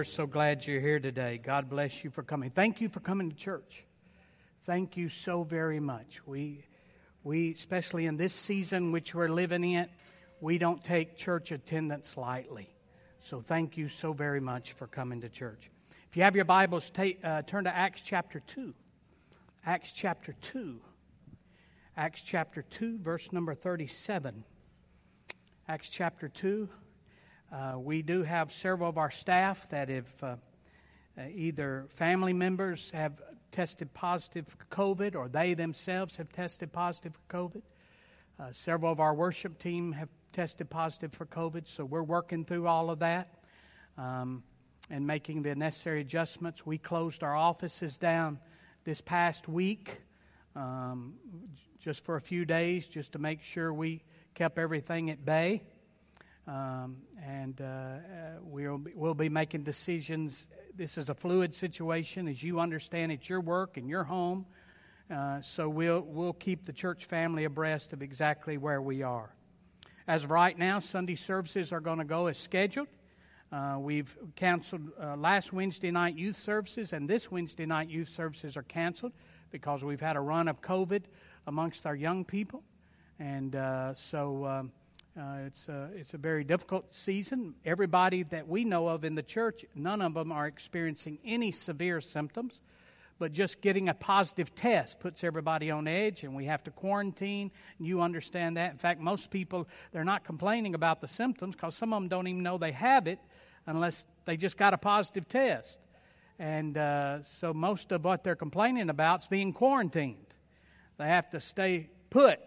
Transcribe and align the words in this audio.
We're 0.00 0.04
so 0.04 0.26
glad 0.26 0.66
you're 0.66 0.80
here 0.80 0.98
today. 0.98 1.36
God 1.44 1.68
bless 1.68 2.02
you 2.02 2.08
for 2.08 2.22
coming. 2.22 2.48
Thank 2.48 2.80
you 2.80 2.88
for 2.88 3.00
coming 3.00 3.28
to 3.28 3.36
church. 3.36 3.84
Thank 4.64 4.96
you 4.96 5.10
so 5.10 5.42
very 5.42 5.78
much. 5.78 6.22
We, 6.24 6.64
we 7.22 7.52
especially 7.52 8.06
in 8.06 8.16
this 8.16 8.32
season 8.32 8.92
which 8.92 9.14
we're 9.14 9.28
living 9.28 9.62
in, 9.62 9.90
we 10.40 10.56
don't 10.56 10.82
take 10.82 11.18
church 11.18 11.52
attendance 11.52 12.16
lightly. 12.16 12.70
So 13.20 13.42
thank 13.42 13.76
you 13.76 13.90
so 13.90 14.14
very 14.14 14.40
much 14.40 14.72
for 14.72 14.86
coming 14.86 15.20
to 15.20 15.28
church. 15.28 15.70
If 16.08 16.16
you 16.16 16.22
have 16.22 16.34
your 16.34 16.46
Bibles, 16.46 16.88
take, 16.88 17.22
uh, 17.22 17.42
turn 17.42 17.64
to 17.64 17.76
Acts 17.76 18.00
chapter 18.00 18.40
2. 18.40 18.72
Acts 19.66 19.92
chapter 19.92 20.34
2. 20.40 20.80
Acts 21.98 22.22
chapter 22.22 22.62
2, 22.62 23.00
verse 23.00 23.30
number 23.32 23.54
37. 23.54 24.44
Acts 25.68 25.90
chapter 25.90 26.30
2. 26.30 26.70
Uh, 27.52 27.74
we 27.76 28.00
do 28.00 28.22
have 28.22 28.52
several 28.52 28.88
of 28.88 28.96
our 28.96 29.10
staff 29.10 29.68
that 29.70 29.88
have 29.88 30.22
uh, 30.22 30.26
uh, 31.18 31.22
either 31.34 31.86
family 31.90 32.32
members 32.32 32.90
have 32.92 33.20
tested 33.50 33.92
positive 33.92 34.46
for 34.46 34.64
COVID 34.66 35.16
or 35.16 35.28
they 35.28 35.54
themselves 35.54 36.16
have 36.16 36.30
tested 36.30 36.72
positive 36.72 37.12
for 37.12 37.36
COVID. 37.36 37.62
Uh, 38.38 38.52
several 38.52 38.92
of 38.92 39.00
our 39.00 39.14
worship 39.14 39.58
team 39.58 39.90
have 39.90 40.08
tested 40.32 40.70
positive 40.70 41.12
for 41.12 41.26
COVID, 41.26 41.66
so 41.66 41.84
we're 41.84 42.04
working 42.04 42.44
through 42.44 42.68
all 42.68 42.88
of 42.88 43.00
that 43.00 43.34
um, 43.98 44.44
and 44.88 45.04
making 45.04 45.42
the 45.42 45.52
necessary 45.56 46.02
adjustments. 46.02 46.64
We 46.64 46.78
closed 46.78 47.24
our 47.24 47.34
offices 47.34 47.98
down 47.98 48.38
this 48.84 49.00
past 49.00 49.48
week 49.48 50.00
um, 50.54 51.14
just 51.80 52.04
for 52.04 52.14
a 52.14 52.20
few 52.20 52.44
days 52.44 52.86
just 52.86 53.10
to 53.12 53.18
make 53.18 53.42
sure 53.42 53.74
we 53.74 54.04
kept 54.34 54.58
everything 54.60 55.10
at 55.10 55.24
bay. 55.24 55.62
Um, 56.50 56.96
and 57.24 57.60
uh, 57.60 57.64
uh, 57.64 57.98
we'll, 58.42 58.78
be, 58.78 58.90
we'll 58.92 59.14
be 59.14 59.28
making 59.28 59.62
decisions. 59.62 60.48
This 60.74 60.98
is 60.98 61.08
a 61.08 61.14
fluid 61.14 61.54
situation, 61.54 62.26
as 62.26 62.42
you 62.42 62.58
understand. 62.58 63.12
It's 63.12 63.28
your 63.28 63.40
work 63.40 63.76
and 63.76 63.88
your 63.88 64.02
home. 64.02 64.46
Uh, 65.08 65.40
so 65.42 65.68
we'll, 65.68 66.00
we'll 66.00 66.32
keep 66.32 66.66
the 66.66 66.72
church 66.72 67.04
family 67.04 67.44
abreast 67.44 67.92
of 67.92 68.02
exactly 68.02 68.58
where 68.58 68.82
we 68.82 69.02
are. 69.02 69.32
As 70.08 70.24
of 70.24 70.32
right 70.32 70.58
now, 70.58 70.80
Sunday 70.80 71.14
services 71.14 71.72
are 71.72 71.78
going 71.78 71.98
to 71.98 72.04
go 72.04 72.26
as 72.26 72.36
scheduled. 72.36 72.88
Uh, 73.52 73.76
we've 73.78 74.18
canceled 74.34 74.90
uh, 75.00 75.14
last 75.16 75.52
Wednesday 75.52 75.92
night 75.92 76.16
youth 76.16 76.36
services, 76.36 76.92
and 76.92 77.08
this 77.08 77.30
Wednesday 77.30 77.66
night 77.66 77.88
youth 77.88 78.08
services 78.08 78.56
are 78.56 78.64
canceled 78.64 79.12
because 79.52 79.84
we've 79.84 80.00
had 80.00 80.16
a 80.16 80.20
run 80.20 80.48
of 80.48 80.60
COVID 80.60 81.02
amongst 81.46 81.86
our 81.86 81.94
young 81.94 82.24
people. 82.24 82.64
And 83.20 83.54
uh, 83.54 83.94
so 83.94 84.46
um, 84.46 84.72
uh, 85.20 85.46
it's, 85.46 85.68
a, 85.68 85.90
it's 85.94 86.14
a 86.14 86.18
very 86.18 86.44
difficult 86.44 86.94
season. 86.94 87.54
Everybody 87.66 88.22
that 88.24 88.48
we 88.48 88.64
know 88.64 88.88
of 88.88 89.04
in 89.04 89.14
the 89.14 89.22
church, 89.22 89.66
none 89.74 90.00
of 90.00 90.14
them 90.14 90.32
are 90.32 90.46
experiencing 90.46 91.18
any 91.24 91.52
severe 91.52 92.00
symptoms, 92.00 92.60
but 93.18 93.32
just 93.32 93.60
getting 93.60 93.90
a 93.90 93.94
positive 93.94 94.54
test 94.54 94.98
puts 94.98 95.22
everybody 95.22 95.70
on 95.70 95.86
edge, 95.86 96.24
and 96.24 96.34
we 96.34 96.46
have 96.46 96.64
to 96.64 96.70
quarantine. 96.70 97.50
You 97.78 98.00
understand 98.00 98.56
that. 98.56 98.72
In 98.72 98.78
fact, 98.78 98.98
most 98.98 99.30
people, 99.30 99.68
they're 99.92 100.04
not 100.04 100.24
complaining 100.24 100.74
about 100.74 101.02
the 101.02 101.08
symptoms 101.08 101.54
because 101.54 101.74
some 101.74 101.92
of 101.92 102.00
them 102.00 102.08
don't 102.08 102.26
even 102.26 102.42
know 102.42 102.56
they 102.56 102.72
have 102.72 103.06
it 103.06 103.18
unless 103.66 104.06
they 104.24 104.38
just 104.38 104.56
got 104.56 104.72
a 104.72 104.78
positive 104.78 105.28
test. 105.28 105.80
And 106.38 106.78
uh, 106.78 107.22
so 107.24 107.52
most 107.52 107.92
of 107.92 108.02
what 108.04 108.24
they're 108.24 108.36
complaining 108.36 108.88
about 108.88 109.22
is 109.22 109.28
being 109.28 109.52
quarantined. 109.52 110.34
They 110.96 111.08
have 111.08 111.28
to 111.30 111.40
stay 111.40 111.90
put 112.08 112.40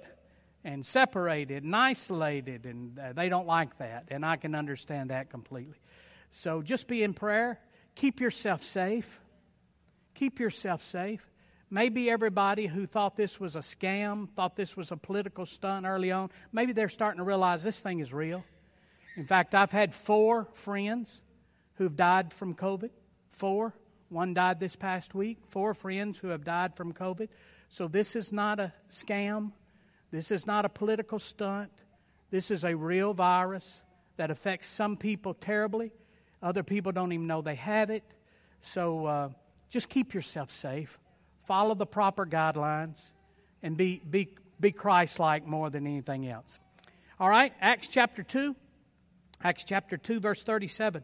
and 0.63 0.85
separated 0.85 1.63
and 1.63 1.75
isolated, 1.75 2.65
and 2.65 2.97
uh, 2.97 3.13
they 3.13 3.29
don't 3.29 3.47
like 3.47 3.77
that. 3.79 4.05
And 4.09 4.25
I 4.25 4.37
can 4.37 4.55
understand 4.55 5.09
that 5.09 5.29
completely. 5.29 5.79
So 6.31 6.61
just 6.61 6.87
be 6.87 7.03
in 7.03 7.13
prayer. 7.13 7.59
Keep 7.95 8.21
yourself 8.21 8.63
safe. 8.63 9.19
Keep 10.15 10.39
yourself 10.39 10.83
safe. 10.83 11.29
Maybe 11.69 12.09
everybody 12.09 12.67
who 12.67 12.85
thought 12.85 13.15
this 13.15 13.39
was 13.39 13.55
a 13.55 13.59
scam, 13.59 14.29
thought 14.35 14.55
this 14.55 14.77
was 14.77 14.91
a 14.91 14.97
political 14.97 15.45
stunt 15.45 15.85
early 15.85 16.11
on, 16.11 16.29
maybe 16.51 16.71
they're 16.71 16.89
starting 16.89 17.17
to 17.17 17.23
realize 17.23 17.63
this 17.63 17.79
thing 17.79 17.99
is 17.99 18.13
real. 18.13 18.45
In 19.15 19.25
fact, 19.25 19.55
I've 19.55 19.71
had 19.71 19.93
four 19.93 20.47
friends 20.53 21.21
who've 21.75 21.95
died 21.95 22.33
from 22.33 22.55
COVID. 22.55 22.89
Four. 23.29 23.73
One 24.09 24.33
died 24.33 24.59
this 24.59 24.75
past 24.75 25.15
week. 25.15 25.39
Four 25.49 25.73
friends 25.73 26.19
who 26.19 26.27
have 26.27 26.43
died 26.43 26.75
from 26.75 26.93
COVID. 26.93 27.29
So 27.69 27.87
this 27.87 28.15
is 28.15 28.31
not 28.31 28.59
a 28.59 28.71
scam. 28.91 29.51
This 30.13 30.29
is 30.29 30.45
not 30.45 30.63
a 30.63 30.69
political 30.69 31.17
stunt. 31.17 31.71
This 32.29 32.51
is 32.51 32.63
a 32.63 32.75
real 32.75 33.15
virus 33.15 33.81
that 34.17 34.29
affects 34.29 34.67
some 34.67 34.95
people 34.95 35.33
terribly. 35.33 35.91
Other 36.39 36.61
people 36.61 36.91
don't 36.91 37.11
even 37.13 37.25
know 37.25 37.41
they 37.41 37.55
have 37.55 37.89
it. 37.89 38.03
So 38.61 39.07
uh, 39.07 39.29
just 39.71 39.89
keep 39.89 40.13
yourself 40.13 40.51
safe. 40.51 40.99
Follow 41.47 41.73
the 41.73 41.87
proper 41.87 42.27
guidelines 42.27 43.01
and 43.63 43.75
be, 43.75 44.03
be, 44.07 44.29
be 44.59 44.71
Christ 44.71 45.17
like 45.17 45.47
more 45.47 45.71
than 45.71 45.87
anything 45.87 46.29
else. 46.29 46.59
All 47.19 47.27
right, 47.27 47.51
Acts 47.59 47.87
chapter 47.87 48.21
2. 48.21 48.55
Acts 49.43 49.63
chapter 49.63 49.97
2, 49.97 50.19
verse 50.19 50.43
37. 50.43 51.03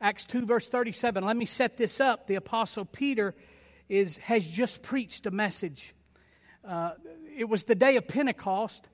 Acts 0.00 0.24
2, 0.24 0.46
verse 0.46 0.68
37. 0.68 1.24
Let 1.24 1.36
me 1.36 1.44
set 1.44 1.76
this 1.76 2.00
up. 2.00 2.26
The 2.26 2.34
Apostle 2.34 2.86
Peter 2.86 3.36
is, 3.88 4.16
has 4.16 4.44
just 4.44 4.82
preached 4.82 5.26
a 5.26 5.30
message. 5.30 5.94
Uh, 6.64 6.92
it 7.36 7.48
was 7.48 7.64
the 7.64 7.74
day 7.74 7.96
of 7.96 8.06
Pentecost, 8.06 8.88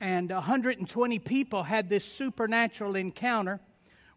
and 0.00 0.30
120 0.30 1.18
people 1.18 1.62
had 1.62 1.88
this 1.88 2.04
supernatural 2.04 2.94
encounter 2.94 3.60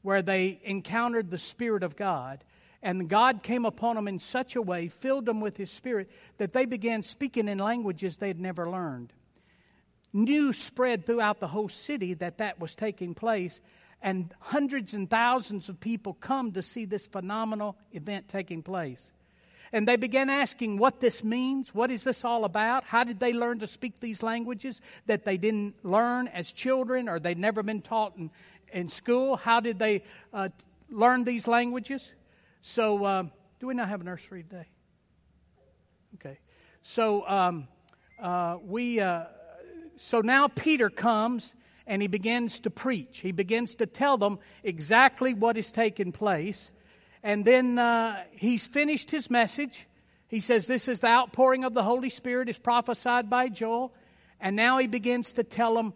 where 0.01 0.21
they 0.21 0.59
encountered 0.63 1.29
the 1.29 1.37
Spirit 1.37 1.83
of 1.83 1.95
God. 1.95 2.43
And 2.83 3.07
God 3.07 3.43
came 3.43 3.65
upon 3.65 3.95
them 3.95 4.07
in 4.07 4.19
such 4.19 4.55
a 4.55 4.61
way, 4.61 4.87
filled 4.87 5.25
them 5.25 5.39
with 5.39 5.57
His 5.57 5.69
Spirit, 5.69 6.09
that 6.37 6.53
they 6.53 6.65
began 6.65 7.03
speaking 7.03 7.47
in 7.47 7.59
languages 7.59 8.17
they'd 8.17 8.39
never 8.39 8.69
learned. 8.69 9.13
News 10.13 10.57
spread 10.57 11.05
throughout 11.05 11.39
the 11.39 11.47
whole 11.47 11.69
city 11.69 12.15
that 12.15 12.39
that 12.39 12.59
was 12.59 12.75
taking 12.75 13.13
place, 13.13 13.61
and 14.01 14.33
hundreds 14.39 14.93
and 14.93 15.09
thousands 15.09 15.69
of 15.69 15.79
people 15.79 16.13
come 16.13 16.51
to 16.53 16.61
see 16.61 16.85
this 16.85 17.07
phenomenal 17.07 17.77
event 17.93 18.27
taking 18.27 18.63
place. 18.63 19.13
And 19.73 19.87
they 19.87 19.95
began 19.95 20.29
asking 20.29 20.77
what 20.77 20.99
this 20.99 21.23
means. 21.23 21.73
What 21.73 21.91
is 21.91 22.03
this 22.03 22.25
all 22.25 22.43
about? 22.43 22.83
How 22.83 23.03
did 23.03 23.19
they 23.19 23.31
learn 23.31 23.59
to 23.59 23.67
speak 23.67 23.99
these 23.99 24.21
languages 24.21 24.81
that 25.05 25.23
they 25.23 25.37
didn't 25.37 25.75
learn 25.83 26.27
as 26.27 26.51
children 26.51 27.07
or 27.07 27.19
they'd 27.19 27.37
never 27.37 27.63
been 27.63 27.81
taught 27.81 28.17
in, 28.17 28.29
in 28.73 28.89
school? 28.89 29.37
How 29.37 29.61
did 29.61 29.79
they 29.79 30.03
uh, 30.33 30.49
learn 30.89 31.23
these 31.23 31.47
languages? 31.47 32.13
So, 32.61 33.05
uh, 33.05 33.23
do 33.59 33.67
we 33.67 33.73
not 33.73 33.87
have 33.87 34.01
a 34.01 34.03
nursery 34.03 34.43
today? 34.43 34.67
Okay. 36.15 36.37
So, 36.83 37.27
um, 37.27 37.67
uh, 38.21 38.57
we, 38.63 38.99
uh, 38.99 39.23
so 39.97 40.19
now 40.21 40.47
Peter 40.47 40.89
comes 40.89 41.55
and 41.87 42.01
he 42.01 42.07
begins 42.07 42.59
to 42.61 42.69
preach. 42.69 43.19
He 43.19 43.31
begins 43.31 43.75
to 43.75 43.85
tell 43.85 44.17
them 44.17 44.39
exactly 44.63 45.33
what 45.33 45.57
is 45.57 45.71
taking 45.71 46.11
place. 46.11 46.71
And 47.23 47.45
then 47.45 47.77
uh, 47.77 48.23
he's 48.31 48.67
finished 48.67 49.11
his 49.11 49.29
message. 49.29 49.87
He 50.27 50.39
says, 50.39 50.65
This 50.65 50.87
is 50.87 51.01
the 51.01 51.07
outpouring 51.07 51.63
of 51.63 51.73
the 51.73 51.83
Holy 51.83 52.09
Spirit, 52.09 52.49
is 52.49 52.57
prophesied 52.57 53.29
by 53.29 53.49
Joel. 53.49 53.93
And 54.39 54.55
now 54.55 54.79
he 54.79 54.87
begins 54.87 55.33
to 55.33 55.43
tell 55.43 55.75
them 55.75 55.93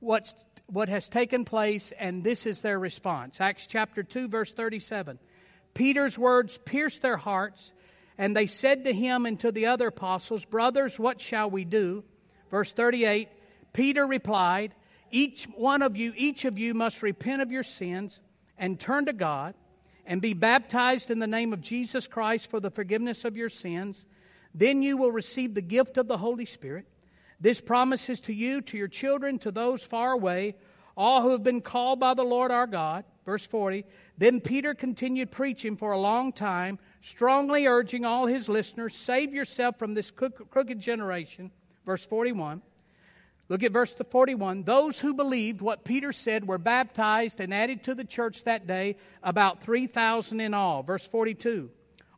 what's, 0.00 0.34
what 0.66 0.88
has 0.88 1.08
taken 1.08 1.44
place, 1.44 1.92
and 1.98 2.24
this 2.24 2.46
is 2.46 2.60
their 2.60 2.78
response. 2.78 3.40
Acts 3.40 3.66
chapter 3.66 4.02
2, 4.02 4.28
verse 4.28 4.52
37. 4.52 5.18
Peter's 5.74 6.18
words 6.18 6.58
pierced 6.64 7.02
their 7.02 7.16
hearts, 7.16 7.72
and 8.18 8.36
they 8.36 8.46
said 8.46 8.84
to 8.84 8.92
him 8.92 9.26
and 9.26 9.38
to 9.40 9.52
the 9.52 9.66
other 9.66 9.88
apostles, 9.88 10.44
Brothers, 10.44 10.98
what 10.98 11.20
shall 11.20 11.50
we 11.50 11.64
do? 11.64 12.04
Verse 12.50 12.72
38 12.72 13.28
Peter 13.72 14.06
replied, 14.06 14.72
Each 15.10 15.44
one 15.44 15.82
of 15.82 15.96
you, 15.96 16.12
each 16.16 16.44
of 16.44 16.58
you 16.58 16.74
must 16.74 17.02
repent 17.02 17.42
of 17.42 17.52
your 17.52 17.64
sins 17.64 18.20
and 18.56 18.78
turn 18.78 19.06
to 19.06 19.12
God 19.12 19.54
and 20.06 20.20
be 20.20 20.34
baptized 20.34 21.10
in 21.10 21.18
the 21.18 21.26
name 21.26 21.52
of 21.52 21.60
Jesus 21.60 22.06
Christ 22.06 22.50
for 22.50 22.60
the 22.60 22.70
forgiveness 22.70 23.24
of 23.24 23.36
your 23.36 23.48
sins. 23.48 24.06
Then 24.54 24.82
you 24.82 24.96
will 24.96 25.12
receive 25.12 25.54
the 25.54 25.62
gift 25.62 25.96
of 25.98 26.06
the 26.06 26.18
Holy 26.18 26.44
Spirit. 26.44 26.86
This 27.40 27.60
promises 27.60 28.20
to 28.20 28.32
you, 28.32 28.60
to 28.62 28.76
your 28.76 28.88
children, 28.88 29.38
to 29.40 29.50
those 29.50 29.82
far 29.82 30.12
away, 30.12 30.56
all 30.96 31.22
who 31.22 31.30
have 31.30 31.42
been 31.42 31.60
called 31.60 31.98
by 31.98 32.14
the 32.14 32.22
Lord 32.22 32.50
our 32.50 32.66
God. 32.66 33.04
Verse 33.26 33.44
40. 33.44 33.84
Then 34.18 34.40
Peter 34.40 34.74
continued 34.74 35.30
preaching 35.30 35.76
for 35.76 35.92
a 35.92 35.98
long 35.98 36.32
time, 36.32 36.78
strongly 37.00 37.66
urging 37.66 38.04
all 38.04 38.26
his 38.26 38.48
listeners, 38.48 38.94
save 38.94 39.34
yourself 39.34 39.78
from 39.78 39.94
this 39.94 40.10
crooked 40.10 40.78
generation. 40.78 41.50
Verse 41.84 42.06
41. 42.06 42.62
Look 43.48 43.62
at 43.62 43.72
verse 43.72 43.92
41. 43.92 44.62
Those 44.62 44.98
who 45.00 45.12
believed 45.12 45.60
what 45.60 45.84
Peter 45.84 46.12
said 46.12 46.46
were 46.46 46.58
baptized 46.58 47.40
and 47.40 47.52
added 47.52 47.84
to 47.84 47.94
the 47.94 48.04
church 48.04 48.44
that 48.44 48.66
day, 48.66 48.96
about 49.22 49.62
3,000 49.62 50.40
in 50.40 50.54
all. 50.54 50.82
Verse 50.82 51.06
42. 51.06 51.70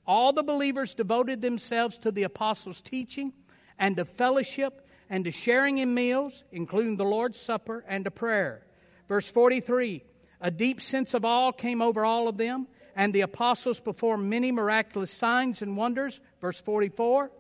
All 0.06 0.32
the 0.32 0.44
believers 0.44 0.94
devoted 0.94 1.42
themselves 1.42 1.98
to 1.98 2.12
the 2.12 2.22
apostles' 2.22 2.80
teaching 2.80 3.32
and 3.76 3.96
to 3.96 4.04
fellowship 4.04 4.86
and 5.10 5.24
to 5.24 5.32
sharing 5.32 5.78
in 5.78 5.94
meals, 5.94 6.44
including 6.52 6.96
the 6.96 7.04
Lord's 7.04 7.40
Supper 7.40 7.84
and 7.88 8.04
to 8.04 8.10
prayer. 8.12 8.64
Verse 9.08 9.28
43. 9.28 10.04
A 10.40 10.50
deep 10.50 10.80
sense 10.80 11.12
of 11.14 11.24
awe 11.24 11.50
came 11.50 11.82
over 11.82 12.04
all 12.04 12.28
of 12.28 12.36
them, 12.36 12.68
And 12.94 13.12
the 13.12 13.22
apostles 13.22 13.78
performed 13.78 14.30
many 14.30 14.52
miraculous 14.52 15.10
signs 15.10 15.60
and 15.60 15.76
wonders. 15.76 16.20
Verse 16.40 16.60
44. 16.60 17.30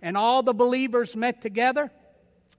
And 0.00 0.16
all 0.16 0.42
the 0.42 0.54
believers 0.54 1.16
met 1.16 1.42
together 1.42 1.90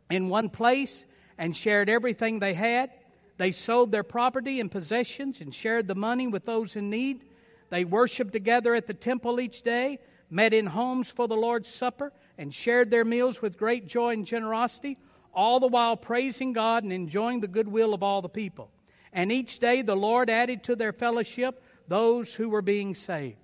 in 0.10 0.30
one 0.30 0.50
place 0.50 1.06
and 1.38 1.56
shared 1.56 1.90
everything 1.90 2.40
they 2.40 2.54
had. 2.54 2.92
They 3.38 3.52
sold 3.52 3.92
their 3.92 4.04
property 4.04 4.60
and 4.60 4.72
possessions 4.72 5.42
and 5.42 5.54
shared 5.54 5.88
the 5.88 5.96
money 5.96 6.28
with 6.28 6.46
those 6.46 6.75
in 6.75 6.90
need. 6.90 7.25
They 7.69 7.84
worshiped 7.84 8.31
together 8.31 8.75
at 8.75 8.88
the 8.88 8.94
temple 8.94 9.40
each 9.40 9.62
day, 9.62 10.00
met 10.30 10.54
in 10.54 10.66
homes 10.66 11.10
for 11.10 11.28
the 11.28 11.36
Lord's 11.36 11.69
Supper, 11.69 12.13
and 12.38 12.54
shared 12.54 12.92
their 12.92 13.06
meals 13.06 13.42
with 13.42 13.57
great 13.57 13.88
joy 13.88 14.13
and 14.13 14.25
generosity, 14.25 14.98
all 15.34 15.60
the 15.60 15.68
while 15.68 15.98
praising 15.98 16.54
God 16.54 16.84
and 16.84 16.94
enjoying 16.94 17.42
the 17.42 17.48
goodwill 17.48 17.94
of 17.94 18.04
all 18.04 18.22
the 18.22 18.30
people. 18.30 18.72
And 19.12 19.31
each 19.31 19.60
day 19.60 19.81
the 19.81 19.96
Lord 19.96 20.30
added 20.30 20.63
to 20.63 20.75
their 20.75 20.94
fellowship 20.94 21.62
those 21.88 22.34
who 22.34 22.50
were 22.50 22.62
being 22.62 22.96
saved. 22.96 23.38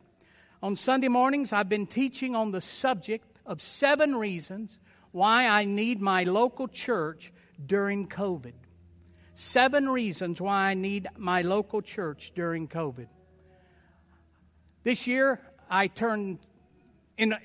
On 0.64 0.76
Sunday 0.76 1.08
mornings, 1.08 1.52
I've 1.52 1.70
been 1.70 1.88
teaching 1.88 2.36
on 2.36 2.52
the 2.52 2.62
subject 2.62 3.26
of 3.46 3.62
seven 3.62 4.16
reasons 4.16 4.78
why 5.12 5.48
I 5.48 5.66
need 5.66 6.02
my 6.02 6.24
local 6.24 6.68
church 6.68 7.32
during 7.66 8.08
COVID. 8.08 8.54
Seven 9.36 9.90
reasons 9.90 10.42
why 10.42 10.70
I 10.70 10.74
need 10.74 11.08
my 11.18 11.42
local 11.42 11.82
church 11.82 12.32
during 12.36 12.68
COVID. 12.68 13.08
This 14.84 15.08
year, 15.08 15.40
I 15.70 15.88
turned 15.88 16.40
in, 17.18 17.36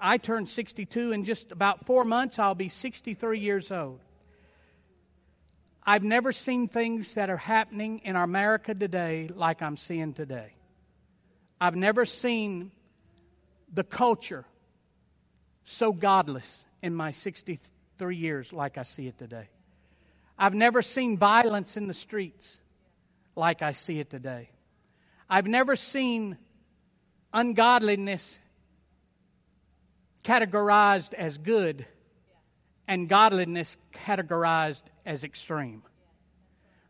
I 0.00 0.18
turned 0.18 0.48
62. 0.48 1.12
In 1.12 1.24
just 1.24 1.52
about 1.52 1.86
four 1.86 2.04
months, 2.04 2.38
I'll 2.38 2.54
be 2.54 2.68
63 2.68 3.38
years 3.40 3.72
old. 3.72 4.00
I've 5.82 6.02
never 6.02 6.32
seen 6.32 6.68
things 6.68 7.14
that 7.14 7.30
are 7.30 7.36
happening 7.36 8.00
in 8.04 8.16
America 8.16 8.74
today 8.74 9.30
like 9.32 9.62
I'm 9.62 9.76
seeing 9.76 10.12
today. 10.12 10.52
I've 11.60 11.76
never 11.76 12.04
seen 12.04 12.72
the 13.72 13.84
culture 13.84 14.44
so 15.64 15.92
godless 15.92 16.65
in 16.82 16.94
my 16.94 17.10
63 17.10 18.16
years 18.16 18.52
like 18.52 18.78
I 18.78 18.82
see 18.82 19.06
it 19.06 19.18
today. 19.18 19.48
I've 20.38 20.54
never 20.54 20.82
seen 20.82 21.16
violence 21.16 21.76
in 21.76 21.86
the 21.86 21.94
streets 21.94 22.60
like 23.34 23.62
I 23.62 23.72
see 23.72 23.98
it 23.98 24.10
today. 24.10 24.50
I've 25.28 25.46
never 25.46 25.76
seen 25.76 26.36
ungodliness 27.32 28.40
categorized 30.24 31.14
as 31.14 31.38
good 31.38 31.86
and 32.88 33.08
godliness 33.08 33.76
categorized 33.94 34.82
as 35.04 35.24
extreme. 35.24 35.82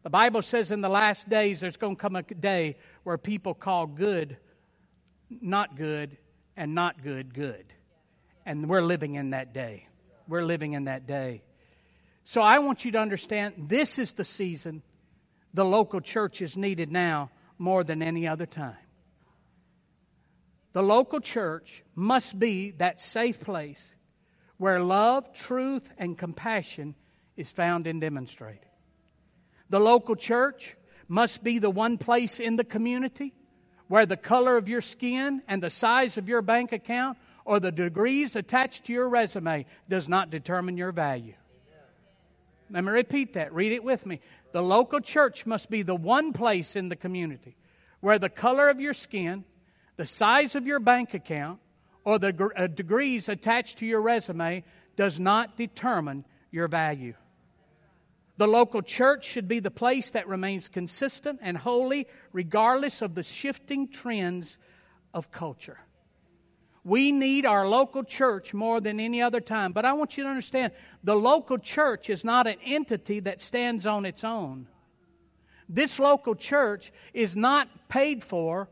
The 0.02 0.10
Bible 0.10 0.42
says 0.42 0.72
in 0.72 0.80
the 0.80 0.88
last 0.88 1.28
days 1.28 1.60
there's 1.60 1.76
going 1.76 1.96
to 1.96 2.00
come 2.00 2.16
a 2.16 2.22
day 2.22 2.76
where 3.04 3.18
people 3.18 3.54
call 3.54 3.86
good 3.86 4.36
not 5.28 5.76
good 5.76 6.16
and 6.56 6.74
not 6.74 7.02
good 7.02 7.34
good. 7.34 7.72
And 8.46 8.68
we're 8.68 8.82
living 8.82 9.16
in 9.16 9.30
that 9.30 9.52
day. 9.52 9.86
We're 10.26 10.44
living 10.44 10.72
in 10.72 10.84
that 10.84 11.06
day. 11.06 11.42
So 12.24 12.40
I 12.40 12.60
want 12.60 12.84
you 12.84 12.92
to 12.92 12.98
understand 12.98 13.66
this 13.68 13.98
is 13.98 14.14
the 14.14 14.24
season 14.24 14.82
the 15.52 15.64
local 15.64 16.00
church 16.00 16.42
is 16.42 16.56
needed 16.56 16.92
now 16.92 17.30
more 17.58 17.82
than 17.82 18.02
any 18.02 18.28
other 18.28 18.46
time. 18.46 18.76
The 20.74 20.82
local 20.82 21.20
church 21.20 21.82
must 21.94 22.38
be 22.38 22.72
that 22.72 23.00
safe 23.00 23.40
place 23.40 23.94
where 24.58 24.80
love, 24.80 25.32
truth, 25.32 25.90
and 25.96 26.18
compassion 26.18 26.94
is 27.36 27.50
found 27.50 27.86
and 27.86 28.00
demonstrated. 28.00 28.66
The 29.70 29.80
local 29.80 30.16
church 30.16 30.76
must 31.08 31.42
be 31.42 31.58
the 31.58 31.70
one 31.70 31.96
place 31.96 32.40
in 32.40 32.56
the 32.56 32.64
community 32.64 33.32
where 33.88 34.04
the 34.04 34.16
color 34.16 34.56
of 34.56 34.68
your 34.68 34.80
skin 34.80 35.42
and 35.48 35.62
the 35.62 35.70
size 35.70 36.18
of 36.18 36.28
your 36.28 36.42
bank 36.42 36.72
account 36.72 37.16
or 37.46 37.60
the 37.60 37.72
degrees 37.72 38.36
attached 38.36 38.84
to 38.84 38.92
your 38.92 39.08
resume 39.08 39.64
does 39.88 40.08
not 40.08 40.30
determine 40.30 40.76
your 40.76 40.92
value. 40.92 41.34
Let 42.70 42.84
me 42.84 42.90
repeat 42.90 43.34
that. 43.34 43.54
Read 43.54 43.72
it 43.72 43.84
with 43.84 44.04
me. 44.04 44.20
The 44.52 44.62
local 44.62 45.00
church 45.00 45.46
must 45.46 45.70
be 45.70 45.82
the 45.82 45.94
one 45.94 46.32
place 46.32 46.76
in 46.76 46.88
the 46.88 46.96
community 46.96 47.56
where 48.00 48.18
the 48.18 48.28
color 48.28 48.68
of 48.68 48.80
your 48.80 48.94
skin 48.94 49.44
the 49.96 50.06
size 50.06 50.54
of 50.54 50.66
your 50.66 50.78
bank 50.78 51.14
account 51.14 51.58
or 52.04 52.18
the 52.18 52.50
uh, 52.56 52.66
degrees 52.66 53.28
attached 53.28 53.78
to 53.78 53.86
your 53.86 54.00
resume 54.00 54.62
does 54.96 55.18
not 55.18 55.56
determine 55.56 56.24
your 56.50 56.68
value. 56.68 57.14
The 58.36 58.46
local 58.46 58.82
church 58.82 59.24
should 59.24 59.48
be 59.48 59.60
the 59.60 59.70
place 59.70 60.10
that 60.10 60.28
remains 60.28 60.68
consistent 60.68 61.40
and 61.42 61.56
holy 61.56 62.06
regardless 62.32 63.00
of 63.00 63.14
the 63.14 63.22
shifting 63.22 63.88
trends 63.88 64.58
of 65.14 65.30
culture. 65.30 65.78
We 66.86 67.10
need 67.10 67.46
our 67.46 67.68
local 67.68 68.04
church 68.04 68.54
more 68.54 68.80
than 68.80 69.00
any 69.00 69.20
other 69.20 69.40
time. 69.40 69.72
But 69.72 69.84
I 69.84 69.92
want 69.94 70.16
you 70.16 70.22
to 70.22 70.30
understand 70.30 70.70
the 71.02 71.16
local 71.16 71.58
church 71.58 72.08
is 72.10 72.22
not 72.22 72.46
an 72.46 72.58
entity 72.64 73.18
that 73.20 73.40
stands 73.40 73.88
on 73.88 74.06
its 74.06 74.22
own. 74.22 74.68
This 75.68 75.98
local 75.98 76.36
church 76.36 76.92
is 77.12 77.34
not 77.34 77.88
paid 77.88 78.22
for 78.22 78.68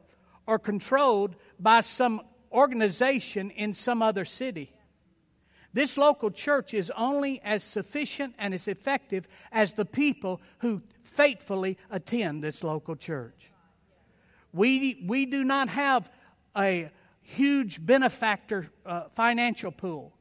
or 0.46 0.60
controlled 0.60 1.34
by 1.58 1.80
some 1.80 2.20
organization 2.52 3.50
in 3.50 3.74
some 3.74 4.00
other 4.00 4.24
city. 4.24 4.70
This 5.72 5.98
local 5.98 6.30
church 6.30 6.72
is 6.72 6.92
only 6.96 7.42
as 7.42 7.64
sufficient 7.64 8.36
and 8.38 8.54
as 8.54 8.68
effective 8.68 9.26
as 9.50 9.72
the 9.72 9.84
people 9.84 10.40
who 10.58 10.82
faithfully 11.02 11.78
attend 11.90 12.44
this 12.44 12.62
local 12.62 12.94
church. 12.94 13.50
We, 14.52 15.02
we 15.04 15.26
do 15.26 15.42
not 15.42 15.68
have 15.68 16.08
a 16.56 16.90
huge 17.24 17.84
benefactor 17.84 18.70
uh, 18.86 19.08
financial 19.10 19.72
pool. 19.72 20.12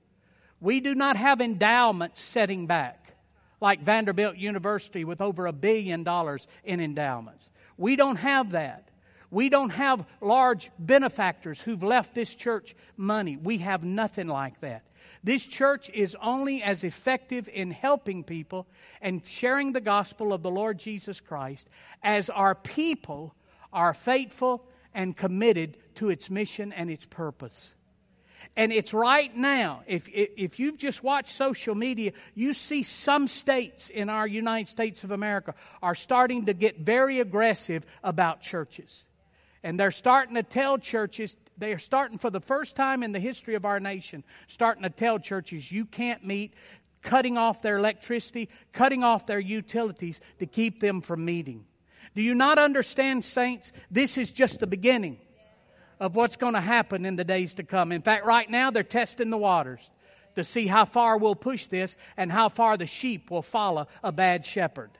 We 0.59 0.79
do 0.79 0.95
not 0.95 1.17
have 1.17 1.41
endowments 1.41 2.21
setting 2.21 2.65
back 2.65 3.15
like 3.61 3.81
Vanderbilt 3.81 4.35
University 4.35 5.05
with 5.05 5.21
over 5.21 5.45
a 5.45 5.53
billion 5.53 6.03
dollars 6.03 6.47
in 6.65 6.79
endowments. 6.79 7.49
We 7.77 7.95
don't 7.95 8.17
have 8.17 8.51
that. 8.51 8.89
We 9.31 9.49
don't 9.49 9.71
have 9.71 10.05
large 10.21 10.69
benefactors 10.77 11.61
who've 11.61 11.81
left 11.81 12.13
this 12.13 12.35
church 12.35 12.75
money. 12.97 13.37
We 13.37 13.59
have 13.59 13.83
nothing 13.83 14.27
like 14.27 14.59
that. 14.61 14.83
This 15.23 15.43
church 15.45 15.89
is 15.93 16.15
only 16.21 16.61
as 16.61 16.83
effective 16.83 17.49
in 17.51 17.71
helping 17.71 18.23
people 18.23 18.67
and 19.01 19.25
sharing 19.25 19.71
the 19.71 19.81
gospel 19.81 20.33
of 20.33 20.43
the 20.43 20.51
Lord 20.51 20.77
Jesus 20.77 21.21
Christ 21.21 21.69
as 22.03 22.29
our 22.29 22.55
people 22.55 23.33
are 23.71 23.93
faithful 23.93 24.65
and 24.93 25.15
committed 25.15 25.77
to 25.95 26.09
its 26.09 26.29
mission 26.29 26.73
and 26.73 26.89
its 26.89 27.05
purpose. 27.05 27.73
And 28.55 28.71
it's 28.71 28.93
right 28.93 29.35
now. 29.35 29.81
If, 29.87 30.07
if 30.11 30.59
you've 30.59 30.77
just 30.77 31.03
watched 31.03 31.29
social 31.29 31.75
media, 31.75 32.11
you 32.35 32.53
see 32.53 32.83
some 32.83 33.27
states 33.27 33.89
in 33.89 34.09
our 34.09 34.27
United 34.27 34.67
States 34.69 35.03
of 35.03 35.11
America 35.11 35.55
are 35.81 35.95
starting 35.95 36.45
to 36.45 36.53
get 36.53 36.79
very 36.79 37.19
aggressive 37.19 37.85
about 38.03 38.41
churches. 38.41 39.05
And 39.63 39.79
they're 39.79 39.91
starting 39.91 40.35
to 40.35 40.43
tell 40.43 40.77
churches, 40.77 41.35
they 41.57 41.71
are 41.71 41.79
starting 41.79 42.17
for 42.17 42.29
the 42.29 42.41
first 42.41 42.75
time 42.75 43.01
in 43.01 43.11
the 43.11 43.19
history 43.19 43.55
of 43.55 43.65
our 43.65 43.79
nation, 43.79 44.23
starting 44.47 44.83
to 44.83 44.89
tell 44.89 45.19
churches 45.19 45.71
you 45.71 45.85
can't 45.85 46.23
meet, 46.23 46.53
cutting 47.01 47.37
off 47.37 47.61
their 47.61 47.77
electricity, 47.77 48.49
cutting 48.71 49.03
off 49.03 49.25
their 49.25 49.39
utilities 49.39 50.19
to 50.39 50.45
keep 50.45 50.79
them 50.79 51.01
from 51.01 51.25
meeting. 51.25 51.65
Do 52.15 52.21
you 52.21 52.35
not 52.35 52.59
understand, 52.59 53.25
saints? 53.25 53.71
This 53.89 54.17
is 54.17 54.31
just 54.31 54.59
the 54.59 54.67
beginning 54.67 55.17
of 55.99 56.15
what's 56.15 56.35
going 56.35 56.53
to 56.53 56.61
happen 56.61 57.05
in 57.05 57.15
the 57.15 57.23
days 57.23 57.55
to 57.55 57.63
come. 57.63 57.91
In 57.91 58.01
fact, 58.01 58.25
right 58.25 58.49
now 58.49 58.71
they're 58.71 58.83
testing 58.83 59.29
the 59.29 59.37
waters 59.37 59.79
to 60.35 60.43
see 60.43 60.67
how 60.67 60.85
far 60.85 61.17
we'll 61.17 61.35
push 61.35 61.67
this 61.67 61.95
and 62.17 62.31
how 62.31 62.49
far 62.49 62.77
the 62.77 62.85
sheep 62.85 63.31
will 63.31 63.41
follow 63.41 63.87
a 64.03 64.11
bad 64.11 64.45
shepherd. 64.45 64.91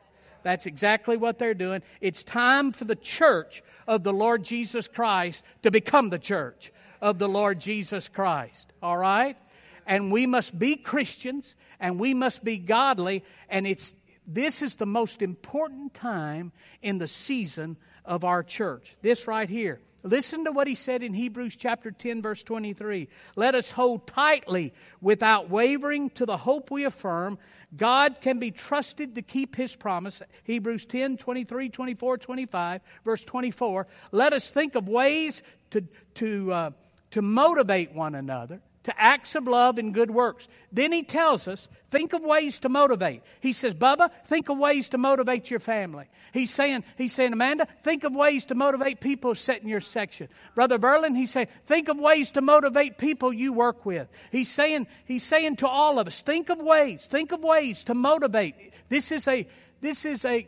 That's 0.43 0.65
exactly 0.65 1.17
what 1.17 1.39
they're 1.39 1.53
doing. 1.53 1.81
It's 2.01 2.23
time 2.23 2.71
for 2.71 2.85
the 2.85 2.95
church 2.95 3.63
of 3.87 4.03
the 4.03 4.13
Lord 4.13 4.43
Jesus 4.43 4.87
Christ 4.87 5.43
to 5.63 5.71
become 5.71 6.09
the 6.09 6.19
church 6.19 6.71
of 7.01 7.17
the 7.17 7.29
Lord 7.29 7.59
Jesus 7.59 8.07
Christ. 8.07 8.71
All 8.81 8.97
right? 8.97 9.37
And 9.85 10.11
we 10.11 10.27
must 10.27 10.57
be 10.57 10.75
Christians 10.75 11.55
and 11.79 11.99
we 11.99 12.13
must 12.13 12.43
be 12.43 12.57
godly 12.57 13.23
and 13.49 13.65
it's 13.65 13.93
this 14.25 14.61
is 14.61 14.75
the 14.75 14.85
most 14.85 15.21
important 15.21 15.93
time 15.93 16.51
in 16.81 16.97
the 16.97 17.07
season 17.07 17.77
of 18.05 18.23
our 18.23 18.43
church. 18.43 18.95
This 19.01 19.27
right 19.27 19.49
here. 19.49 19.79
Listen 20.05 20.43
to 20.43 20.51
what 20.51 20.67
he 20.67 20.75
said 20.75 21.01
in 21.01 21.13
Hebrews 21.13 21.55
chapter 21.55 21.89
10 21.89 22.21
verse 22.21 22.43
23. 22.43 23.07
Let 23.37 23.55
us 23.55 23.71
hold 23.71 24.05
tightly 24.05 24.73
without 24.99 25.49
wavering 25.49 26.09
to 26.11 26.25
the 26.25 26.35
hope 26.35 26.71
we 26.71 26.83
affirm 26.83 27.37
God 27.75 28.21
can 28.21 28.39
be 28.39 28.51
trusted 28.51 29.15
to 29.15 29.21
keep 29.21 29.55
his 29.55 29.75
promise. 29.75 30.21
Hebrews 30.43 30.85
10, 30.85 31.17
23, 31.17 31.69
24, 31.69 32.17
25, 32.17 32.81
verse 33.03 33.23
24. 33.23 33.87
Let 34.11 34.33
us 34.33 34.49
think 34.49 34.75
of 34.75 34.87
ways 34.87 35.41
to, 35.71 35.83
to, 36.15 36.53
uh, 36.53 36.71
to 37.11 37.21
motivate 37.21 37.93
one 37.93 38.15
another 38.15 38.61
to 38.83 39.01
acts 39.01 39.35
of 39.35 39.47
love 39.47 39.77
and 39.77 39.93
good 39.93 40.11
works. 40.11 40.47
Then 40.71 40.91
he 40.91 41.03
tells 41.03 41.47
us, 41.47 41.67
think 41.89 42.13
of 42.13 42.21
ways 42.21 42.59
to 42.59 42.69
motivate. 42.69 43.23
He 43.39 43.53
says, 43.53 43.73
Bubba, 43.73 44.09
think 44.25 44.49
of 44.49 44.57
ways 44.57 44.89
to 44.89 44.97
motivate 44.97 45.49
your 45.49 45.59
family. 45.59 46.05
He's 46.33 46.53
saying, 46.53 46.83
he's 46.97 47.13
saying, 47.13 47.31
Amanda, 47.31 47.67
think 47.83 48.03
of 48.03 48.13
ways 48.13 48.45
to 48.45 48.55
motivate 48.55 48.99
people 48.99 49.35
set 49.35 49.61
in 49.61 49.69
your 49.69 49.79
section. 49.79 50.27
Brother 50.53 50.77
Berlin, 50.77 51.15
he's 51.15 51.31
saying, 51.31 51.47
think 51.65 51.87
of 51.87 51.97
ways 51.97 52.31
to 52.31 52.41
motivate 52.41 52.97
people 52.97 53.31
you 53.31 53.53
work 53.53 53.85
with. 53.85 54.07
He's 54.31 54.51
saying, 54.51 54.87
he's 55.05 55.23
saying 55.23 55.57
to 55.57 55.67
all 55.67 55.99
of 55.99 56.07
us, 56.07 56.21
think 56.21 56.49
of 56.49 56.59
ways, 56.59 57.07
think 57.07 57.31
of 57.31 57.41
ways 57.41 57.83
to 57.85 57.93
motivate. 57.93 58.55
This 58.89 59.11
is 59.11 59.27
a, 59.27 59.47
this 59.81 60.05
is 60.05 60.25
a, 60.25 60.47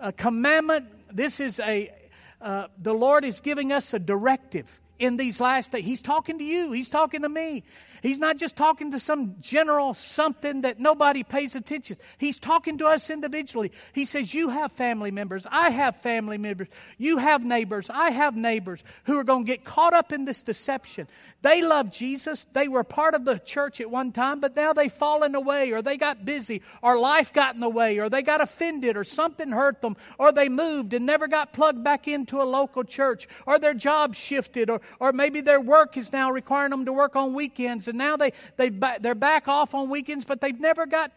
a 0.00 0.12
commandment. 0.12 0.86
This 1.14 1.38
is 1.38 1.60
a, 1.60 1.92
uh, 2.40 2.66
the 2.82 2.92
Lord 2.92 3.24
is 3.24 3.40
giving 3.40 3.72
us 3.72 3.94
a 3.94 3.98
directive 3.98 4.66
in 4.98 5.16
these 5.16 5.40
last 5.40 5.72
days. 5.72 5.84
He's 5.84 6.02
talking 6.02 6.38
to 6.38 6.44
you. 6.44 6.72
He's 6.72 6.88
talking 6.88 7.22
to 7.22 7.28
me. 7.28 7.64
He's 8.02 8.18
not 8.18 8.36
just 8.36 8.56
talking 8.56 8.92
to 8.92 9.00
some 9.00 9.36
general 9.40 9.94
something 9.94 10.62
that 10.62 10.80
nobody 10.80 11.22
pays 11.22 11.56
attention. 11.56 11.96
He's 12.18 12.38
talking 12.38 12.78
to 12.78 12.86
us 12.86 13.10
individually. 13.10 13.72
He 13.92 14.04
says, 14.04 14.32
You 14.32 14.48
have 14.48 14.72
family 14.72 15.10
members. 15.10 15.46
I 15.50 15.70
have 15.70 15.96
family 15.96 16.38
members. 16.38 16.68
You 16.98 17.18
have 17.18 17.44
neighbors. 17.44 17.90
I 17.90 18.10
have 18.10 18.36
neighbors 18.36 18.82
who 19.04 19.18
are 19.18 19.24
going 19.24 19.44
to 19.44 19.52
get 19.52 19.64
caught 19.64 19.94
up 19.94 20.12
in 20.12 20.24
this 20.24 20.42
deception. 20.42 21.08
They 21.42 21.62
love 21.62 21.90
Jesus. 21.90 22.46
They 22.52 22.68
were 22.68 22.84
part 22.84 23.14
of 23.14 23.24
the 23.24 23.38
church 23.38 23.80
at 23.80 23.90
one 23.90 24.12
time, 24.12 24.40
but 24.40 24.56
now 24.56 24.72
they've 24.72 24.92
fallen 24.92 25.34
away, 25.34 25.70
or 25.70 25.82
they 25.82 25.96
got 25.96 26.24
busy, 26.24 26.62
or 26.82 26.98
life 26.98 27.32
got 27.32 27.54
in 27.54 27.60
the 27.60 27.68
way, 27.68 27.98
or 27.98 28.08
they 28.08 28.22
got 28.22 28.40
offended, 28.40 28.96
or 28.96 29.04
something 29.04 29.50
hurt 29.50 29.80
them, 29.80 29.96
or 30.18 30.32
they 30.32 30.48
moved 30.48 30.94
and 30.94 31.06
never 31.06 31.28
got 31.28 31.52
plugged 31.52 31.84
back 31.84 32.08
into 32.08 32.40
a 32.40 32.44
local 32.44 32.84
church, 32.84 33.28
or 33.46 33.58
their 33.58 33.74
job 33.74 34.14
shifted, 34.14 34.70
or, 34.70 34.80
or 34.98 35.12
maybe 35.12 35.40
their 35.40 35.60
work 35.60 35.96
is 35.96 36.12
now 36.12 36.30
requiring 36.30 36.70
them 36.70 36.84
to 36.84 36.92
work 36.92 37.16
on 37.16 37.34
weekends 37.34 37.85
and 37.88 37.98
now 37.98 38.16
they, 38.16 38.32
they, 38.56 38.70
they're 38.70 39.14
back 39.14 39.48
off 39.48 39.74
on 39.74 39.90
weekends, 39.90 40.24
but 40.24 40.40
they've 40.40 40.58
never 40.58 40.86
got 40.86 41.12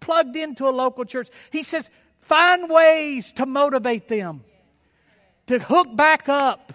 plugged 0.00 0.36
into 0.36 0.68
a 0.68 0.70
local 0.70 1.04
church. 1.04 1.28
He 1.50 1.62
says, 1.62 1.90
find 2.18 2.70
ways 2.70 3.32
to 3.32 3.46
motivate 3.46 4.08
them, 4.08 4.44
to 5.46 5.58
hook 5.58 5.94
back 5.94 6.28
up, 6.28 6.72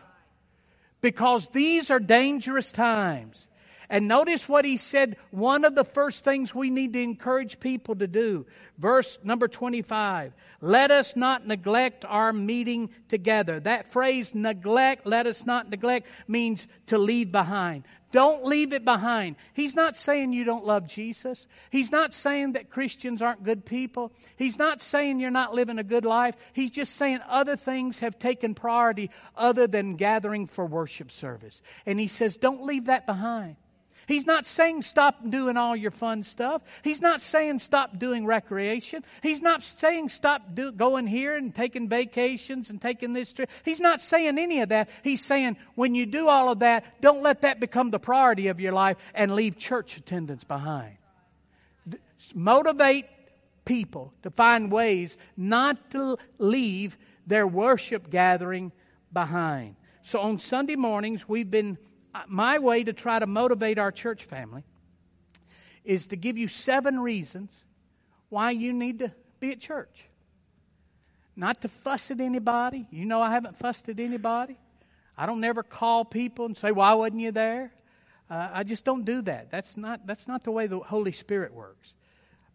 because 1.01 1.47
these 1.49 1.91
are 1.91 1.99
dangerous 1.99 2.71
times. 2.71 3.47
And 3.91 4.07
notice 4.07 4.47
what 4.47 4.65
he 4.65 4.77
said, 4.77 5.17
one 5.31 5.65
of 5.65 5.73
the 5.73 5.83
first 5.83 6.23
things 6.23 6.53
we 6.53 6.69
need 6.69 6.93
to 6.93 7.01
encourage 7.01 7.59
people 7.59 7.95
to 7.95 8.05
do. 8.05 8.45
Verse 8.77 9.17
number 9.23 9.47
25. 9.47 10.33
Let 10.61 10.91
us 10.91 11.15
not 11.15 11.47
neglect 11.47 12.05
our 12.05 12.31
meeting 12.31 12.91
together. 13.07 13.59
That 13.59 13.87
phrase, 13.87 14.35
neglect, 14.35 15.07
let 15.07 15.25
us 15.25 15.43
not 15.43 15.69
neglect, 15.69 16.07
means 16.27 16.67
to 16.87 16.99
leave 16.99 17.31
behind. 17.31 17.83
Don't 18.11 18.43
leave 18.43 18.73
it 18.73 18.83
behind. 18.83 19.35
He's 19.53 19.75
not 19.75 19.95
saying 19.95 20.33
you 20.33 20.43
don't 20.43 20.65
love 20.65 20.87
Jesus. 20.87 21.47
He's 21.69 21.91
not 21.91 22.13
saying 22.13 22.53
that 22.53 22.71
Christians 22.71 23.21
aren't 23.21 23.43
good 23.43 23.65
people. 23.65 24.11
He's 24.35 24.57
not 24.57 24.81
saying 24.81 25.19
you're 25.19 25.29
not 25.29 25.53
living 25.53 25.77
a 25.77 25.83
good 25.83 26.05
life. 26.05 26.35
He's 26.53 26.71
just 26.71 26.95
saying 26.95 27.19
other 27.27 27.55
things 27.55 27.99
have 27.99 28.17
taken 28.17 28.55
priority 28.55 29.11
other 29.35 29.67
than 29.67 29.95
gathering 29.95 30.47
for 30.47 30.65
worship 30.65 31.11
service. 31.11 31.61
And 31.85 31.99
he 31.99 32.07
says, 32.07 32.37
don't 32.37 32.63
leave 32.63 32.85
that 32.85 33.05
behind. 33.05 33.57
He's 34.09 34.25
not 34.25 34.47
saying 34.47 34.81
stop 34.81 35.29
doing 35.29 35.55
all 35.55 35.75
your 35.75 35.91
fun 35.91 36.23
stuff. 36.23 36.63
He's 36.83 36.99
not 36.99 37.21
saying 37.21 37.59
stop 37.59 37.99
doing 37.99 38.25
recreation. 38.25 39.05
He's 39.21 39.39
not 39.39 39.63
saying 39.63 40.09
stop 40.09 40.55
do, 40.55 40.71
going 40.71 41.05
here 41.05 41.37
and 41.37 41.53
taking 41.53 41.87
vacations 41.87 42.71
and 42.71 42.81
taking 42.81 43.13
this 43.13 43.31
trip. 43.31 43.51
He's 43.63 43.79
not 43.79 44.01
saying 44.01 44.39
any 44.39 44.61
of 44.61 44.69
that. 44.69 44.89
He's 45.03 45.23
saying 45.23 45.57
when 45.75 45.93
you 45.93 46.07
do 46.07 46.27
all 46.27 46.51
of 46.51 46.59
that, 46.59 47.01
don't 47.01 47.21
let 47.21 47.43
that 47.43 47.59
become 47.59 47.91
the 47.91 47.99
priority 47.99 48.47
of 48.47 48.59
your 48.59 48.73
life 48.73 48.97
and 49.13 49.35
leave 49.35 49.59
church 49.59 49.95
attendance 49.95 50.43
behind. 50.43 50.97
Motivate 52.33 53.05
people 53.63 54.11
to 54.23 54.31
find 54.31 54.71
ways 54.71 55.19
not 55.37 55.91
to 55.91 56.17
leave 56.39 56.97
their 57.27 57.45
worship 57.45 58.09
gathering 58.09 58.71
behind. 59.13 59.75
So 60.01 60.19
on 60.19 60.39
Sunday 60.39 60.75
mornings, 60.75 61.29
we've 61.29 61.51
been 61.51 61.77
my 62.27 62.59
way 62.59 62.83
to 62.83 62.93
try 62.93 63.19
to 63.19 63.27
motivate 63.27 63.77
our 63.77 63.91
church 63.91 64.23
family 64.23 64.63
is 65.83 66.07
to 66.07 66.15
give 66.15 66.37
you 66.37 66.47
seven 66.47 66.99
reasons 66.99 67.65
why 68.29 68.51
you 68.51 68.73
need 68.73 68.99
to 68.99 69.11
be 69.39 69.51
at 69.51 69.59
church. 69.59 70.05
Not 71.35 71.61
to 71.61 71.67
fuss 71.67 72.11
at 72.11 72.19
anybody. 72.19 72.85
You 72.91 73.05
know, 73.05 73.21
I 73.21 73.31
haven't 73.31 73.55
fussed 73.55 73.87
at 73.89 73.99
anybody. 73.99 74.57
I 75.17 75.25
don't 75.25 75.39
never 75.39 75.63
call 75.63 76.05
people 76.05 76.45
and 76.45 76.57
say, 76.57 76.71
Why 76.71 76.93
wasn't 76.93 77.21
you 77.21 77.31
there? 77.31 77.71
Uh, 78.29 78.49
I 78.53 78.63
just 78.63 78.85
don't 78.85 79.05
do 79.05 79.21
that. 79.23 79.49
That's 79.49 79.75
not, 79.75 80.05
that's 80.05 80.27
not 80.27 80.43
the 80.43 80.51
way 80.51 80.67
the 80.67 80.79
Holy 80.79 81.11
Spirit 81.11 81.53
works. 81.53 81.93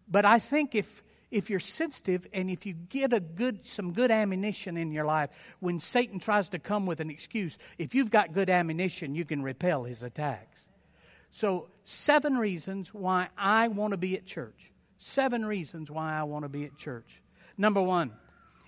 But 0.08 0.24
I 0.24 0.38
think 0.38 0.74
if 0.74 1.02
if 1.34 1.50
you're 1.50 1.58
sensitive 1.58 2.28
and 2.32 2.48
if 2.48 2.64
you 2.64 2.74
get 2.74 3.12
a 3.12 3.18
good, 3.18 3.66
some 3.66 3.92
good 3.92 4.12
ammunition 4.12 4.76
in 4.76 4.92
your 4.92 5.04
life, 5.04 5.30
when 5.58 5.80
Satan 5.80 6.20
tries 6.20 6.50
to 6.50 6.60
come 6.60 6.86
with 6.86 7.00
an 7.00 7.10
excuse, 7.10 7.58
if 7.76 7.92
you've 7.92 8.12
got 8.12 8.32
good 8.32 8.48
ammunition, 8.48 9.16
you 9.16 9.24
can 9.24 9.42
repel 9.42 9.82
his 9.82 10.04
attacks. 10.04 10.60
So, 11.32 11.66
seven 11.82 12.38
reasons 12.38 12.94
why 12.94 13.30
I 13.36 13.66
want 13.66 13.90
to 13.90 13.96
be 13.96 14.16
at 14.16 14.24
church. 14.24 14.70
Seven 14.98 15.44
reasons 15.44 15.90
why 15.90 16.14
I 16.16 16.22
want 16.22 16.44
to 16.44 16.48
be 16.48 16.66
at 16.66 16.78
church. 16.78 17.20
Number 17.58 17.82
one, 17.82 18.12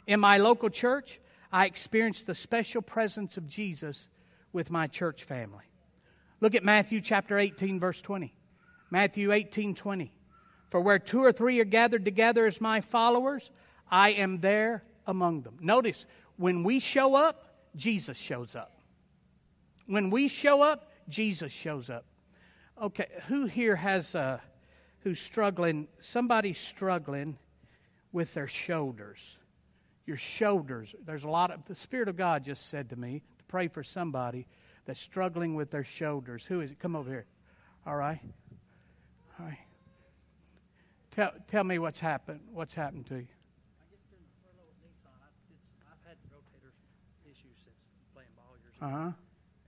in 0.09 0.19
my 0.19 0.39
local 0.39 0.69
church, 0.69 1.21
I 1.53 1.67
experience 1.67 2.23
the 2.23 2.35
special 2.35 2.83
presence 2.83 3.37
of 3.37 3.47
Jesus 3.47 4.09
with 4.53 4.73
my 4.73 4.89
church 4.89 5.23
family. 5.23 5.67
Look 6.41 6.57
at 6.57 6.65
Matthew 6.65 7.01
chapter 7.01 7.39
18, 7.39 7.79
verse 7.79 8.03
20. 8.03 8.35
Matthew 8.91 9.31
18, 9.31 9.77
20. 9.77 10.13
For 10.77 10.83
where 10.83 10.99
two 10.99 11.25
or 11.25 11.33
three 11.33 11.59
are 11.61 11.65
gathered 11.65 12.05
together 12.05 12.45
as 12.45 12.61
my 12.61 12.83
followers, 12.83 13.51
I 13.91 14.11
am 14.11 14.41
there 14.41 14.85
among 15.07 15.41
them. 15.41 15.57
Notice, 15.59 16.05
when 16.37 16.63
we 16.65 16.81
show 16.81 17.15
up, 17.15 17.65
Jesus 17.77 18.19
shows 18.19 18.55
up. 18.55 18.79
When 19.87 20.11
we 20.11 20.29
show 20.29 20.61
up, 20.61 20.93
Jesus 21.09 21.51
shows 21.51 21.89
up. 21.89 22.05
Okay, 22.83 23.07
who 23.27 23.47
here 23.47 23.75
has 23.75 24.15
uh, 24.15 24.39
who's 24.99 25.19
struggling? 25.19 25.89
Somebody's 26.03 26.59
struggling 26.59 27.39
with 28.13 28.35
their 28.35 28.47
shoulders. 28.47 29.39
Your 30.05 30.19
shoulders. 30.19 30.95
There's 31.07 31.25
a 31.25 31.31
lot 31.31 31.51
of 31.51 31.65
the 31.65 31.75
Spirit 31.75 32.09
of 32.09 32.19
God 32.19 32.45
just 32.45 32.69
said 32.69 32.91
to 32.91 32.97
me 32.97 33.23
to 33.39 33.45
pray 33.47 33.69
for 33.69 33.83
somebody 33.83 34.47
that's 34.85 35.01
struggling 35.01 35.55
with 35.55 35.71
their 35.71 35.85
shoulders. 35.85 36.45
Who 36.45 36.61
is 36.61 36.71
it? 36.71 36.79
Come 36.79 36.95
over 36.95 37.09
here. 37.09 37.27
All 37.87 37.97
right. 37.97 38.21
All 39.41 39.47
right. 39.47 39.66
Tell, 41.17 41.33
tell 41.49 41.65
me 41.65 41.79
what's 41.79 41.99
happened. 42.01 42.41
What's 42.53 42.75
happened 42.75 43.07
to 43.07 43.15
you? 43.17 43.25
I 43.81 43.89
guess 43.89 44.05
during 44.13 44.21
the 44.29 44.37
furlough 44.45 44.69
at 44.69 44.77
Nissan, 44.85 45.17
I've, 45.25 45.97
I've 45.97 46.03
had 46.05 46.17
rotator 46.29 46.77
issues 47.25 47.57
since 47.65 47.81
playing 48.13 48.29
ball 48.37 48.53
years 48.61 48.77
Uh 48.85 48.89
huh. 48.93 49.11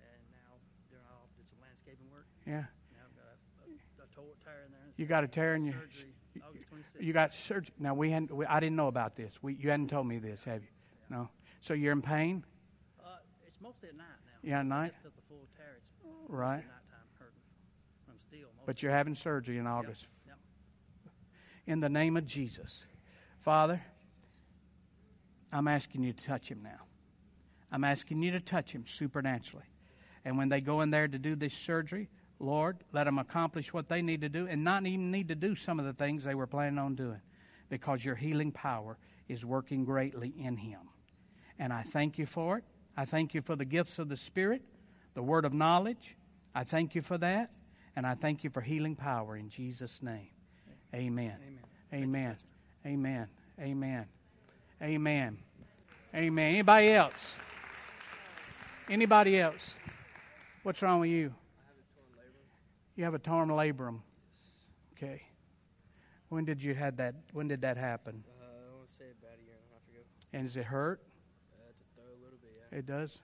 And 0.05 0.21
now 0.28 0.61
doing 0.93 1.09
all, 1.09 1.25
did 1.40 1.49
some 1.49 1.57
landscaping 1.64 2.05
work. 2.12 2.28
Yeah. 2.45 2.69
Now 2.93 3.09
I've 3.09 3.17
got 3.17 3.33
a, 3.33 3.73
a, 3.73 4.05
a 4.05 4.09
toe 4.12 4.28
tear 4.45 4.69
in 4.69 4.73
there. 4.76 4.93
You 5.00 5.07
got 5.09 5.25
a 5.25 5.28
tear 5.28 5.55
in 5.57 5.64
your. 5.64 5.73
surgery 5.81 6.12
August 6.45 6.69
26th. 6.69 7.00
You 7.02 7.12
got 7.17 7.33
surgery. 7.33 7.73
Now 7.81 7.95
we 7.95 8.11
hadn't. 8.11 8.31
We, 8.31 8.45
I 8.45 8.61
didn't 8.61 8.76
know 8.76 8.88
about 8.88 9.17
this. 9.17 9.33
We, 9.40 9.55
you 9.55 9.71
hadn't 9.71 9.88
told 9.88 10.07
me 10.07 10.19
this, 10.19 10.45
have 10.45 10.61
you? 10.62 10.69
No. 11.09 11.31
So 11.62 11.73
you're 11.73 11.93
in 11.97 12.02
pain. 12.02 12.45
uh, 13.00 13.25
it's 13.47 13.57
mostly 13.62 13.88
at 13.88 13.97
night 13.97 14.05
now. 14.23 14.37
Yeah, 14.45 14.61
at 14.61 14.67
night? 14.67 14.93
Because 15.02 15.17
the 15.17 15.25
full 15.33 15.49
tear, 15.57 15.81
it's 15.81 15.88
Right. 16.28 16.61
nighttime 16.61 17.09
hurting 17.19 17.40
from 18.05 18.14
steel. 18.28 18.49
Mostly. 18.52 18.62
But 18.67 18.83
you're 18.83 18.93
having 18.93 19.14
surgery 19.14 19.57
in 19.57 19.67
August. 19.67 20.02
Yep. 20.02 20.11
In 21.68 21.80
the 21.80 21.88
name 21.90 22.16
of 22.16 22.25
Jesus, 22.26 22.87
Father, 23.40 23.82
I'm 25.52 25.68
asking 25.68 26.02
you 26.02 26.14
to 26.14 26.25
touch 26.25 26.48
him 26.48 26.62
now. 26.62 26.80
I'm 27.70 27.84
asking 27.84 28.22
you 28.22 28.30
to 28.30 28.40
touch 28.40 28.72
him 28.72 28.87
supernaturally. 28.87 29.66
And 30.25 30.38
when 30.38 30.48
they 30.48 30.62
go 30.62 30.80
in 30.80 30.88
there 30.88 31.06
to 31.06 31.18
do 31.18 31.37
this 31.37 31.52
surgery, 31.52 32.08
Lord, 32.40 32.78
let 32.92 33.04
them 33.04 33.18
accomplish 33.18 33.70
what 33.70 33.87
they 33.87 34.00
need 34.00 34.22
to 34.22 34.30
do 34.30 34.46
and 34.46 34.64
not 34.64 34.87
even 34.87 35.10
need 35.10 35.28
to 35.28 35.34
do 35.34 35.54
some 35.54 35.78
of 35.78 35.84
the 35.84 35.92
things 35.92 36.25
they 36.25 36.34
were 36.34 36.46
planning 36.46 36.78
on 36.78 36.94
doing 36.94 37.20
because 37.68 38.02
your 38.02 38.14
healing 38.14 38.50
power 38.50 38.96
is 39.28 39.44
working 39.44 39.84
greatly 39.84 40.32
in 40.38 40.56
him. 40.56 40.80
And 41.58 41.70
I 41.70 41.82
thank 41.82 42.16
you 42.16 42.25
for 42.25 42.56
it. 42.56 42.64
I 42.96 43.04
thank 43.04 43.34
you 43.34 43.42
for 43.42 43.56
the 43.56 43.66
gifts 43.66 43.98
of 43.98 44.08
the 44.08 44.16
Spirit, 44.16 44.62
the 45.12 45.22
word 45.22 45.44
of 45.44 45.52
knowledge. 45.52 46.16
I 46.54 46.64
thank 46.64 46.94
you 46.94 47.02
for 47.02 47.18
that. 47.18 47.50
And 47.94 48.06
I 48.06 48.14
thank 48.14 48.42
you 48.42 48.48
for 48.48 48.62
healing 48.62 48.96
power 48.96 49.37
in 49.37 49.50
Jesus' 49.50 50.02
name. 50.02 50.28
Amen. 50.94 51.37
Amen. 51.46 51.57
Amen. 51.92 52.37
Amen. 52.87 53.26
Amen. 53.61 54.07
Amen. 54.83 55.38
Amen. 56.14 56.54
Anybody 56.54 56.92
else? 56.92 57.35
Anybody 58.88 59.40
else? 59.40 59.75
What's 60.62 60.83
wrong 60.83 61.00
with 61.00 61.11
you? 61.11 61.35
You 62.97 63.04
have 63.04 63.14
a 63.14 63.18
torn 63.18 63.49
labrum. 63.49 64.00
Okay. 64.97 65.23
When 66.28 66.45
did 66.45 66.62
you 66.62 66.75
had 66.75 66.97
that? 66.99 67.14
When 67.33 67.49
did 67.49 67.61
that 67.62 67.76
happen? 67.76 68.23
Uh, 68.28 68.45
I 68.45 68.76
want 68.76 68.88
to 68.88 68.95
say 68.95 69.04
about 69.21 69.37
a 69.38 69.45
year 69.45 69.54
and 69.54 69.64
a 69.71 69.75
half 69.75 69.83
ago. 69.88 70.02
And 70.33 70.47
does 70.47 70.57
it 70.57 70.64
hurt? 70.64 71.00
Uh, 71.52 71.68
to 71.68 71.85
throw 71.95 72.04
a 72.04 72.18
little 72.23 72.38
bit, 72.42 72.50
yeah. 72.73 72.78
It 72.78 72.87
does. 72.87 73.21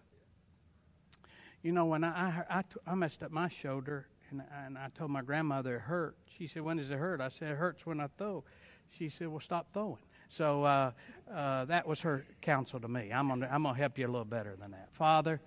You 1.62 1.73
know, 1.73 1.87
when 1.87 2.04
I 2.04 2.44
I 2.49 2.62
I 2.87 2.94
messed 2.94 3.23
up 3.23 3.30
my 3.30 3.49
shoulder 3.49 4.06
And, 4.34 4.42
and 4.66 4.78
I 4.78 4.88
told 4.96 5.10
my 5.10 5.22
grandmother 5.22 5.76
it 5.76 5.82
hurt. 5.82 6.16
She 6.36 6.46
said, 6.46 6.62
When 6.62 6.76
does 6.76 6.90
it 6.90 6.98
hurt? 6.98 7.20
I 7.20 7.28
said, 7.28 7.52
It 7.52 7.56
hurts 7.56 7.86
when 7.86 8.00
I 8.00 8.08
throw. 8.18 8.44
She 8.90 9.08
said, 9.08 9.28
Well, 9.28 9.40
stop 9.40 9.72
throwing. 9.72 9.98
So 10.28 10.64
uh, 10.64 10.90
uh, 11.32 11.64
that 11.66 11.86
was 11.86 12.00
her 12.00 12.24
counsel 12.40 12.80
to 12.80 12.88
me. 12.88 13.12
I'm 13.12 13.28
going 13.28 13.40
to 13.40 13.52
I'm 13.52 13.62
gonna 13.62 13.78
help 13.78 13.98
you 13.98 14.06
a 14.06 14.08
little 14.08 14.24
better 14.24 14.56
than 14.60 14.72
that. 14.72 14.88
Father, 14.92 15.40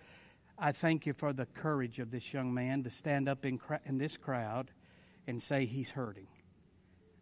I 0.58 0.72
thank 0.72 1.06
you 1.06 1.14
for 1.14 1.34
the 1.34 1.46
courage 1.46 2.00
of 2.00 2.12
this 2.12 2.34
young 2.34 2.54
man 2.54 2.84
to 2.84 2.90
stand 2.90 3.28
up 3.28 3.46
in, 3.46 3.60
in 3.86 3.98
this 3.98 4.16
crowd 4.16 4.72
and 5.28 5.42
say 5.42 5.66
he's 5.66 5.90
hurting. 5.90 6.28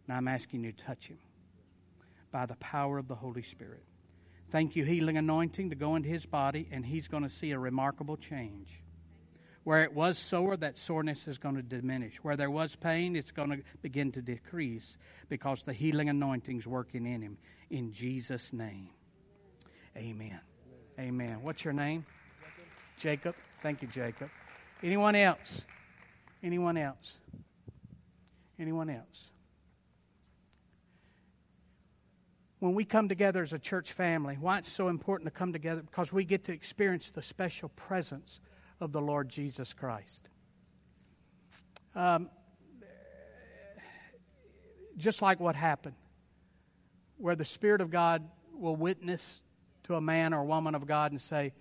Now 0.08 0.18
I'm 0.18 0.28
asking 0.28 0.64
you 0.64 0.72
to 0.72 0.86
touch 0.86 1.08
him 1.08 1.18
by 2.32 2.46
the 2.46 2.56
power 2.56 2.98
of 2.98 3.08
the 3.08 3.16
Holy 3.16 3.42
Spirit. 3.42 3.84
Thank 4.52 4.76
you, 4.76 4.86
healing 4.86 5.18
anointing, 5.18 5.72
to 5.72 5.76
go 5.76 5.96
into 5.96 6.08
his 6.08 6.26
body, 6.26 6.68
and 6.72 6.86
he's 6.86 7.08
going 7.08 7.24
to 7.24 7.30
see 7.30 7.52
a 7.52 7.60
remarkable 7.60 8.16
change. 8.16 8.82
Where 9.66 9.84
it 9.84 9.94
was 9.94 10.18
sore, 10.18 10.56
that 10.58 10.78
soreness 10.78 11.28
is 11.28 11.38
going 11.38 11.56
to 11.56 11.64
diminish. 11.64 12.18
Where 12.18 12.38
there 12.38 12.52
was 12.52 12.76
pain, 12.76 13.16
it's 13.16 13.32
going 13.32 13.50
to 13.50 13.58
begin 13.82 14.12
to 14.14 14.22
decrease 14.22 14.98
because 15.28 15.64
the 15.64 15.74
healing 15.74 16.08
anointing 16.08 16.60
is 16.60 16.68
working 16.68 17.06
in 17.06 17.22
him. 17.22 17.38
In 17.72 17.92
Jesus' 17.92 18.54
name. 18.54 18.90
Amen. 19.98 20.40
Amen. 21.00 21.40
What's 21.42 21.66
your 21.66 21.74
name? 21.74 22.06
Jacob. 23.00 23.36
Thank 23.64 23.82
you, 23.82 23.88
Jacob. 23.88 24.30
Anyone 24.84 25.16
else? 25.16 25.62
Anyone 26.44 26.78
else? 26.78 27.14
Anyone 28.60 28.90
else? 28.90 29.32
when 32.60 32.74
we 32.74 32.84
come 32.84 33.08
together 33.08 33.44
as 33.44 33.54
a 33.54 33.60
church 33.60 33.92
family, 33.94 34.38
why 34.40 34.58
it's 34.58 34.72
so 34.72 34.88
important 34.88 35.28
to 35.32 35.38
come 35.38 35.54
together 35.54 35.82
because 35.82 36.12
we 36.12 36.26
get 36.26 36.46
to 36.46 36.52
experience 36.52 37.12
the 37.12 37.22
special 37.22 37.70
presence 37.70 38.40
of 38.86 38.94
the 38.94 39.02
Lord 39.02 39.28
Jesus 39.28 39.74
Christ. 39.74 40.30
Um, 41.96 42.30
just 44.96 45.22
like 45.22 45.42
what 45.42 45.56
happened, 45.56 45.96
where 47.18 47.36
the 47.36 47.44
Spirit 47.44 47.82
of 47.82 47.90
God 47.90 48.24
will 48.54 48.76
witness 48.76 49.42
to 49.84 49.96
a 49.96 50.02
man 50.02 50.34
or 50.34 50.46
woman 50.46 50.76
of 50.76 50.88
God 50.88 51.12
and 51.12 51.22
say, 51.22 51.52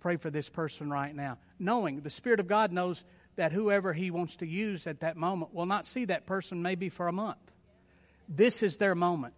Pray 0.00 0.16
for 0.16 0.28
this 0.28 0.50
person 0.50 0.90
right 0.90 1.14
now. 1.14 1.38
Knowing 1.58 2.02
the 2.02 2.10
Spirit 2.10 2.38
of 2.38 2.46
God 2.46 2.72
knows 2.72 3.02
that 3.36 3.52
whoever 3.52 3.94
He 3.94 4.10
wants 4.10 4.36
to 4.36 4.46
use 4.46 4.86
at 4.86 5.00
that 5.00 5.16
moment 5.16 5.54
will 5.54 5.64
not 5.64 5.86
see 5.86 6.04
that 6.06 6.26
person 6.26 6.60
maybe 6.60 6.90
for 6.90 7.08
a 7.08 7.12
month. 7.12 7.38
This 8.28 8.62
is 8.62 8.76
their 8.76 8.94
moment 8.94 9.34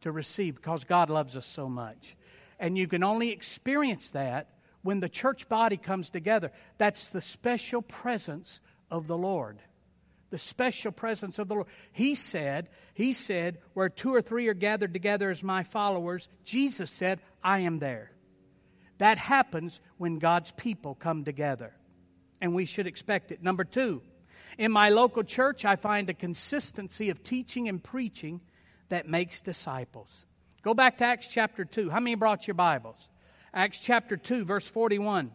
to 0.00 0.10
receive 0.10 0.54
because 0.54 0.84
God 0.84 1.10
loves 1.10 1.36
us 1.36 1.46
so 1.46 1.68
much. 1.68 2.16
And 2.58 2.78
you 2.78 2.88
can 2.88 3.02
only 3.04 3.30
experience 3.30 4.10
that 4.10 4.48
when 4.82 5.00
the 5.00 5.08
church 5.08 5.48
body 5.48 5.76
comes 5.76 6.10
together. 6.10 6.52
That's 6.78 7.06
the 7.08 7.20
special 7.20 7.82
presence 7.82 8.60
of 8.90 9.06
the 9.06 9.16
Lord. 9.16 9.58
The 10.30 10.38
special 10.38 10.92
presence 10.92 11.38
of 11.38 11.48
the 11.48 11.54
Lord. 11.54 11.66
He 11.92 12.14
said, 12.14 12.68
He 12.94 13.12
said, 13.12 13.58
where 13.74 13.88
two 13.88 14.14
or 14.14 14.22
three 14.22 14.48
are 14.48 14.54
gathered 14.54 14.92
together 14.92 15.30
as 15.30 15.42
my 15.42 15.64
followers, 15.64 16.28
Jesus 16.44 16.90
said, 16.90 17.20
I 17.42 17.60
am 17.60 17.78
there. 17.78 18.12
That 18.98 19.18
happens 19.18 19.80
when 19.98 20.18
God's 20.18 20.52
people 20.52 20.94
come 20.94 21.24
together. 21.24 21.74
And 22.40 22.54
we 22.54 22.64
should 22.64 22.86
expect 22.86 23.32
it. 23.32 23.42
Number 23.42 23.64
two, 23.64 24.02
in 24.58 24.72
my 24.72 24.90
local 24.90 25.22
church, 25.22 25.64
I 25.64 25.76
find 25.76 26.08
a 26.08 26.14
consistency 26.14 27.10
of 27.10 27.22
teaching 27.22 27.68
and 27.68 27.82
preaching 27.82 28.40
that 28.88 29.08
makes 29.08 29.40
disciples. 29.40 30.08
Go 30.62 30.74
back 30.74 30.98
to 30.98 31.04
Acts 31.04 31.28
chapter 31.30 31.64
2. 31.64 31.88
How 31.88 32.00
many 32.00 32.14
brought 32.14 32.46
your 32.46 32.54
Bibles? 32.54 33.08
Acts 33.52 33.80
chapter 33.80 34.16
2, 34.16 34.44
verse 34.44 34.68
41. 34.68 35.32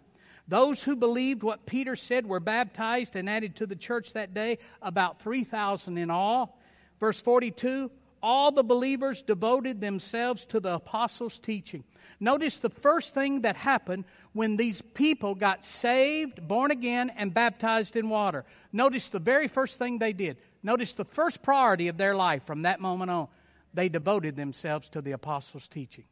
Those 0.48 0.84
who 0.84 0.96
believed 0.96 1.44
what 1.44 1.66
Peter 1.66 1.96
said 1.96 2.26
were 2.26 2.40
baptized 2.40 3.16
and 3.16 3.30
added 3.30 3.56
to 3.58 3.66
the 3.66 3.76
church 3.76 4.14
that 4.14 4.34
day, 4.34 4.60
about 4.82 5.20
3,000 5.20 5.98
in 5.98 6.10
all. 6.10 6.60
Verse 7.00 7.20
42 7.20 7.92
All 8.22 8.52
the 8.52 8.64
believers 8.64 9.22
devoted 9.22 9.82
themselves 9.82 10.46
to 10.48 10.60
the 10.60 10.76
apostles' 10.76 11.40
teaching. 11.40 11.84
Notice 12.20 12.58
the 12.58 12.70
first 12.70 13.14
thing 13.14 13.42
that 13.42 13.56
happened 13.56 14.06
when 14.34 14.56
these 14.56 14.82
people 14.94 15.36
got 15.36 15.66
saved, 15.66 16.48
born 16.48 16.72
again, 16.72 17.12
and 17.18 17.34
baptized 17.34 17.96
in 17.96 18.10
water. 18.10 18.46
Notice 18.72 19.08
the 19.10 19.20
very 19.20 19.48
first 19.48 19.78
thing 19.80 19.98
they 19.98 20.14
did. 20.14 20.38
Notice 20.64 20.94
the 20.94 21.06
first 21.06 21.42
priority 21.42 21.88
of 21.90 21.98
their 21.98 22.16
life 22.16 22.44
from 22.44 22.62
that 22.62 22.80
moment 22.80 23.12
on 23.12 23.28
they 23.74 23.90
devoted 23.90 24.38
themselves 24.38 24.88
to 24.90 25.02
the 25.02 25.12
apostles' 25.12 25.68
teaching. 25.68 26.06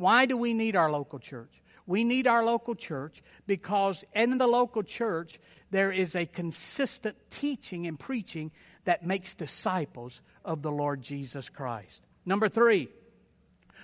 Why 0.00 0.24
do 0.24 0.34
we 0.34 0.54
need 0.54 0.76
our 0.76 0.90
local 0.90 1.18
church? 1.18 1.60
We 1.86 2.04
need 2.04 2.26
our 2.26 2.42
local 2.42 2.74
church 2.74 3.22
because 3.46 4.02
in 4.14 4.38
the 4.38 4.46
local 4.46 4.82
church 4.82 5.38
there 5.70 5.92
is 5.92 6.16
a 6.16 6.24
consistent 6.24 7.18
teaching 7.28 7.86
and 7.86 8.00
preaching 8.00 8.50
that 8.86 9.04
makes 9.04 9.34
disciples 9.34 10.22
of 10.42 10.62
the 10.62 10.72
Lord 10.72 11.02
Jesus 11.02 11.50
Christ. 11.50 12.00
Number 12.24 12.48
three, 12.48 12.88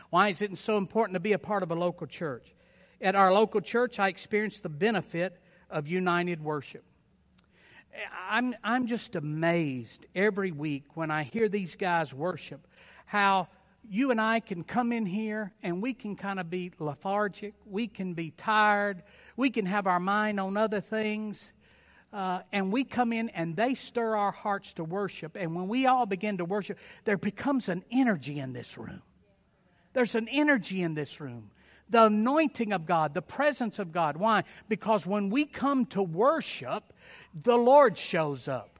why 0.08 0.28
is 0.28 0.40
it 0.40 0.56
so 0.56 0.78
important 0.78 1.16
to 1.16 1.20
be 1.20 1.34
a 1.34 1.38
part 1.38 1.62
of 1.62 1.70
a 1.70 1.74
local 1.74 2.06
church? 2.06 2.46
At 2.98 3.14
our 3.14 3.30
local 3.30 3.60
church, 3.60 4.00
I 4.00 4.08
experienced 4.08 4.62
the 4.62 4.70
benefit 4.70 5.38
of 5.68 5.86
united 5.86 6.42
worship. 6.42 6.84
I'm, 8.30 8.54
I'm 8.64 8.86
just 8.86 9.16
amazed 9.16 10.06
every 10.14 10.50
week 10.50 10.84
when 10.96 11.10
I 11.10 11.24
hear 11.24 11.50
these 11.50 11.76
guys 11.76 12.14
worship 12.14 12.66
how 13.06 13.48
you 13.90 14.10
and 14.10 14.20
I 14.20 14.40
can 14.40 14.64
come 14.64 14.92
in 14.92 15.06
here 15.06 15.52
and 15.62 15.82
we 15.82 15.94
can 15.94 16.16
kind 16.16 16.40
of 16.40 16.50
be 16.50 16.72
lethargic, 16.78 17.54
we 17.64 17.86
can 17.86 18.14
be 18.14 18.30
tired, 18.30 19.02
we 19.36 19.50
can 19.50 19.66
have 19.66 19.86
our 19.86 20.00
mind 20.00 20.40
on 20.40 20.56
other 20.56 20.80
things. 20.80 21.52
Uh, 22.12 22.40
and 22.52 22.72
we 22.72 22.84
come 22.84 23.12
in 23.12 23.28
and 23.30 23.56
they 23.56 23.74
stir 23.74 24.16
our 24.16 24.30
hearts 24.30 24.72
to 24.74 24.84
worship. 24.84 25.36
And 25.38 25.54
when 25.54 25.68
we 25.68 25.86
all 25.86 26.06
begin 26.06 26.38
to 26.38 26.44
worship, 26.44 26.78
there 27.04 27.18
becomes 27.18 27.68
an 27.68 27.84
energy 27.90 28.38
in 28.38 28.52
this 28.52 28.78
room. 28.78 29.02
There's 29.92 30.14
an 30.14 30.28
energy 30.28 30.82
in 30.82 30.94
this 30.94 31.20
room. 31.20 31.50
The 31.90 32.04
anointing 32.04 32.72
of 32.72 32.86
God, 32.86 33.12
the 33.12 33.22
presence 33.22 33.78
of 33.78 33.92
God. 33.92 34.16
Why? 34.16 34.44
Because 34.68 35.06
when 35.06 35.30
we 35.30 35.44
come 35.44 35.86
to 35.86 36.02
worship, 36.02 36.92
the 37.34 37.56
Lord 37.56 37.98
shows 37.98 38.48
up. 38.48 38.78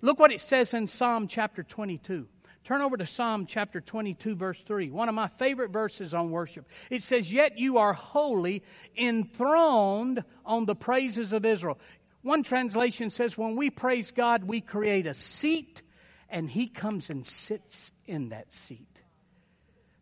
Look 0.00 0.18
what 0.18 0.32
it 0.32 0.40
says 0.40 0.74
in 0.74 0.86
Psalm 0.86 1.28
chapter 1.28 1.62
22. 1.62 2.26
Turn 2.68 2.82
over 2.82 2.98
to 2.98 3.06
Psalm 3.06 3.46
chapter 3.46 3.80
22, 3.80 4.34
verse 4.34 4.62
3, 4.62 4.90
one 4.90 5.08
of 5.08 5.14
my 5.14 5.26
favorite 5.26 5.70
verses 5.70 6.12
on 6.12 6.30
worship. 6.30 6.68
It 6.90 7.02
says, 7.02 7.32
Yet 7.32 7.58
you 7.58 7.78
are 7.78 7.94
holy, 7.94 8.62
enthroned 8.94 10.22
on 10.44 10.66
the 10.66 10.74
praises 10.74 11.32
of 11.32 11.46
Israel. 11.46 11.78
One 12.20 12.42
translation 12.42 13.08
says, 13.08 13.38
When 13.38 13.56
we 13.56 13.70
praise 13.70 14.10
God, 14.10 14.44
we 14.44 14.60
create 14.60 15.06
a 15.06 15.14
seat, 15.14 15.80
and 16.28 16.50
He 16.50 16.66
comes 16.66 17.08
and 17.08 17.26
sits 17.26 17.90
in 18.06 18.28
that 18.28 18.52
seat. 18.52 19.00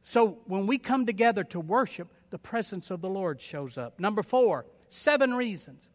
So 0.02 0.38
when 0.46 0.66
we 0.66 0.78
come 0.78 1.06
together 1.06 1.44
to 1.44 1.60
worship, 1.60 2.08
the 2.30 2.38
presence 2.38 2.90
of 2.90 3.00
the 3.00 3.08
Lord 3.08 3.40
shows 3.40 3.78
up. 3.78 4.00
Number 4.00 4.24
four, 4.24 4.66
seven 4.88 5.34
reasons 5.34 5.88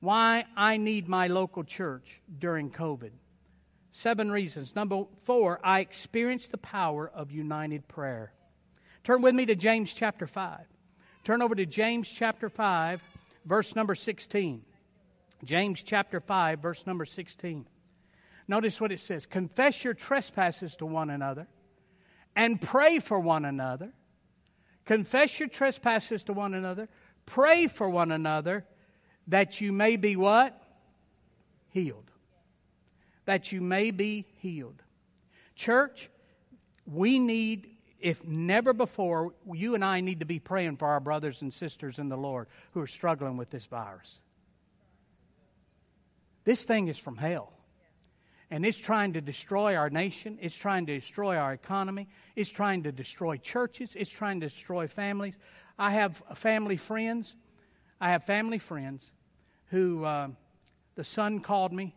why 0.00 0.44
I 0.58 0.76
need 0.76 1.08
my 1.08 1.28
local 1.28 1.64
church 1.64 2.20
during 2.38 2.70
COVID. 2.70 3.12
Seven 3.96 4.30
reasons. 4.30 4.76
Number 4.76 5.04
four, 5.20 5.58
I 5.64 5.80
experienced 5.80 6.50
the 6.50 6.58
power 6.58 7.10
of 7.14 7.32
united 7.32 7.88
prayer. 7.88 8.30
Turn 9.04 9.22
with 9.22 9.34
me 9.34 9.46
to 9.46 9.54
James 9.54 9.94
chapter 9.94 10.26
5. 10.26 10.66
Turn 11.24 11.40
over 11.40 11.54
to 11.54 11.64
James 11.64 12.06
chapter 12.06 12.50
5, 12.50 13.02
verse 13.46 13.74
number 13.74 13.94
16. 13.94 14.60
James 15.44 15.82
chapter 15.82 16.20
5, 16.20 16.58
verse 16.58 16.86
number 16.86 17.06
16. 17.06 17.64
Notice 18.46 18.82
what 18.82 18.92
it 18.92 19.00
says 19.00 19.24
Confess 19.24 19.82
your 19.82 19.94
trespasses 19.94 20.76
to 20.76 20.84
one 20.84 21.08
another 21.08 21.46
and 22.36 22.60
pray 22.60 22.98
for 22.98 23.18
one 23.18 23.46
another. 23.46 23.94
Confess 24.84 25.40
your 25.40 25.48
trespasses 25.48 26.22
to 26.24 26.34
one 26.34 26.52
another. 26.52 26.90
Pray 27.24 27.66
for 27.66 27.88
one 27.88 28.12
another 28.12 28.66
that 29.28 29.62
you 29.62 29.72
may 29.72 29.96
be 29.96 30.16
what? 30.16 30.62
Healed 31.70 32.10
that 33.26 33.52
you 33.52 33.60
may 33.60 33.90
be 33.90 34.26
healed. 34.38 34.82
Church, 35.54 36.10
we 36.86 37.18
need, 37.18 37.68
if 38.00 38.24
never 38.24 38.72
before, 38.72 39.34
you 39.52 39.74
and 39.74 39.84
I 39.84 40.00
need 40.00 40.20
to 40.20 40.26
be 40.26 40.38
praying 40.38 40.76
for 40.78 40.88
our 40.88 41.00
brothers 41.00 41.42
and 41.42 41.52
sisters 41.52 41.98
in 41.98 42.08
the 42.08 42.16
Lord 42.16 42.46
who 42.72 42.80
are 42.80 42.86
struggling 42.86 43.36
with 43.36 43.50
this 43.50 43.66
virus. 43.66 44.20
This 46.44 46.64
thing 46.64 46.88
is 46.88 46.96
from 46.96 47.16
hell. 47.16 47.52
And 48.48 48.64
it's 48.64 48.78
trying 48.78 49.14
to 49.14 49.20
destroy 49.20 49.74
our 49.74 49.90
nation. 49.90 50.38
It's 50.40 50.56
trying 50.56 50.86
to 50.86 50.94
destroy 50.94 51.36
our 51.36 51.52
economy. 51.52 52.06
It's 52.36 52.50
trying 52.50 52.84
to 52.84 52.92
destroy 52.92 53.38
churches. 53.38 53.96
It's 53.96 54.10
trying 54.10 54.40
to 54.40 54.46
destroy 54.46 54.86
families. 54.86 55.36
I 55.76 55.90
have 55.90 56.22
family 56.36 56.76
friends. 56.76 57.34
I 58.00 58.10
have 58.10 58.22
family 58.22 58.58
friends 58.58 59.10
who 59.70 60.04
uh, 60.04 60.28
the 60.94 61.02
son 61.02 61.40
called 61.40 61.72
me 61.72 61.96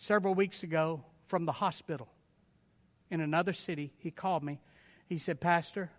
several 0.00 0.34
weeks 0.34 0.62
ago 0.62 1.04
from 1.26 1.44
the 1.44 1.52
hospital 1.52 2.08
in 3.10 3.20
another 3.20 3.52
city. 3.52 3.92
He 3.98 4.10
called 4.10 4.42
me. 4.42 4.58
He 5.06 5.18
said, 5.18 5.40
Pastor, 5.40 5.90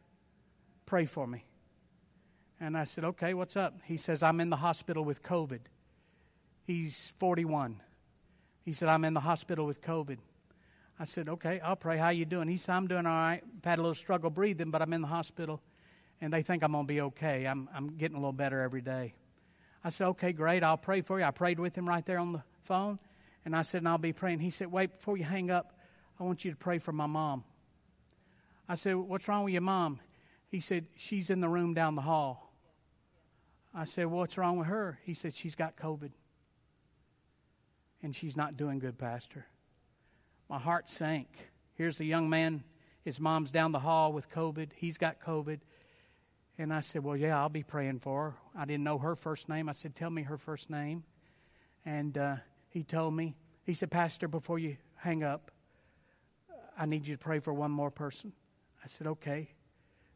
pray 0.87 1.05
for 1.05 1.27
me. 1.27 1.45
And 2.59 2.75
I 2.75 2.83
said, 2.83 3.05
Okay, 3.05 3.35
what's 3.35 3.55
up? 3.55 3.75
He 3.85 3.97
says, 3.97 4.23
I'm 4.23 4.41
in 4.41 4.49
the 4.49 4.55
hospital 4.55 5.05
with 5.05 5.21
COVID. 5.21 5.59
He's 6.65 7.13
41. 7.19 7.79
He 8.63 8.73
said, 8.73 8.89
I'm 8.89 9.05
in 9.05 9.13
the 9.13 9.19
hospital 9.19 9.65
with 9.65 9.81
COVID. 9.81 10.17
I 10.99 11.05
said, 11.05 11.29
okay, 11.29 11.59
I'll 11.61 11.75
pray. 11.75 11.97
How 11.97 12.09
you 12.09 12.25
doing? 12.25 12.47
He 12.47 12.57
said, 12.57 12.73
I'm 12.73 12.87
doing 12.87 13.07
all 13.07 13.11
right. 13.11 13.41
I've 13.43 13.65
had 13.65 13.79
a 13.79 13.81
little 13.81 13.95
struggle 13.95 14.29
breathing, 14.29 14.69
but 14.69 14.83
I'm 14.83 14.93
in 14.93 15.01
the 15.01 15.07
hospital, 15.07 15.59
and 16.21 16.31
they 16.31 16.43
think 16.43 16.63
I'm 16.63 16.73
going 16.73 16.85
to 16.85 16.93
be 16.93 17.01
okay. 17.01 17.45
I'm, 17.45 17.67
I'm 17.73 17.97
getting 17.97 18.17
a 18.17 18.19
little 18.19 18.33
better 18.33 18.61
every 18.61 18.81
day. 18.81 19.15
I 19.83 19.89
said, 19.89 20.09
okay, 20.09 20.31
great. 20.31 20.61
I'll 20.61 20.77
pray 20.77 21.01
for 21.01 21.17
you. 21.17 21.25
I 21.25 21.31
prayed 21.31 21.59
with 21.59 21.75
him 21.75 21.89
right 21.89 22.05
there 22.05 22.19
on 22.19 22.33
the 22.33 22.43
phone, 22.61 22.99
and 23.45 23.55
I 23.55 23.61
said, 23.63 23.79
and 23.79 23.87
I'll 23.87 23.97
be 23.97 24.13
praying. 24.13 24.39
He 24.39 24.49
said, 24.49 24.71
wait, 24.71 24.97
before 24.97 25.17
you 25.17 25.23
hang 25.23 25.49
up, 25.49 25.79
I 26.19 26.23
want 26.23 26.45
you 26.45 26.51
to 26.51 26.57
pray 26.57 26.77
for 26.77 26.91
my 26.91 27.07
mom. 27.07 27.43
I 28.69 28.75
said, 28.75 28.95
what's 28.95 29.27
wrong 29.27 29.43
with 29.43 29.53
your 29.53 29.61
mom? 29.61 29.99
He 30.49 30.59
said, 30.59 30.85
she's 30.95 31.29
in 31.29 31.39
the 31.39 31.49
room 31.49 31.73
down 31.73 31.95
the 31.95 32.01
hall. 32.01 32.53
I 33.73 33.85
said, 33.85 34.07
what's 34.07 34.37
wrong 34.37 34.57
with 34.57 34.67
her? 34.67 34.99
He 35.03 35.13
said, 35.13 35.33
she's 35.33 35.55
got 35.55 35.77
COVID, 35.77 36.11
and 38.03 38.15
she's 38.15 38.35
not 38.35 38.57
doing 38.57 38.79
good, 38.79 38.97
Pastor. 38.97 39.45
My 40.49 40.59
heart 40.59 40.89
sank. 40.89 41.27
Here's 41.75 41.99
a 41.99 42.05
young 42.05 42.29
man, 42.29 42.63
his 43.03 43.19
mom's 43.19 43.49
down 43.49 43.71
the 43.71 43.79
hall 43.79 44.13
with 44.13 44.29
COVID. 44.29 44.69
He's 44.75 44.97
got 44.97 45.19
COVID. 45.19 45.59
And 46.57 46.73
I 46.73 46.81
said, 46.81 47.03
Well, 47.03 47.17
yeah, 47.17 47.39
I'll 47.39 47.49
be 47.49 47.63
praying 47.63 47.99
for 47.99 48.31
her. 48.31 48.35
I 48.55 48.65
didn't 48.65 48.83
know 48.83 48.99
her 48.99 49.15
first 49.15 49.49
name. 49.49 49.67
I 49.69 49.73
said, 49.73 49.95
Tell 49.95 50.09
me 50.09 50.23
her 50.23 50.37
first 50.37 50.69
name. 50.69 51.03
And 51.85 52.17
uh, 52.17 52.35
he 52.71 52.83
told 52.83 53.13
me, 53.13 53.35
He 53.65 53.73
said, 53.73 53.91
Pastor, 53.91 54.27
before 54.27 54.57
you 54.57 54.77
hang 54.95 55.23
up, 55.23 55.51
I 56.77 56.85
need 56.85 57.05
you 57.05 57.15
to 57.15 57.21
pray 57.21 57.39
for 57.39 57.53
one 57.53 57.71
more 57.71 57.91
person. 57.91 58.31
I 58.83 58.87
said, 58.87 59.07
Okay. 59.07 59.49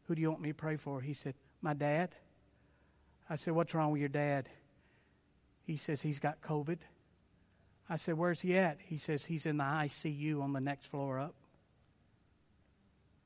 Who 0.04 0.14
do 0.14 0.22
you 0.22 0.30
want 0.30 0.40
me 0.40 0.50
to 0.50 0.54
pray 0.54 0.76
for? 0.76 1.00
He 1.00 1.14
said, 1.14 1.34
My 1.62 1.74
dad. 1.74 2.10
I 3.28 3.36
said, 3.36 3.54
What's 3.54 3.74
wrong 3.74 3.92
with 3.92 4.00
your 4.00 4.08
dad? 4.08 4.48
He 5.64 5.76
says, 5.76 6.00
He's 6.00 6.18
got 6.18 6.40
COVID. 6.40 6.78
I 7.88 7.96
said, 7.96 8.14
Where's 8.14 8.40
he 8.40 8.56
at? 8.56 8.78
He 8.82 8.98
says, 8.98 9.24
He's 9.24 9.46
in 9.46 9.58
the 9.58 9.64
ICU 9.64 10.40
on 10.40 10.52
the 10.52 10.60
next 10.60 10.86
floor 10.86 11.20
up. 11.20 11.34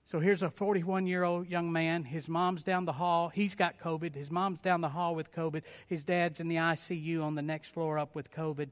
So 0.06 0.18
here's 0.18 0.42
a 0.42 0.50
41 0.50 1.06
year 1.06 1.22
old 1.22 1.46
young 1.46 1.70
man. 1.70 2.02
His 2.02 2.28
mom's 2.28 2.64
down 2.64 2.84
the 2.84 2.92
hall. 2.92 3.28
He's 3.28 3.54
got 3.54 3.78
COVID. 3.78 4.12
His 4.16 4.28
mom's 4.28 4.58
down 4.58 4.80
the 4.80 4.88
hall 4.88 5.14
with 5.14 5.32
COVID. 5.32 5.62
His 5.86 6.04
dad's 6.04 6.40
in 6.40 6.48
the 6.48 6.56
ICU 6.56 7.22
on 7.22 7.36
the 7.36 7.42
next 7.42 7.68
floor 7.68 7.96
up 7.96 8.16
with 8.16 8.32
COVID. 8.32 8.70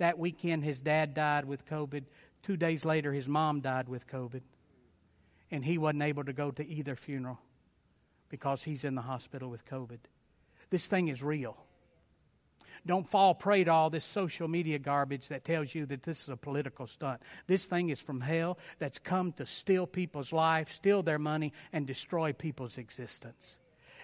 That 0.00 0.18
weekend, 0.18 0.64
his 0.64 0.80
dad 0.80 1.12
died 1.12 1.44
with 1.44 1.66
COVID. 1.66 2.04
Two 2.42 2.56
days 2.56 2.86
later, 2.86 3.12
his 3.12 3.28
mom 3.28 3.60
died 3.60 3.86
with 3.86 4.06
COVID. 4.06 4.40
And 5.50 5.62
he 5.62 5.76
wasn't 5.76 6.04
able 6.04 6.24
to 6.24 6.32
go 6.32 6.50
to 6.52 6.66
either 6.66 6.96
funeral 6.96 7.38
because 8.30 8.62
he's 8.62 8.86
in 8.86 8.94
the 8.94 9.02
hospital 9.02 9.50
with 9.50 9.66
COVID. 9.66 9.98
This 10.70 10.86
thing 10.86 11.08
is 11.08 11.22
real. 11.22 11.54
Don't 12.86 13.06
fall 13.10 13.34
prey 13.34 13.62
to 13.64 13.70
all 13.70 13.90
this 13.90 14.06
social 14.06 14.48
media 14.48 14.78
garbage 14.78 15.28
that 15.28 15.44
tells 15.44 15.74
you 15.74 15.84
that 15.84 16.02
this 16.02 16.22
is 16.22 16.30
a 16.30 16.36
political 16.36 16.86
stunt. 16.86 17.20
This 17.46 17.66
thing 17.66 17.90
is 17.90 18.00
from 18.00 18.22
hell 18.22 18.56
that's 18.78 18.98
come 18.98 19.32
to 19.32 19.44
steal 19.44 19.86
people's 19.86 20.32
life, 20.32 20.72
steal 20.72 21.02
their 21.02 21.18
money, 21.18 21.52
and 21.74 21.86
destroy 21.86 22.32
people's 22.32 22.78
existence. 22.78 23.58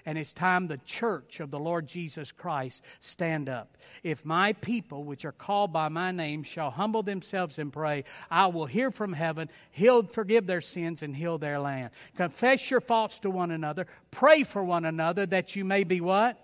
And 0.07 0.17
it's 0.17 0.33
time 0.33 0.69
the 0.69 0.79
church 0.79 1.41
of 1.41 1.51
the 1.51 1.59
Lord 1.59 1.89
Jesus 1.89 2.31
Christ 2.31 2.83
stand 3.01 3.49
up. 3.49 3.77
If 4.05 4.25
my 4.25 4.53
people, 4.53 5.03
which 5.03 5.25
are 5.25 5.33
called 5.33 5.73
by 5.73 5.89
my 5.89 6.13
name, 6.13 6.45
shall 6.45 6.71
humble 6.71 7.03
themselves 7.03 7.59
and 7.59 7.73
pray, 7.73 8.05
I 8.31 8.47
will 8.47 8.67
hear 8.67 8.93
from 8.93 9.13
heaven, 9.13 9.51
he'll 9.73 10.05
forgive 10.05 10.47
their 10.47 10.61
sins 10.61 11.03
and 11.03 11.15
heal 11.15 11.39
their 11.39 11.59
land. 11.59 11.91
Confess 12.17 12.71
your 12.71 12.81
faults 12.81 13.19
to 13.21 13.31
one 13.31 13.51
another, 13.51 13.89
pray 14.13 14.45
for 14.45 14.63
one 14.63 14.85
another 14.85 15.27
that 15.27 15.57
you 15.57 15.65
may 15.65 15.83
be 15.83 16.01
what? 16.01 16.39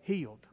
Healed. 0.00 0.44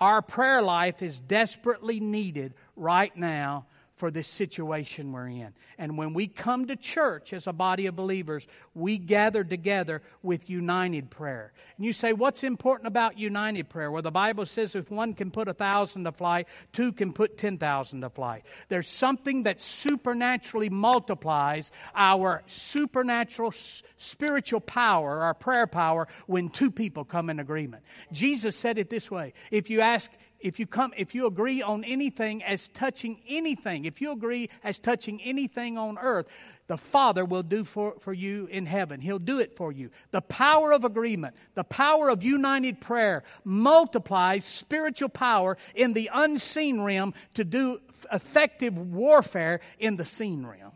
Our 0.00 0.22
prayer 0.22 0.60
life 0.60 1.02
is 1.02 1.20
desperately 1.20 2.00
needed 2.00 2.54
right 2.76 3.16
now 3.16 3.66
for 3.98 4.10
this 4.10 4.28
situation 4.28 5.12
we're 5.12 5.28
in. 5.28 5.52
And 5.76 5.98
when 5.98 6.14
we 6.14 6.28
come 6.28 6.66
to 6.68 6.76
church 6.76 7.32
as 7.32 7.46
a 7.46 7.52
body 7.52 7.86
of 7.86 7.96
believers, 7.96 8.46
we 8.74 8.96
gather 8.96 9.44
together 9.44 10.02
with 10.22 10.48
united 10.48 11.10
prayer. 11.10 11.52
And 11.76 11.84
you 11.84 11.92
say, 11.92 12.12
what's 12.12 12.44
important 12.44 12.86
about 12.86 13.18
united 13.18 13.68
prayer? 13.68 13.90
Well, 13.90 14.02
the 14.02 14.10
Bible 14.10 14.46
says 14.46 14.74
if 14.74 14.90
one 14.90 15.14
can 15.14 15.30
put 15.30 15.48
a 15.48 15.54
thousand 15.54 16.04
to 16.04 16.12
flight, 16.12 16.46
two 16.72 16.92
can 16.92 17.12
put 17.12 17.36
10,000 17.36 18.00
to 18.00 18.10
flight. 18.10 18.44
There's 18.68 18.88
something 18.88 19.42
that 19.42 19.60
supernaturally 19.60 20.70
multiplies 20.70 21.72
our 21.94 22.42
supernatural 22.46 23.52
spiritual 23.96 24.60
power, 24.60 25.22
our 25.22 25.34
prayer 25.34 25.66
power, 25.66 26.08
when 26.26 26.48
two 26.48 26.70
people 26.70 27.04
come 27.04 27.30
in 27.30 27.40
agreement. 27.40 27.82
Jesus 28.12 28.56
said 28.56 28.78
it 28.78 28.90
this 28.90 29.10
way 29.10 29.34
If 29.50 29.70
you 29.70 29.80
ask, 29.80 30.10
if 30.40 30.58
you 30.58 30.66
come 30.66 30.92
if 30.96 31.14
you 31.14 31.26
agree 31.26 31.62
on 31.62 31.84
anything 31.84 32.42
as 32.42 32.68
touching 32.68 33.20
anything 33.28 33.84
if 33.84 34.00
you 34.00 34.12
agree 34.12 34.48
as 34.62 34.78
touching 34.78 35.20
anything 35.22 35.76
on 35.78 35.98
earth 35.98 36.26
the 36.68 36.76
father 36.76 37.24
will 37.24 37.42
do 37.42 37.64
for, 37.64 37.94
for 38.00 38.12
you 38.12 38.46
in 38.46 38.66
heaven. 38.66 39.00
He'll 39.00 39.18
do 39.18 39.40
it 39.40 39.56
for 39.56 39.72
you. 39.72 39.90
The 40.10 40.20
power 40.20 40.72
of 40.72 40.84
agreement 40.84 41.34
the 41.54 41.64
power 41.64 42.08
of 42.08 42.22
united 42.22 42.80
prayer 42.80 43.24
multiplies 43.42 44.44
spiritual 44.44 45.08
power 45.08 45.56
in 45.74 45.94
the 45.94 46.10
unseen 46.12 46.80
realm 46.82 47.14
to 47.34 47.44
do 47.44 47.80
effective 48.12 48.78
warfare 48.78 49.60
in 49.78 49.96
the 49.96 50.04
seen 50.04 50.46
realm. 50.46 50.72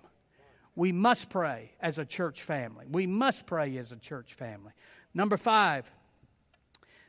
We 0.75 0.91
must 0.91 1.29
pray 1.29 1.73
as 1.81 1.99
a 1.99 2.07
church 2.07 2.43
family. 2.43 2.87
We 2.91 3.07
must 3.07 3.45
pray 3.45 3.77
as 3.77 3.93
a 3.93 3.97
church 3.97 4.33
family. 4.33 4.73
Number 5.15 5.37
five 5.37 5.91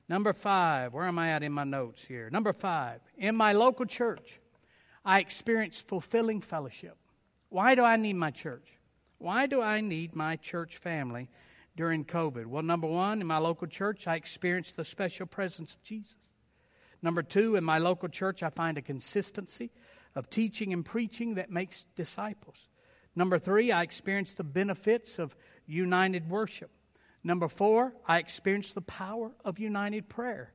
Number 0.10 0.34
five, 0.34 0.94
where 0.94 1.08
am 1.08 1.18
I 1.18 1.32
at 1.32 1.44
in 1.44 1.52
my 1.52 1.64
notes 1.64 2.02
here? 2.06 2.30
Number 2.30 2.54
five, 2.54 3.00
in 3.18 3.36
my 3.36 3.54
local 3.54 3.86
church, 3.86 4.40
I 5.06 5.20
experience 5.20 5.80
fulfilling 5.80 6.42
fellowship. 6.42 6.98
Why 7.50 7.76
do 7.76 7.84
I 7.84 7.96
need 7.96 8.16
my 8.16 8.32
church? 8.32 8.68
Why 9.18 9.46
do 9.46 9.62
I 9.62 9.80
need 9.82 10.16
my 10.16 10.36
church 10.36 10.78
family 10.78 11.30
during 11.78 12.04
COVID? 12.04 12.46
Well, 12.46 12.64
number 12.64 12.88
one, 12.88 13.22
in 13.22 13.28
my 13.28 13.38
local 13.38 13.68
church, 13.68 14.08
I 14.08 14.16
experience 14.16 14.72
the 14.72 14.84
special 14.84 15.26
presence 15.26 15.74
of 15.74 15.84
Jesus. 15.84 16.18
Number 17.02 17.24
two, 17.24 17.56
in 17.56 17.64
my 17.64 17.78
local 17.78 18.10
church, 18.10 18.44
I 18.44 18.50
find 18.50 18.78
a 18.78 18.82
consistency 18.82 19.72
of 20.16 20.30
teaching 20.30 20.74
and 20.74 20.86
preaching 20.86 21.36
that 21.36 21.52
makes 21.52 21.86
disciples. 21.96 22.68
Number 23.16 23.40
three, 23.40 23.72
I 23.72 23.84
experience 23.84 24.34
the 24.34 24.44
benefits 24.44 25.20
of 25.20 25.36
united 25.66 26.30
worship. 26.30 26.72
Number 27.24 27.48
four, 27.48 27.94
I 28.06 28.18
experienced 28.18 28.76
the 28.76 28.82
power 28.82 29.32
of 29.46 29.60
united 29.60 30.10
prayer. 30.10 30.52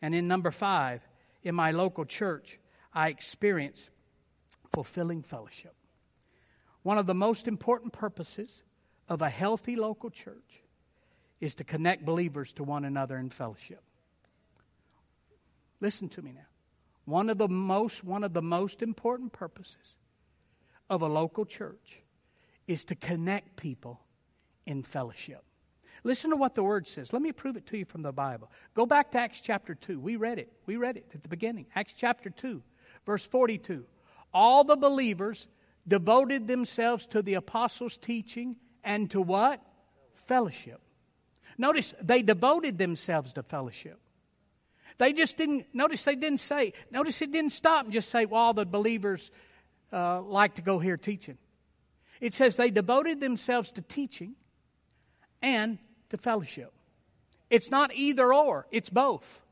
And 0.00 0.14
in 0.14 0.28
number 0.28 0.50
five, 0.50 1.06
in 1.42 1.54
my 1.54 1.72
local 1.72 2.04
church, 2.04 2.58
I 2.92 3.08
experienced 3.08 3.90
fulfilling 4.72 5.22
fellowship. 5.22 5.74
One 6.82 6.98
of 6.98 7.06
the 7.06 7.14
most 7.14 7.48
important 7.48 7.92
purposes 7.92 8.62
of 9.08 9.22
a 9.22 9.30
healthy 9.30 9.74
local 9.74 10.10
church 10.10 10.62
is 11.40 11.56
to 11.56 11.64
connect 11.64 12.04
believers 12.04 12.52
to 12.54 12.64
one 12.64 12.84
another 12.84 13.18
in 13.18 13.30
fellowship. 13.30 13.82
Listen 15.80 16.08
to 16.10 16.22
me 16.22 16.32
now. 16.32 16.46
One 17.04 17.30
of 17.30 17.38
the 17.38 17.48
most 17.48 18.02
one 18.02 18.24
of 18.24 18.32
the 18.32 18.42
most 18.42 18.82
important 18.82 19.32
purposes 19.32 19.96
of 20.88 21.02
a 21.02 21.06
local 21.06 21.44
church 21.44 22.00
is 22.66 22.84
to 22.86 22.94
connect 22.94 23.56
people 23.56 24.00
in 24.64 24.82
fellowship. 24.82 25.44
Listen 26.06 26.30
to 26.30 26.36
what 26.36 26.54
the 26.54 26.62
word 26.62 26.86
says. 26.86 27.12
Let 27.12 27.20
me 27.20 27.32
prove 27.32 27.56
it 27.56 27.66
to 27.66 27.78
you 27.78 27.84
from 27.84 28.02
the 28.02 28.12
Bible. 28.12 28.48
Go 28.74 28.86
back 28.86 29.10
to 29.10 29.18
Acts 29.18 29.40
chapter 29.40 29.74
2. 29.74 29.98
We 29.98 30.14
read 30.14 30.38
it. 30.38 30.52
We 30.64 30.76
read 30.76 30.96
it 30.96 31.10
at 31.12 31.24
the 31.24 31.28
beginning. 31.28 31.66
Acts 31.74 31.94
chapter 31.96 32.30
2, 32.30 32.62
verse 33.04 33.26
42. 33.26 33.84
All 34.32 34.62
the 34.62 34.76
believers 34.76 35.48
devoted 35.88 36.46
themselves 36.46 37.08
to 37.08 37.22
the 37.22 37.34
apostles' 37.34 37.96
teaching 37.96 38.54
and 38.84 39.10
to 39.10 39.20
what? 39.20 39.60
Fellowship. 40.14 40.80
Notice 41.58 41.92
they 42.00 42.22
devoted 42.22 42.78
themselves 42.78 43.32
to 43.32 43.42
fellowship. 43.42 43.98
They 44.98 45.12
just 45.12 45.36
didn't, 45.36 45.66
notice 45.74 46.04
they 46.04 46.14
didn't 46.14 46.38
say, 46.38 46.74
notice 46.88 47.20
it 47.20 47.32
didn't 47.32 47.50
stop 47.50 47.84
and 47.84 47.92
just 47.92 48.10
say, 48.10 48.26
well, 48.26 48.42
all 48.42 48.54
the 48.54 48.64
believers 48.64 49.28
uh, 49.92 50.22
like 50.22 50.54
to 50.54 50.62
go 50.62 50.78
here 50.78 50.96
teaching. 50.96 51.36
It 52.20 52.32
says 52.32 52.54
they 52.54 52.70
devoted 52.70 53.18
themselves 53.18 53.72
to 53.72 53.82
teaching 53.82 54.36
and 55.42 55.78
to 56.10 56.16
fellowship. 56.16 56.72
It's 57.50 57.70
not 57.70 57.94
either 57.94 58.32
or, 58.32 58.66
it's 58.70 58.90
both. 58.90 59.42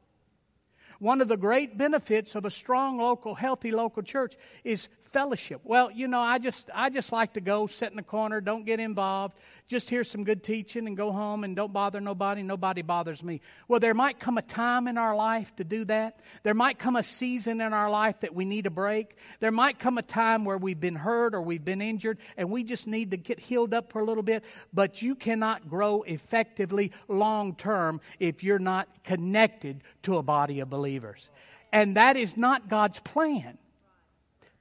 One 0.98 1.20
of 1.20 1.28
the 1.28 1.36
great 1.36 1.76
benefits 1.76 2.34
of 2.34 2.44
a 2.44 2.50
strong 2.50 2.98
local, 2.98 3.34
healthy 3.34 3.70
local 3.70 4.02
church 4.02 4.36
is 4.62 4.88
fellowship. 5.14 5.60
Well, 5.62 5.92
you 5.92 6.08
know, 6.08 6.20
I 6.20 6.38
just 6.38 6.68
I 6.74 6.90
just 6.90 7.12
like 7.12 7.34
to 7.34 7.40
go 7.40 7.68
sit 7.68 7.88
in 7.88 7.96
the 7.96 8.02
corner, 8.02 8.40
don't 8.40 8.66
get 8.66 8.80
involved, 8.80 9.36
just 9.68 9.88
hear 9.88 10.02
some 10.02 10.24
good 10.24 10.42
teaching 10.42 10.88
and 10.88 10.96
go 10.96 11.12
home 11.12 11.44
and 11.44 11.54
don't 11.54 11.72
bother 11.72 12.00
nobody, 12.00 12.42
nobody 12.42 12.82
bothers 12.82 13.22
me. 13.22 13.40
Well, 13.68 13.78
there 13.78 13.94
might 13.94 14.18
come 14.18 14.38
a 14.38 14.42
time 14.42 14.88
in 14.88 14.98
our 14.98 15.14
life 15.14 15.54
to 15.56 15.64
do 15.64 15.84
that. 15.84 16.18
There 16.42 16.52
might 16.52 16.80
come 16.80 16.96
a 16.96 17.02
season 17.04 17.60
in 17.60 17.72
our 17.72 17.88
life 17.88 18.16
that 18.22 18.34
we 18.34 18.44
need 18.44 18.66
a 18.66 18.70
break. 18.70 19.16
There 19.38 19.52
might 19.52 19.78
come 19.78 19.98
a 19.98 20.02
time 20.02 20.44
where 20.44 20.58
we've 20.58 20.80
been 20.80 20.96
hurt 20.96 21.32
or 21.32 21.42
we've 21.42 21.64
been 21.64 21.80
injured 21.80 22.18
and 22.36 22.50
we 22.50 22.64
just 22.64 22.88
need 22.88 23.12
to 23.12 23.16
get 23.16 23.38
healed 23.38 23.72
up 23.72 23.92
for 23.92 24.00
a 24.00 24.04
little 24.04 24.24
bit, 24.24 24.42
but 24.72 25.00
you 25.00 25.14
cannot 25.14 25.70
grow 25.70 26.02
effectively 26.02 26.90
long 27.06 27.54
term 27.54 28.00
if 28.18 28.42
you're 28.42 28.58
not 28.58 28.88
connected 29.04 29.84
to 30.02 30.16
a 30.16 30.24
body 30.24 30.58
of 30.58 30.68
believers. 30.68 31.30
And 31.72 31.96
that 31.96 32.16
is 32.16 32.36
not 32.36 32.68
God's 32.68 32.98
plan. 32.98 33.58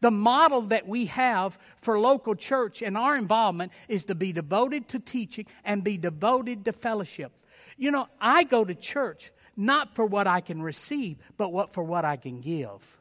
The 0.03 0.11
model 0.11 0.63
that 0.63 0.85
we 0.85 1.05
have 1.05 1.57
for 1.77 1.97
local 1.97 2.35
church 2.35 2.81
and 2.81 2.97
our 2.97 3.15
involvement 3.15 3.71
is 3.87 4.03
to 4.05 4.15
be 4.15 4.33
devoted 4.33 4.89
to 4.89 4.99
teaching 4.99 5.45
and 5.63 5.81
be 5.81 5.97
devoted 5.97 6.65
to 6.65 6.73
fellowship. 6.73 7.31
You 7.77 7.91
know, 7.91 8.09
I 8.19 8.43
go 8.43 8.65
to 8.65 8.75
church 8.75 9.31
not 9.55 9.95
for 9.95 10.05
what 10.05 10.27
I 10.27 10.41
can 10.41 10.61
receive, 10.61 11.19
but 11.37 11.53
what 11.53 11.73
for 11.73 11.85
what 11.85 12.03
I 12.03 12.17
can 12.17 12.41
give. 12.41 12.97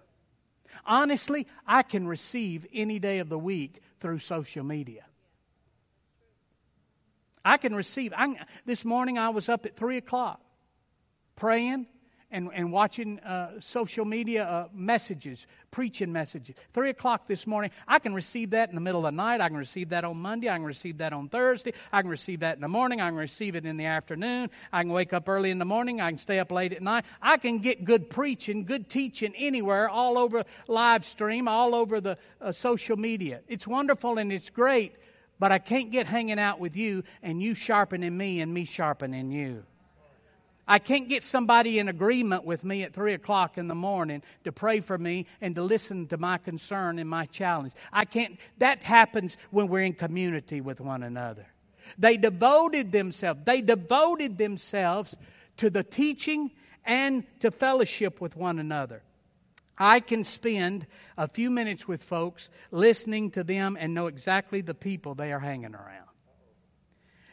Honestly, 0.86 1.48
I 1.66 1.82
can 1.82 2.06
receive 2.06 2.66
any 2.72 3.00
day 3.00 3.18
of 3.18 3.28
the 3.28 3.38
week 3.38 3.82
through 3.98 4.20
social 4.20 4.62
media. 4.62 5.04
I 7.44 7.56
can 7.56 7.74
receive. 7.74 8.12
I, 8.16 8.36
this 8.64 8.84
morning 8.84 9.18
I 9.18 9.30
was 9.30 9.48
up 9.48 9.66
at 9.66 9.74
3 9.74 9.96
o'clock 9.96 10.40
praying 11.34 11.88
and, 12.32 12.50
and 12.54 12.72
watching 12.72 13.20
uh, 13.20 13.60
social 13.60 14.04
media 14.04 14.44
uh, 14.44 14.68
messages, 14.74 15.46
preaching 15.70 16.10
messages. 16.10 16.56
Three 16.72 16.90
o'clock 16.90 17.28
this 17.28 17.46
morning, 17.46 17.70
I 17.86 17.98
can 17.98 18.14
receive 18.14 18.50
that 18.50 18.70
in 18.70 18.74
the 18.74 18.80
middle 18.80 19.06
of 19.06 19.12
the 19.12 19.16
night. 19.16 19.40
I 19.40 19.48
can 19.48 19.56
receive 19.56 19.90
that 19.90 20.04
on 20.04 20.16
Monday. 20.16 20.48
I 20.48 20.56
can 20.56 20.64
receive 20.64 20.98
that 20.98 21.12
on 21.12 21.28
Thursday. 21.28 21.74
I 21.92 22.00
can 22.00 22.10
receive 22.10 22.40
that 22.40 22.56
in 22.56 22.62
the 22.62 22.68
morning. 22.68 23.00
I 23.00 23.08
can 23.08 23.16
receive 23.16 23.54
it 23.54 23.66
in 23.66 23.76
the 23.76 23.84
afternoon. 23.84 24.50
I 24.72 24.82
can 24.82 24.90
wake 24.90 25.12
up 25.12 25.28
early 25.28 25.50
in 25.50 25.58
the 25.58 25.66
morning. 25.66 26.00
I 26.00 26.10
can 26.10 26.18
stay 26.18 26.38
up 26.38 26.50
late 26.50 26.72
at 26.72 26.82
night. 26.82 27.04
I 27.20 27.36
can 27.36 27.58
get 27.58 27.84
good 27.84 28.08
preaching, 28.08 28.64
good 28.64 28.88
teaching 28.88 29.34
anywhere, 29.36 29.88
all 29.88 30.16
over 30.16 30.44
live 30.68 31.04
stream, 31.04 31.46
all 31.46 31.74
over 31.74 32.00
the 32.00 32.16
uh, 32.40 32.50
social 32.50 32.96
media. 32.96 33.40
It's 33.46 33.66
wonderful 33.66 34.16
and 34.18 34.32
it's 34.32 34.48
great, 34.48 34.94
but 35.38 35.52
I 35.52 35.58
can't 35.58 35.90
get 35.90 36.06
hanging 36.06 36.38
out 36.38 36.58
with 36.58 36.76
you 36.76 37.04
and 37.22 37.42
you 37.42 37.54
sharpening 37.54 38.16
me 38.16 38.40
and 38.40 38.52
me 38.52 38.64
sharpening 38.64 39.30
you. 39.30 39.64
I 40.72 40.78
can't 40.78 41.06
get 41.06 41.22
somebody 41.22 41.78
in 41.78 41.88
agreement 41.88 42.46
with 42.46 42.64
me 42.64 42.82
at 42.82 42.94
3 42.94 43.12
o'clock 43.12 43.58
in 43.58 43.68
the 43.68 43.74
morning 43.74 44.22
to 44.44 44.52
pray 44.52 44.80
for 44.80 44.96
me 44.96 45.26
and 45.42 45.54
to 45.56 45.62
listen 45.62 46.06
to 46.06 46.16
my 46.16 46.38
concern 46.38 46.98
and 46.98 47.10
my 47.10 47.26
challenge. 47.26 47.74
I 47.92 48.06
can't, 48.06 48.38
that 48.56 48.82
happens 48.82 49.36
when 49.50 49.68
we're 49.68 49.84
in 49.84 49.92
community 49.92 50.62
with 50.62 50.80
one 50.80 51.02
another. 51.02 51.44
They 51.98 52.16
devoted 52.16 52.90
themselves, 52.90 53.40
they 53.44 53.60
devoted 53.60 54.38
themselves 54.38 55.14
to 55.58 55.68
the 55.68 55.82
teaching 55.82 56.50
and 56.86 57.24
to 57.40 57.50
fellowship 57.50 58.22
with 58.22 58.34
one 58.34 58.58
another. 58.58 59.02
I 59.76 60.00
can 60.00 60.24
spend 60.24 60.86
a 61.18 61.28
few 61.28 61.50
minutes 61.50 61.86
with 61.86 62.02
folks 62.02 62.48
listening 62.70 63.32
to 63.32 63.44
them 63.44 63.76
and 63.78 63.92
know 63.92 64.06
exactly 64.06 64.62
the 64.62 64.72
people 64.72 65.14
they 65.14 65.34
are 65.34 65.40
hanging 65.40 65.74
around. 65.74 66.08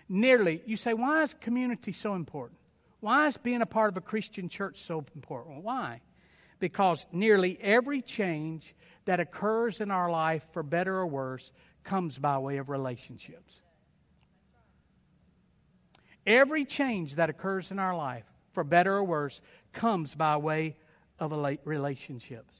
Nearly, 0.09 0.61
you 0.65 0.75
say, 0.75 0.93
why 0.93 1.21
is 1.21 1.33
community 1.35 1.93
so 1.93 2.15
important? 2.15 2.58
Why 2.99 3.27
is 3.27 3.37
being 3.37 3.61
a 3.61 3.65
part 3.65 3.91
of 3.91 3.97
a 3.97 4.01
Christian 4.01 4.49
church 4.49 4.81
so 4.81 5.05
important? 5.15 5.63
Why? 5.63 6.01
Because 6.59 7.05
nearly 7.11 7.57
every 7.61 8.01
change 8.01 8.75
that 9.05 9.19
occurs 9.19 9.79
in 9.79 9.91
our 9.91 10.11
life, 10.11 10.47
for 10.51 10.63
better 10.63 10.95
or 10.97 11.07
worse, 11.07 11.51
comes 11.83 12.19
by 12.19 12.37
way 12.37 12.57
of 12.57 12.69
relationships. 12.69 13.61
Every 16.27 16.65
change 16.65 17.15
that 17.15 17.29
occurs 17.29 17.71
in 17.71 17.79
our 17.79 17.95
life, 17.95 18.25
for 18.51 18.63
better 18.63 18.95
or 18.95 19.03
worse, 19.03 19.41
comes 19.71 20.13
by 20.13 20.37
way 20.37 20.75
of 21.19 21.31
relationships. 21.65 22.53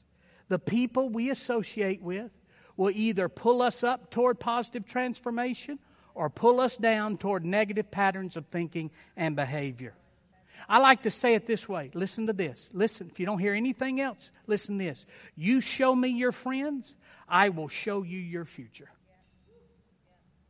The 0.48 0.58
people 0.58 1.10
we 1.10 1.30
associate 1.30 2.02
with 2.02 2.32
will 2.76 2.90
either 2.90 3.28
pull 3.28 3.60
us 3.60 3.84
up 3.84 4.10
toward 4.10 4.40
positive 4.40 4.86
transformation 4.86 5.78
or 6.14 6.30
pull 6.30 6.60
us 6.60 6.76
down 6.76 7.18
toward 7.18 7.44
negative 7.44 7.90
patterns 7.90 8.36
of 8.36 8.46
thinking 8.46 8.90
and 9.16 9.36
behavior. 9.36 9.94
I 10.68 10.78
like 10.78 11.02
to 11.02 11.10
say 11.10 11.34
it 11.34 11.46
this 11.46 11.68
way. 11.68 11.90
Listen 11.94 12.26
to 12.26 12.32
this. 12.32 12.68
Listen, 12.72 13.08
if 13.10 13.18
you 13.18 13.26
don't 13.26 13.38
hear 13.38 13.54
anything 13.54 14.00
else, 14.00 14.30
listen 14.46 14.78
to 14.78 14.84
this. 14.84 15.04
You 15.36 15.60
show 15.60 15.94
me 15.94 16.08
your 16.08 16.32
friends, 16.32 16.94
I 17.28 17.48
will 17.48 17.68
show 17.68 18.02
you 18.02 18.18
your 18.18 18.44
future. 18.44 18.90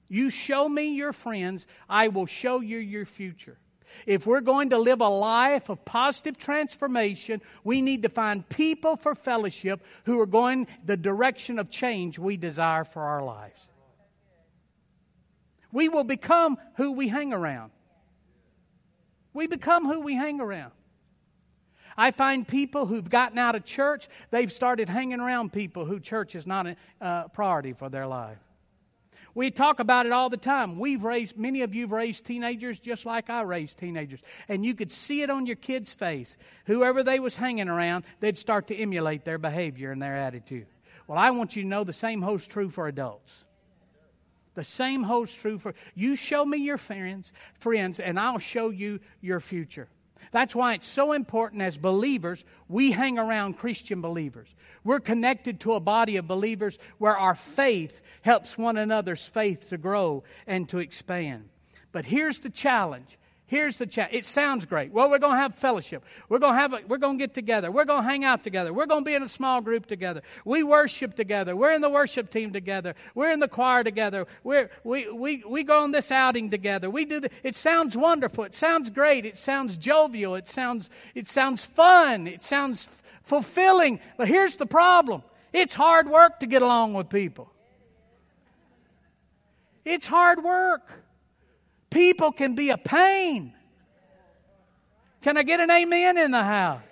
You 0.09 0.31
show 0.31 0.69
me 0.69 0.95
your 0.95 1.13
friends, 1.13 1.67
I 1.89 2.09
will 2.09 2.27
show 2.27 2.61
you 2.61 2.79
your 2.79 3.07
future. 3.07 3.59
If 4.07 4.27
we're 4.27 4.41
going 4.41 4.71
to 4.71 4.79
live 4.79 5.01
a 5.01 5.09
life 5.09 5.69
of 5.69 5.85
positive 5.85 6.39
transformation, 6.39 7.41
we 7.65 7.83
need 7.83 8.03
to 8.03 8.09
find 8.09 8.49
people 8.49 8.97
for 8.97 9.15
fellowship 9.15 9.83
who 10.05 10.21
are 10.21 10.27
going 10.27 10.67
the 10.85 10.97
direction 10.97 11.59
of 11.59 11.71
change 11.71 12.19
we 12.19 12.37
desire 12.37 12.85
for 12.85 13.03
our 13.03 13.23
lives. 13.23 13.61
We 15.73 15.89
will 15.89 16.05
become 16.05 16.59
who 16.77 16.93
we 16.93 17.09
hang 17.09 17.33
around. 17.33 17.73
We 19.33 19.47
become 19.47 19.87
who 19.87 20.01
we 20.01 20.15
hang 20.15 20.41
around. 20.41 20.73
I 21.97 22.11
find 22.11 22.47
people 22.47 22.87
who've 22.87 23.09
gotten 23.09 23.39
out 23.39 23.55
of 23.55 23.65
church, 23.65 24.09
they've 24.31 24.51
started 24.51 24.89
hanging 24.89 25.21
around 25.21 25.53
people 25.53 25.85
who 25.85 26.01
church 26.01 26.35
is 26.35 26.47
not 26.47 26.67
a 26.67 26.77
uh, 27.01 27.29
priority 27.29 27.73
for 27.73 27.89
their 27.89 28.07
life. 28.07 28.39
We 29.35 29.51
talk 29.51 29.79
about 29.79 30.07
it 30.07 30.13
all 30.13 30.29
the 30.29 30.37
time. 30.37 30.79
We've 30.79 31.05
raised, 31.05 31.37
many 31.37 31.63
of 31.63 31.75
you 31.75 31.83
have 31.83 31.93
raised 31.93 32.25
teenagers 32.25 32.81
just 32.81 33.07
like 33.07 33.31
I 33.31 33.43
raised 33.43 33.79
teenagers. 33.79 34.21
And 34.49 34.65
you 34.65 34.75
could 34.75 34.91
see 34.91 35.23
it 35.23 35.31
on 35.31 35.47
your 35.47 35.57
kids' 35.57 35.93
face. 35.93 36.37
Whoever 36.67 37.03
they 37.03 37.21
was 37.21 37.37
hanging 37.37 37.69
around, 37.69 38.05
they'd 38.19 38.39
start 38.39 38.67
to 38.69 38.77
emulate 38.77 39.25
their 39.25 39.39
behavior 39.39 39.93
and 39.93 40.03
their 40.03 40.17
attitude. 40.17 40.67
Well, 41.07 41.19
I 41.19 41.31
want 41.31 41.55
you 41.55 41.63
to 41.63 41.69
know 41.69 41.85
the 41.85 41.93
same 41.93 42.23
holds 42.23 42.47
true 42.47 42.71
for 42.71 42.89
adults. 42.89 43.45
The 44.61 44.65
same 44.65 45.05
holds 45.05 45.35
true 45.35 45.59
for 45.59 45.73
you 45.95 46.15
show 46.15 46.45
me 46.45 46.59
your 46.59 46.77
friends, 46.77 47.33
friends, 47.61 47.99
and 47.99 48.21
I'll 48.21 48.39
show 48.39 48.69
you 48.69 49.01
your 49.23 49.41
future. 49.41 49.89
That's 50.33 50.55
why 50.55 50.75
it's 50.75 50.87
so 50.87 51.13
important 51.13 51.63
as 51.63 51.79
believers, 51.79 52.45
we 52.69 52.93
hang 52.93 53.19
around 53.19 53.57
Christian 53.57 54.03
believers. 54.03 54.55
We're 54.85 55.01
connected 55.01 55.61
to 55.61 55.73
a 55.73 55.81
body 55.81 56.19
of 56.19 56.29
believers 56.29 56.79
where 56.99 57.17
our 57.17 57.35
faith 57.35 58.03
helps 58.21 58.59
one 58.59 58.77
another's 58.77 59.25
faith 59.25 59.71
to 59.71 59.79
grow 59.79 60.25
and 60.47 60.69
to 60.69 60.81
expand. 60.81 61.49
But 61.91 62.05
here's 62.05 62.41
the 62.41 62.51
challenge 62.51 63.17
Here's 63.51 63.79
the 63.79 63.87
chat. 63.87 64.11
It 64.13 64.25
sounds 64.25 64.65
great. 64.65 64.93
Well, 64.93 65.11
we're 65.11 65.19
going 65.19 65.35
to 65.35 65.41
have 65.41 65.57
fellowship. 65.57 66.05
We're 66.29 66.39
going 66.39 66.55
to 66.55 66.61
have 66.61 66.73
a, 66.73 66.83
we're 66.87 66.99
going 66.99 67.19
to 67.19 67.23
get 67.25 67.35
together. 67.35 67.73
We're 67.73 67.85
going 67.85 68.05
to 68.05 68.09
hang 68.09 68.25
out 68.25 68.45
together. 68.45 68.73
We're 68.73 68.87
going 68.87 69.03
to 69.03 69.05
be 69.05 69.17
in 69.17 69.25
a 69.25 69.29
small 69.29 69.61
group 69.61 69.87
together. 69.87 70.23
We 70.45 70.63
worship 70.63 71.17
together. 71.17 71.57
We're 71.57 71.73
in 71.73 71.81
the 71.81 71.91
worship 71.91 72.31
team 72.31 72.53
together. 72.53 72.95
We're 73.17 73.33
in 73.33 73.41
the 73.41 73.49
choir 73.49 73.83
together. 73.83 74.29
We're, 74.45 74.71
we, 74.85 75.11
we, 75.11 75.43
we 75.45 75.65
go 75.65 75.83
on 75.83 75.91
this 75.91 76.13
outing 76.13 76.51
together. 76.51 76.89
We 76.89 77.05
do 77.07 77.19
the, 77.19 77.31
it 77.43 77.57
sounds 77.57 77.97
wonderful. 77.97 78.45
It 78.45 78.55
sounds 78.55 78.89
great. 78.89 79.27
It 79.27 79.37
sounds 79.37 79.77
jovial. 79.77 80.37
It 80.37 80.47
sounds, 80.47 80.89
it 81.17 81.27
sounds 81.27 81.67
fun. 81.67 82.29
It 82.29 82.45
sounds 82.45 82.87
f- 82.87 83.03
fulfilling. 83.25 83.99
But 84.17 84.29
here's 84.29 84.59
the 84.59 84.67
problem. 84.67 85.25
It's 85.53 85.75
hard 85.75 86.09
work 86.09 86.39
to 86.39 86.47
get 86.47 86.63
along 86.63 86.95
with 86.95 87.09
people. 87.09 87.53
It's 89.85 90.07
hard 90.07 90.45
work. 90.45 90.89
People 91.91 92.33
can 92.33 92.55
be 92.55 92.71
a 92.71 92.79
pain. 92.79 93.53
Can 95.23 95.37
I 95.37 95.43
get 95.43 95.61
an 95.61 95.71
amen 95.71 96.17
in 96.17 96.31
the 96.31 96.43
house? 96.43 96.83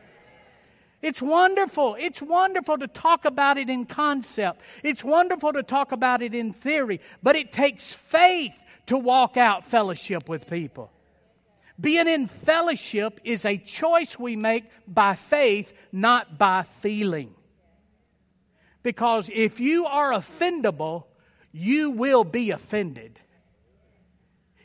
It's 1.01 1.23
wonderful. 1.23 1.97
It's 1.99 2.21
wonderful 2.21 2.79
to 2.79 2.89
talk 2.89 3.25
about 3.25 3.57
it 3.57 3.71
in 3.71 3.87
concept. 3.87 4.61
It's 4.83 5.05
wonderful 5.05 5.53
to 5.53 5.63
talk 5.63 5.93
about 5.93 6.23
it 6.23 6.35
in 6.35 6.53
theory, 6.53 7.01
but 7.23 7.37
it 7.37 7.53
takes 7.53 7.93
faith 7.93 8.59
to 8.87 8.99
walk 8.99 9.37
out 9.37 9.65
fellowship 9.65 10.29
with 10.29 10.51
people. 10.51 10.91
Being 11.81 12.09
in 12.09 12.27
fellowship 12.27 13.21
is 13.23 13.47
a 13.47 13.57
choice 13.57 14.19
we 14.19 14.35
make 14.35 14.65
by 14.89 15.15
faith, 15.15 15.73
not 15.93 16.37
by 16.37 16.65
feeling. 16.65 17.33
Because 18.83 19.31
if 19.33 19.61
you 19.61 19.87
are 19.87 20.11
offendable, 20.11 21.05
you 21.53 21.93
will 21.93 22.25
be 22.25 22.51
offended. 22.51 23.21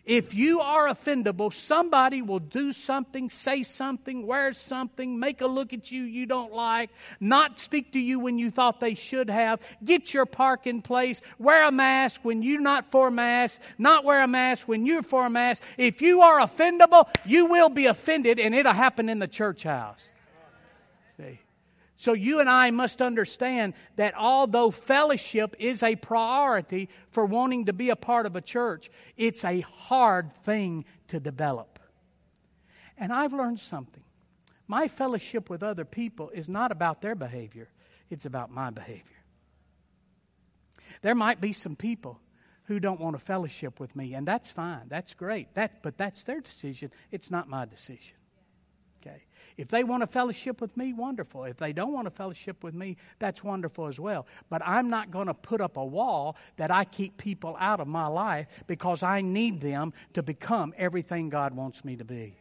If 0.06 0.34
you 0.34 0.60
are 0.60 0.88
offendable, 0.88 1.54
somebody 1.54 2.22
will 2.22 2.40
do 2.40 2.74
something, 2.74 3.30
say 3.30 3.64
something, 3.64 4.28
wear 4.28 4.54
something, 4.54 5.18
make 5.18 5.40
a 5.40 5.48
look 5.48 5.72
at 5.72 5.92
you 5.92 6.04
you 6.04 6.26
don't 6.26 6.52
like, 6.52 6.90
not 7.22 7.62
speak 7.62 7.94
to 7.94 8.00
you 8.00 8.20
when 8.20 8.38
you 8.38 8.52
thought 8.52 8.82
they 8.82 8.96
should 8.96 9.30
have, 9.30 9.62
get 9.84 10.14
your 10.14 10.26
parking 10.26 10.82
place, 10.82 11.22
wear 11.40 11.66
a 11.66 11.72
mask 11.72 12.20
when 12.24 12.44
you're 12.44 12.60
not 12.60 12.92
for 12.92 13.08
a 13.08 13.12
mask, 13.12 13.62
not 13.78 14.04
wear 14.04 14.22
a 14.22 14.28
mask 14.28 14.68
when 14.68 14.86
you're 14.86 15.04
for 15.04 15.26
a 15.26 15.30
mask. 15.30 15.64
If 15.78 16.02
you 16.02 16.22
are 16.22 16.40
offendable, 16.40 17.08
you 17.26 17.46
will 17.46 17.70
be 17.70 17.86
offended, 17.86 18.40
and 18.40 18.54
it'll 18.54 18.74
happen 18.74 19.08
in 19.08 19.20
the 19.20 19.28
church 19.28 19.64
house. 19.64 20.02
So 22.04 22.12
you 22.12 22.42
and 22.42 22.50
I 22.50 22.70
must 22.70 23.02
understand 23.02 23.76
that 23.96 24.14
although 24.14 24.72
fellowship 24.72 25.56
is 25.58 25.84
a 25.84 25.96
priority 25.96 26.90
for 27.12 27.26
wanting 27.26 27.68
to 27.68 27.72
be 27.72 27.92
a 27.92 27.96
part 27.96 28.26
of 28.26 28.36
a 28.36 28.42
church, 28.42 28.90
it's 29.16 29.46
a 29.46 29.62
hard 29.62 30.36
thing 30.44 30.84
to 31.08 31.22
develop. 31.22 31.80
And 32.98 33.14
I've 33.14 33.32
learned 33.32 33.62
something. 33.62 34.04
My 34.68 34.90
fellowship 34.90 35.50
with 35.50 35.64
other 35.64 35.86
people 35.86 36.30
is 36.32 36.50
not 36.50 36.74
about 36.74 37.02
their 37.02 37.16
behavior, 37.16 37.70
it's 38.10 38.26
about 38.26 38.52
my 38.52 38.70
behavior. 38.70 39.24
There 41.04 41.16
might 41.16 41.40
be 41.40 41.54
some 41.54 41.78
people 41.78 42.20
who 42.66 42.82
don't 42.82 43.00
want 43.00 43.18
to 43.18 43.24
fellowship 43.24 43.80
with 43.80 43.96
me, 43.96 44.14
and 44.14 44.28
that's 44.28 44.52
fine. 44.52 44.90
That's 44.90 45.14
great. 45.14 45.54
That, 45.54 45.82
but 45.82 45.98
that's 45.98 46.24
their 46.24 46.42
decision. 46.42 46.92
It's 47.12 47.32
not 47.32 47.48
my 47.48 47.64
decision. 47.64 48.18
Okay. 49.06 49.24
If 49.58 49.68
they 49.68 49.84
want 49.84 50.02
to 50.02 50.08
fellowship 50.08 50.62
with 50.62 50.76
me, 50.78 50.94
wonderful. 50.94 51.44
If 51.44 51.58
they 51.58 51.74
don't 51.74 51.94
want 51.94 52.06
to 52.06 52.12
fellowship 52.12 52.64
with 52.64 52.74
me, 52.74 52.98
that's 53.20 53.44
wonderful 53.44 53.88
as 53.88 54.00
well. 54.00 54.26
But 54.50 54.62
I'm 54.66 54.90
not 54.90 55.12
going 55.12 55.28
to 55.28 55.34
put 55.34 55.62
up 55.62 55.78
a 55.78 55.86
wall 55.86 56.38
that 56.58 56.72
I 56.72 56.86
keep 56.86 57.18
people 57.18 57.56
out 57.60 57.80
of 57.80 57.88
my 57.88 58.08
life 58.08 58.48
because 58.66 59.04
I 59.04 59.22
need 59.22 59.62
them 59.62 59.94
to 60.14 60.24
become 60.24 60.74
everything 60.78 61.30
God 61.30 61.54
wants 61.54 61.84
me 61.86 61.96
to 61.98 62.06
be. 62.06 62.36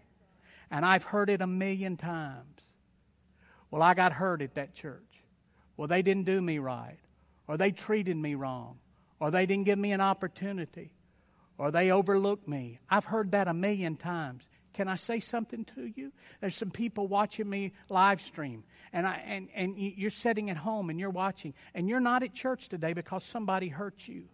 And 0.70 0.86
I've 0.86 1.04
heard 1.04 1.28
it 1.28 1.42
a 1.42 1.46
million 1.46 1.96
times. 1.96 2.60
Well, 3.70 3.82
I 3.82 3.94
got 3.94 4.12
hurt 4.12 4.40
at 4.40 4.54
that 4.54 4.74
church. 4.74 5.02
Well, 5.76 5.88
they 5.88 6.02
didn't 6.02 6.24
do 6.24 6.40
me 6.40 6.58
right. 6.58 6.98
Or 7.48 7.56
they 7.56 7.72
treated 7.72 8.16
me 8.16 8.36
wrong. 8.36 8.78
Or 9.20 9.30
they 9.30 9.46
didn't 9.46 9.64
give 9.64 9.78
me 9.78 9.92
an 9.92 10.00
opportunity. 10.00 10.94
Or 11.58 11.70
they 11.70 11.90
overlooked 11.90 12.48
me. 12.48 12.78
I've 12.88 13.04
heard 13.04 13.32
that 13.32 13.48
a 13.48 13.54
million 13.54 13.96
times. 13.96 14.44
Can 14.72 14.88
I 14.88 14.94
say 14.94 15.20
something 15.20 15.64
to 15.76 15.92
you? 15.94 16.12
There's 16.40 16.56
some 16.56 16.70
people 16.70 17.06
watching 17.06 17.48
me 17.48 17.72
live 17.88 18.22
stream, 18.22 18.64
and, 18.92 19.06
I, 19.06 19.22
and, 19.26 19.48
and 19.54 19.76
you're 19.76 20.10
sitting 20.10 20.48
at 20.50 20.56
home 20.56 20.88
and 20.88 20.98
you're 20.98 21.10
watching, 21.10 21.54
and 21.74 21.88
you're 21.88 22.00
not 22.00 22.22
at 22.22 22.32
church 22.32 22.68
today 22.68 22.92
because 22.92 23.24
somebody 23.24 23.68
hurt 23.68 24.08
you. 24.08 24.24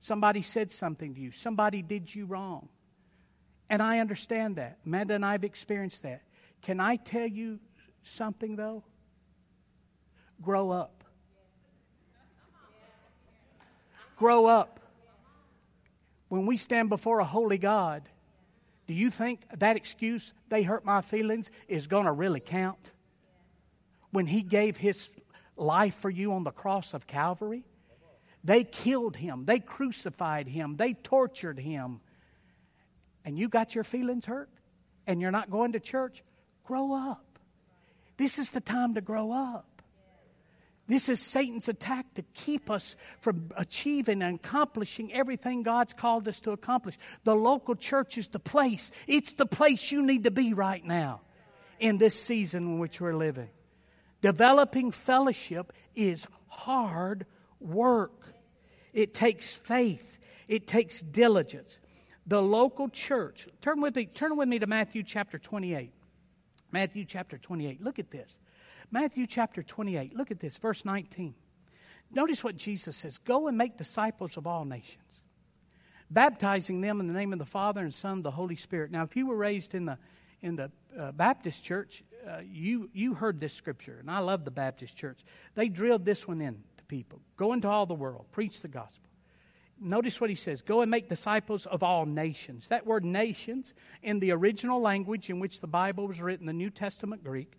Somebody 0.00 0.42
said 0.42 0.70
something 0.70 1.14
to 1.14 1.20
you. 1.20 1.32
Somebody 1.32 1.82
did 1.82 2.14
you 2.14 2.24
wrong. 2.26 2.68
And 3.68 3.82
I 3.82 3.98
understand 3.98 4.56
that. 4.56 4.78
Amanda 4.86 5.14
and 5.14 5.24
I 5.24 5.32
have 5.32 5.44
experienced 5.44 6.02
that. 6.02 6.22
Can 6.62 6.80
I 6.80 6.96
tell 6.96 7.26
you 7.26 7.58
something, 8.04 8.56
though? 8.56 8.84
Grow 10.40 10.70
up. 10.70 11.04
Grow 14.16 14.46
up. 14.46 14.80
When 16.28 16.46
we 16.46 16.56
stand 16.56 16.88
before 16.88 17.20
a 17.20 17.24
holy 17.24 17.58
God, 17.58 18.02
do 18.88 18.94
you 18.94 19.10
think 19.10 19.42
that 19.58 19.76
excuse, 19.76 20.32
they 20.48 20.62
hurt 20.62 20.84
my 20.84 21.02
feelings, 21.02 21.50
is 21.68 21.86
going 21.86 22.06
to 22.06 22.12
really 22.12 22.40
count? 22.40 22.92
When 24.10 24.26
He 24.26 24.40
gave 24.40 24.78
His 24.78 25.10
life 25.56 25.94
for 25.94 26.08
you 26.08 26.32
on 26.32 26.42
the 26.42 26.50
cross 26.50 26.94
of 26.94 27.06
Calvary, 27.06 27.64
they 28.42 28.64
killed 28.64 29.14
Him, 29.14 29.44
they 29.44 29.58
crucified 29.58 30.48
Him, 30.48 30.76
they 30.76 30.94
tortured 30.94 31.58
Him, 31.58 32.00
and 33.26 33.38
you 33.38 33.48
got 33.48 33.74
your 33.74 33.84
feelings 33.84 34.24
hurt, 34.24 34.48
and 35.06 35.20
you're 35.20 35.30
not 35.30 35.50
going 35.50 35.72
to 35.72 35.80
church, 35.80 36.24
grow 36.64 36.94
up. 36.94 37.38
This 38.16 38.38
is 38.38 38.50
the 38.50 38.60
time 38.60 38.94
to 38.94 39.02
grow 39.02 39.32
up. 39.32 39.67
This 40.88 41.10
is 41.10 41.20
Satan's 41.20 41.68
attack 41.68 42.14
to 42.14 42.22
keep 42.32 42.70
us 42.70 42.96
from 43.20 43.50
achieving 43.56 44.22
and 44.22 44.36
accomplishing 44.36 45.12
everything 45.12 45.62
God's 45.62 45.92
called 45.92 46.26
us 46.26 46.40
to 46.40 46.52
accomplish. 46.52 46.98
The 47.24 47.36
local 47.36 47.74
church 47.76 48.16
is 48.16 48.28
the 48.28 48.38
place. 48.38 48.90
It's 49.06 49.34
the 49.34 49.44
place 49.44 49.92
you 49.92 50.02
need 50.02 50.24
to 50.24 50.30
be 50.30 50.54
right 50.54 50.82
now 50.82 51.20
in 51.78 51.98
this 51.98 52.18
season 52.18 52.62
in 52.64 52.78
which 52.78 53.02
we're 53.02 53.14
living. 53.14 53.50
Developing 54.22 54.90
fellowship 54.90 55.74
is 55.94 56.26
hard 56.48 57.26
work. 57.60 58.34
It 58.94 59.12
takes 59.12 59.52
faith. 59.54 60.18
It 60.48 60.66
takes 60.66 61.02
diligence. 61.02 61.78
The 62.26 62.40
local 62.40 62.88
church. 62.88 63.46
Turn 63.60 63.82
with 63.82 63.94
me, 63.94 64.06
turn 64.06 64.38
with 64.38 64.48
me 64.48 64.58
to 64.58 64.66
Matthew 64.66 65.02
chapter 65.02 65.38
28. 65.38 65.92
Matthew 66.72 67.04
chapter 67.04 67.36
28. 67.36 67.82
Look 67.82 67.98
at 67.98 68.10
this. 68.10 68.38
Matthew 68.90 69.26
chapter 69.26 69.62
28. 69.62 70.16
Look 70.16 70.30
at 70.30 70.40
this, 70.40 70.56
verse 70.56 70.84
19. 70.84 71.34
Notice 72.10 72.42
what 72.42 72.56
Jesus 72.56 72.96
says 72.96 73.18
Go 73.18 73.48
and 73.48 73.58
make 73.58 73.76
disciples 73.76 74.36
of 74.36 74.46
all 74.46 74.64
nations, 74.64 75.20
baptizing 76.10 76.80
them 76.80 77.00
in 77.00 77.06
the 77.06 77.12
name 77.12 77.32
of 77.32 77.38
the 77.38 77.44
Father 77.44 77.82
and 77.82 77.94
Son 77.94 78.12
and 78.12 78.24
the 78.24 78.30
Holy 78.30 78.56
Spirit. 78.56 78.90
Now, 78.90 79.02
if 79.02 79.14
you 79.16 79.26
were 79.26 79.36
raised 79.36 79.74
in 79.74 79.84
the, 79.84 79.98
in 80.40 80.56
the 80.56 80.70
uh, 80.98 81.12
Baptist 81.12 81.62
church, 81.62 82.02
uh, 82.26 82.40
you, 82.50 82.88
you 82.94 83.14
heard 83.14 83.40
this 83.40 83.52
scripture, 83.52 83.98
and 84.00 84.10
I 84.10 84.20
love 84.20 84.44
the 84.44 84.50
Baptist 84.50 84.96
church. 84.96 85.20
They 85.54 85.68
drilled 85.68 86.04
this 86.04 86.26
one 86.26 86.40
in 86.40 86.62
to 86.78 86.84
people 86.84 87.20
Go 87.36 87.52
into 87.52 87.68
all 87.68 87.86
the 87.86 87.94
world, 87.94 88.26
preach 88.32 88.60
the 88.60 88.68
gospel. 88.68 89.04
Notice 89.80 90.20
what 90.20 90.30
he 90.30 90.36
says 90.36 90.62
Go 90.62 90.80
and 90.80 90.90
make 90.90 91.08
disciples 91.10 91.66
of 91.66 91.82
all 91.82 92.06
nations. 92.06 92.68
That 92.68 92.86
word 92.86 93.04
nations, 93.04 93.74
in 94.02 94.18
the 94.18 94.32
original 94.32 94.80
language 94.80 95.28
in 95.28 95.40
which 95.40 95.60
the 95.60 95.66
Bible 95.66 96.06
was 96.06 96.22
written, 96.22 96.46
the 96.46 96.52
New 96.52 96.70
Testament 96.70 97.22
Greek, 97.22 97.52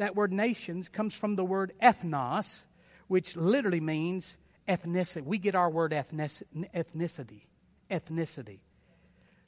that 0.00 0.16
word 0.16 0.32
nations 0.32 0.88
comes 0.88 1.14
from 1.14 1.36
the 1.36 1.44
word 1.44 1.74
ethnos, 1.82 2.62
which 3.06 3.36
literally 3.36 3.80
means 3.80 4.38
ethnicity. 4.66 5.22
We 5.22 5.36
get 5.36 5.54
our 5.54 5.68
word 5.68 5.92
ethnicity. 5.92 7.42
Ethnicity. 7.90 8.60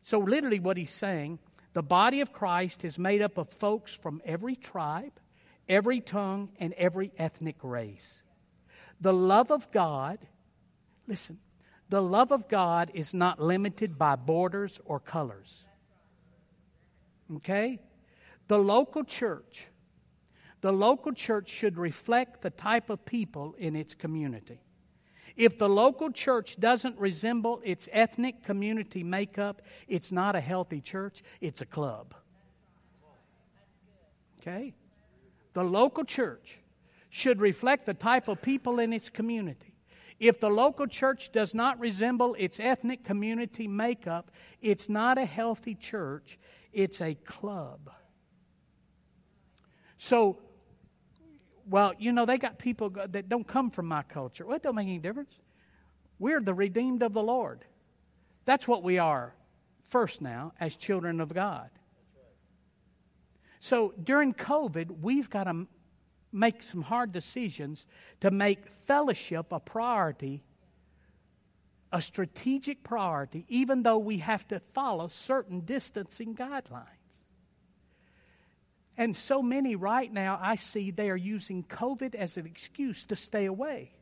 So, 0.03 0.19
literally, 0.19 0.61
what 0.61 0.77
he's 0.77 0.91
saying 0.91 1.39
the 1.73 1.83
body 1.83 2.21
of 2.21 2.35
Christ 2.35 2.85
is 2.85 2.99
made 2.99 3.23
up 3.23 3.39
of 3.39 3.49
folks 3.49 3.95
from 3.95 4.21
every 4.27 4.55
tribe, 4.55 5.13
every 5.71 6.03
tongue, 6.03 6.51
and 6.61 6.75
every 6.75 7.13
ethnic 7.17 7.57
race. 7.63 8.23
The 9.01 9.15
love 9.15 9.51
of 9.51 9.71
God, 9.71 10.19
listen, 11.09 11.39
the 11.89 12.03
love 12.03 12.31
of 12.31 12.47
God 12.49 12.91
is 12.93 13.15
not 13.15 13.41
limited 13.41 13.97
by 13.97 14.17
borders 14.17 14.79
or 14.85 15.01
colors. 15.01 15.65
Okay? 17.37 17.81
The 18.49 18.59
local 18.59 19.03
church 19.05 19.69
the 20.63 20.73
local 20.73 21.13
church 21.13 21.51
should 21.51 21.77
reflect 21.77 22.41
the 22.41 22.51
type 22.51 22.89
of 22.89 23.05
people 23.05 23.55
in 23.59 23.77
its 23.77 23.95
community. 23.95 24.61
If 25.37 25.59
the 25.59 25.69
local 25.69 26.11
church 26.11 26.59
doesn't 26.59 26.99
resemble 26.99 27.61
its 27.65 27.89
ethnic 27.93 28.45
community 28.45 29.03
makeup, 29.03 29.63
it's 29.89 30.13
not 30.13 30.37
a 30.37 30.41
healthy 30.41 30.81
church, 30.81 31.23
it's 31.41 31.63
a 31.63 31.67
club. 31.67 32.15
Okay? 34.41 34.73
The 35.53 35.65
local 35.65 36.05
church 36.05 36.61
should 37.11 37.41
reflect 37.41 37.87
the 37.87 37.95
type 37.95 38.29
of 38.29 38.41
people 38.41 38.79
in 38.79 38.93
its 38.93 39.11
community. 39.11 39.75
If 40.21 40.39
the 40.39 40.49
local 40.49 40.87
church 40.87 41.33
does 41.33 41.55
not 41.55 41.81
resemble 41.81 42.37
its 42.39 42.61
ethnic 42.61 43.03
community 43.03 43.67
makeup, 43.67 44.31
it's 44.61 44.89
not 44.89 45.19
a 45.19 45.25
healthy 45.25 45.75
church, 45.75 46.39
it's 46.73 47.01
a 47.01 47.15
club. 47.15 47.91
So, 49.99 50.39
well, 51.69 51.93
you 51.99 52.13
know, 52.13 52.27
they 52.27 52.39
got 52.39 52.59
people 52.59 52.91
that 52.91 53.29
don't 53.29 53.47
come 53.47 53.71
from 53.71 53.87
my 53.87 54.03
culture. 54.03 54.47
Well, 54.47 54.57
it 54.57 54.63
don't 54.63 54.75
make 54.75 54.89
any 54.89 54.99
difference. 54.99 55.33
We're 56.19 56.41
the 56.41 56.55
redeemed 56.55 57.03
of 57.03 57.13
the 57.13 57.23
Lord. 57.23 57.65
That's 58.45 58.67
what 58.67 58.83
we 58.83 58.99
are 58.99 59.35
first 59.89 60.21
now 60.21 60.53
as 60.61 60.77
children 60.77 61.21
of 61.21 61.33
God. 61.33 61.71
So 63.61 63.95
during 64.03 64.35
COVID, 64.35 65.01
we've 65.03 65.31
got 65.31 65.45
to 65.45 65.67
make 66.33 66.63
some 66.63 66.83
hard 66.83 67.13
decisions 67.13 67.87
to 68.21 68.31
make 68.31 68.73
fellowship 68.73 69.53
a 69.53 69.61
priority, 69.61 70.43
a 71.93 72.01
strategic 72.01 72.83
priority, 72.83 73.45
even 73.49 73.83
though 73.83 73.99
we 73.99 74.19
have 74.19 74.47
to 74.49 74.61
follow 74.73 75.09
certain 75.09 75.61
distancing 75.61 76.35
guidelines. 76.35 76.92
And 78.97 79.17
so 79.17 79.43
many 79.43 79.75
right 79.75 80.13
now, 80.13 80.39
I 80.41 80.57
see 80.57 80.91
they 80.91 81.11
are 81.11 81.17
using 81.17 81.65
COVID 81.65 82.15
as 82.15 82.37
an 82.37 82.47
excuse 82.47 83.05
to 83.05 83.17
stay 83.17 83.47
away. 83.47 83.93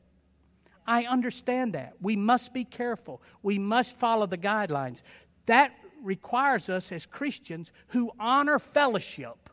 I 0.86 1.04
understand 1.04 1.74
that. 1.74 1.94
We 2.00 2.16
must 2.16 2.52
be 2.52 2.64
careful. 2.64 3.22
We 3.42 3.58
must 3.58 3.96
follow 3.96 4.26
the 4.26 4.38
guidelines. 4.38 5.02
That 5.46 5.72
requires 6.02 6.68
us 6.68 6.90
as 6.90 7.06
Christians 7.06 7.70
who 7.88 8.10
honor 8.18 8.58
fellowship 8.58 9.50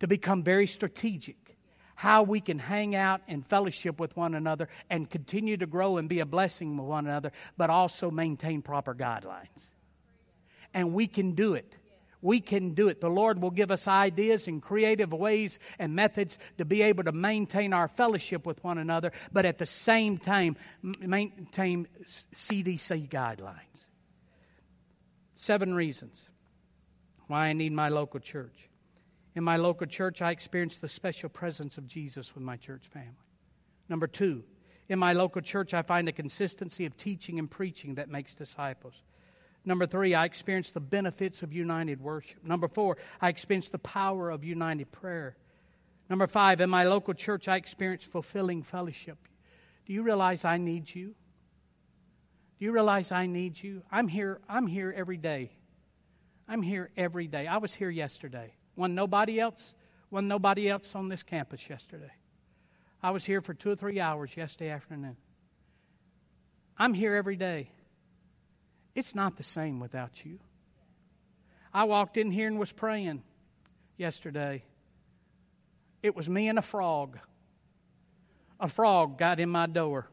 to 0.00 0.06
become 0.06 0.42
very 0.42 0.66
strategic. 0.66 1.36
How 1.96 2.22
we 2.22 2.40
can 2.40 2.58
hang 2.58 2.94
out 2.96 3.20
and 3.28 3.46
fellowship 3.46 4.00
with 4.00 4.16
one 4.16 4.34
another 4.34 4.68
and 4.90 5.08
continue 5.08 5.56
to 5.58 5.66
grow 5.66 5.98
and 5.98 6.08
be 6.08 6.20
a 6.20 6.26
blessing 6.26 6.76
to 6.76 6.82
one 6.82 7.06
another, 7.06 7.32
but 7.56 7.70
also 7.70 8.10
maintain 8.10 8.62
proper 8.62 8.94
guidelines. 8.94 9.70
And 10.72 10.92
we 10.92 11.06
can 11.06 11.32
do 11.32 11.54
it 11.54 11.76
we 12.24 12.40
can 12.40 12.72
do 12.72 12.88
it. 12.88 13.02
The 13.02 13.10
Lord 13.10 13.40
will 13.42 13.50
give 13.50 13.70
us 13.70 13.86
ideas 13.86 14.48
and 14.48 14.62
creative 14.62 15.12
ways 15.12 15.58
and 15.78 15.94
methods 15.94 16.38
to 16.56 16.64
be 16.64 16.80
able 16.80 17.04
to 17.04 17.12
maintain 17.12 17.74
our 17.74 17.86
fellowship 17.86 18.46
with 18.46 18.64
one 18.64 18.78
another, 18.78 19.12
but 19.30 19.44
at 19.44 19.58
the 19.58 19.66
same 19.66 20.16
time, 20.16 20.56
maintain 20.82 21.86
CDC 22.34 23.10
guidelines. 23.10 23.86
Seven 25.34 25.74
reasons 25.74 26.26
why 27.26 27.48
I 27.48 27.52
need 27.52 27.72
my 27.72 27.90
local 27.90 28.20
church. 28.20 28.70
In 29.34 29.44
my 29.44 29.58
local 29.58 29.86
church, 29.86 30.22
I 30.22 30.30
experience 30.30 30.78
the 30.78 30.88
special 30.88 31.28
presence 31.28 31.76
of 31.76 31.86
Jesus 31.86 32.34
with 32.34 32.42
my 32.42 32.56
church 32.56 32.86
family. 32.90 33.12
Number 33.90 34.06
two, 34.06 34.44
in 34.88 34.98
my 34.98 35.12
local 35.12 35.42
church, 35.42 35.74
I 35.74 35.82
find 35.82 36.08
a 36.08 36.12
consistency 36.12 36.86
of 36.86 36.96
teaching 36.96 37.38
and 37.38 37.50
preaching 37.50 37.96
that 37.96 38.08
makes 38.08 38.34
disciples. 38.34 38.94
Number 39.64 39.86
three, 39.86 40.14
I 40.14 40.24
experienced 40.24 40.74
the 40.74 40.80
benefits 40.80 41.42
of 41.42 41.52
united 41.52 42.00
worship. 42.00 42.44
Number 42.44 42.68
four, 42.68 42.98
I 43.20 43.28
experienced 43.28 43.72
the 43.72 43.78
power 43.78 44.30
of 44.30 44.44
united 44.44 44.92
prayer. 44.92 45.36
Number 46.10 46.26
five, 46.26 46.60
in 46.60 46.68
my 46.68 46.84
local 46.84 47.14
church, 47.14 47.48
I 47.48 47.56
experienced 47.56 48.06
fulfilling 48.06 48.62
fellowship. 48.62 49.16
Do 49.86 49.92
you 49.92 50.02
realize 50.02 50.44
I 50.44 50.58
need 50.58 50.94
you? 50.94 51.14
Do 52.58 52.64
you 52.64 52.72
realize 52.72 53.10
I 53.10 53.26
need 53.26 53.62
you? 53.62 53.82
I'm 53.90 54.06
here, 54.06 54.40
I'm 54.48 54.66
here 54.66 54.94
every 54.94 55.16
day. 55.16 55.50
I'm 56.46 56.62
here 56.62 56.90
every 56.96 57.26
day. 57.26 57.46
I 57.46 57.56
was 57.56 57.74
here 57.74 57.90
yesterday. 57.90 58.54
When 58.74 58.94
nobody 58.94 59.40
else, 59.40 59.74
when 60.10 60.28
nobody 60.28 60.68
else 60.68 60.94
on 60.94 61.08
this 61.08 61.22
campus 61.22 61.68
yesterday. 61.68 62.12
I 63.02 63.10
was 63.10 63.24
here 63.24 63.40
for 63.40 63.54
two 63.54 63.70
or 63.70 63.76
three 63.76 63.98
hours 63.98 64.36
yesterday 64.36 64.70
afternoon. 64.70 65.16
I'm 66.76 66.92
here 66.92 67.14
every 67.14 67.36
day. 67.36 67.70
It's 68.94 69.14
not 69.14 69.36
the 69.36 69.42
same 69.42 69.80
without 69.80 70.24
you. 70.24 70.38
I 71.72 71.84
walked 71.84 72.16
in 72.16 72.30
here 72.30 72.46
and 72.46 72.58
was 72.58 72.70
praying 72.70 73.22
yesterday. 73.96 74.62
It 76.02 76.14
was 76.14 76.28
me 76.28 76.48
and 76.48 76.58
a 76.58 76.62
frog. 76.62 77.18
A 78.60 78.68
frog 78.68 79.18
got 79.18 79.40
in 79.40 79.48
my 79.48 79.66
door. 79.66 80.06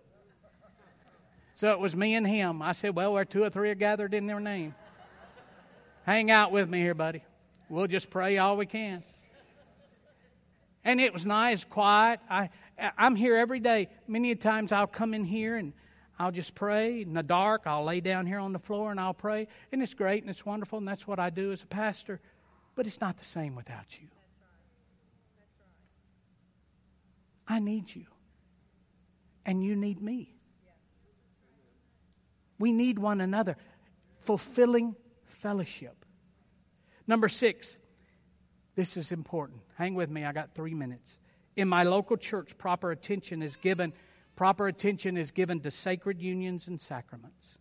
So 1.55 1.71
it 1.71 1.79
was 1.79 1.95
me 1.95 2.15
and 2.15 2.25
him. 2.25 2.61
I 2.63 2.71
said, 2.71 2.95
Well, 2.95 3.13
where 3.13 3.25
two 3.25 3.43
or 3.43 3.51
three 3.51 3.69
are 3.69 3.75
gathered 3.75 4.15
in 4.15 4.25
their 4.25 4.39
name. 4.39 4.73
Hang 6.03 6.31
out 6.31 6.51
with 6.51 6.67
me 6.67 6.79
here, 6.79 6.95
buddy. 6.95 7.23
We'll 7.69 7.87
just 7.87 8.09
pray 8.09 8.39
all 8.39 8.57
we 8.57 8.65
can. 8.65 9.03
And 10.83 10.99
it 10.99 11.13
was 11.13 11.25
nice, 11.25 11.63
quiet. 11.63 12.19
I, 12.27 12.49
I'm 12.97 13.15
here 13.15 13.37
every 13.37 13.59
day. 13.59 13.89
Many 14.07 14.33
times 14.33 14.71
I'll 14.71 14.87
come 14.87 15.13
in 15.13 15.23
here 15.23 15.57
and 15.57 15.73
I'll 16.21 16.31
just 16.31 16.53
pray 16.53 17.01
in 17.01 17.13
the 17.13 17.23
dark. 17.23 17.63
I'll 17.65 17.83
lay 17.83 17.99
down 17.99 18.27
here 18.27 18.37
on 18.37 18.53
the 18.53 18.59
floor 18.59 18.91
and 18.91 18.99
I'll 18.99 19.11
pray. 19.11 19.47
And 19.71 19.81
it's 19.81 19.95
great 19.95 20.21
and 20.21 20.29
it's 20.29 20.45
wonderful, 20.45 20.77
and 20.77 20.87
that's 20.87 21.07
what 21.07 21.17
I 21.17 21.31
do 21.31 21.51
as 21.51 21.63
a 21.63 21.65
pastor. 21.65 22.19
But 22.75 22.85
it's 22.85 23.01
not 23.01 23.17
the 23.17 23.25
same 23.25 23.55
without 23.55 23.87
you. 23.99 24.07
I 27.47 27.59
need 27.59 27.95
you. 27.95 28.05
And 29.47 29.63
you 29.63 29.75
need 29.75 29.99
me. 29.99 30.35
We 32.59 32.71
need 32.71 32.99
one 32.99 33.19
another. 33.19 33.57
Fulfilling 34.19 34.95
fellowship. 35.25 36.05
Number 37.07 37.29
six, 37.29 37.79
this 38.75 38.95
is 38.95 39.11
important. 39.11 39.61
Hang 39.75 39.95
with 39.95 40.11
me, 40.11 40.23
I 40.23 40.33
got 40.33 40.53
three 40.53 40.75
minutes. 40.75 41.17
In 41.55 41.67
my 41.67 41.81
local 41.81 42.15
church, 42.15 42.55
proper 42.59 42.91
attention 42.91 43.41
is 43.41 43.55
given 43.55 43.91
Proper 44.41 44.67
attention 44.67 45.17
is 45.17 45.29
given 45.29 45.59
to 45.59 45.69
sacred 45.69 46.19
unions 46.19 46.67
and 46.67 46.81
sacraments. 46.81 47.59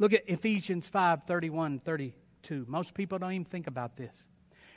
Look 0.00 0.12
at 0.12 0.28
Ephesians 0.28 0.88
5 0.88 1.22
31 1.22 1.78
32. 1.78 2.64
Most 2.66 2.94
people 2.94 3.16
don't 3.20 3.30
even 3.30 3.44
think 3.44 3.68
about 3.68 3.96
this. 3.96 4.26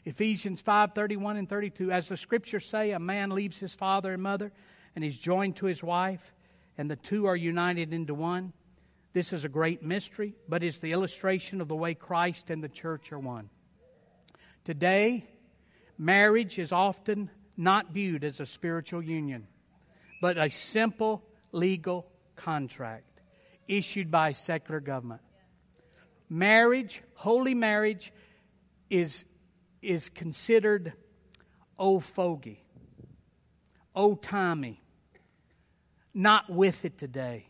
Ephesians 0.05 0.61
5 0.61 0.93
31 0.93 1.37
and 1.37 1.49
32. 1.49 1.91
As 1.91 2.07
the 2.07 2.17
scriptures 2.17 2.67
say, 2.67 2.91
a 2.91 2.99
man 2.99 3.31
leaves 3.31 3.59
his 3.59 3.73
father 3.73 4.13
and 4.13 4.21
mother 4.21 4.51
and 4.95 5.03
is 5.03 5.17
joined 5.17 5.55
to 5.55 5.65
his 5.65 5.81
wife, 5.81 6.35
and 6.77 6.87
the 6.87 6.97
two 6.97 7.25
are 7.25 7.35
united 7.35 7.91
into 7.91 8.13
one. 8.13 8.53
This 9.13 9.33
is 9.33 9.43
a 9.43 9.49
great 9.49 9.81
mystery, 9.81 10.35
but 10.47 10.61
is 10.61 10.77
the 10.77 10.91
illustration 10.91 11.61
of 11.61 11.67
the 11.67 11.75
way 11.75 11.95
Christ 11.95 12.51
and 12.51 12.63
the 12.63 12.69
church 12.69 13.11
are 13.11 13.17
one. 13.17 13.49
Today, 14.65 15.25
marriage 15.97 16.59
is 16.59 16.71
often 16.71 17.31
not 17.57 17.89
viewed 17.89 18.23
as 18.23 18.39
a 18.39 18.45
spiritual 18.45 19.01
union 19.01 19.47
but 20.21 20.37
a 20.37 20.49
simple 20.49 21.23
legal 21.51 22.07
contract 22.35 23.19
issued 23.67 24.11
by 24.11 24.31
secular 24.31 24.79
government. 24.79 25.21
Marriage, 26.29 27.01
holy 27.15 27.53
marriage, 27.53 28.13
is, 28.89 29.25
is 29.81 30.09
considered 30.09 30.93
old 31.77 32.03
fogey, 32.03 32.63
old 33.95 34.21
timey, 34.21 34.81
not 36.13 36.49
with 36.49 36.85
it 36.85 36.97
today. 36.97 37.47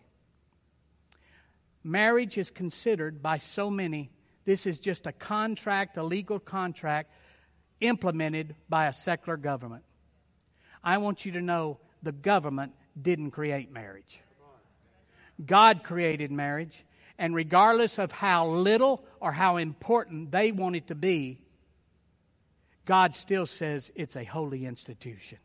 Marriage 1.83 2.37
is 2.37 2.49
considered 2.49 3.21
by 3.21 3.37
so 3.37 3.69
many, 3.69 4.11
this 4.45 4.65
is 4.65 4.79
just 4.79 5.05
a 5.07 5.11
contract, 5.11 5.97
a 5.97 6.03
legal 6.03 6.39
contract 6.39 7.11
implemented 7.81 8.55
by 8.69 8.87
a 8.87 8.93
secular 8.93 9.37
government. 9.37 9.83
I 10.83 10.99
want 10.99 11.25
you 11.25 11.33
to 11.33 11.41
know 11.41 11.79
the 12.03 12.11
government 12.11 12.73
didn't 12.99 13.31
create 13.31 13.71
marriage. 13.71 14.19
God 15.45 15.83
created 15.83 16.31
marriage, 16.31 16.83
and 17.17 17.33
regardless 17.35 17.99
of 17.99 18.11
how 18.11 18.47
little 18.47 19.03
or 19.19 19.31
how 19.31 19.57
important 19.57 20.31
they 20.31 20.51
want 20.51 20.75
it 20.75 20.87
to 20.87 20.95
be, 20.95 21.39
God 22.85 23.15
still 23.15 23.45
says 23.45 23.91
it's 23.95 24.15
a 24.15 24.23
holy 24.23 24.65
institution. 24.65 25.37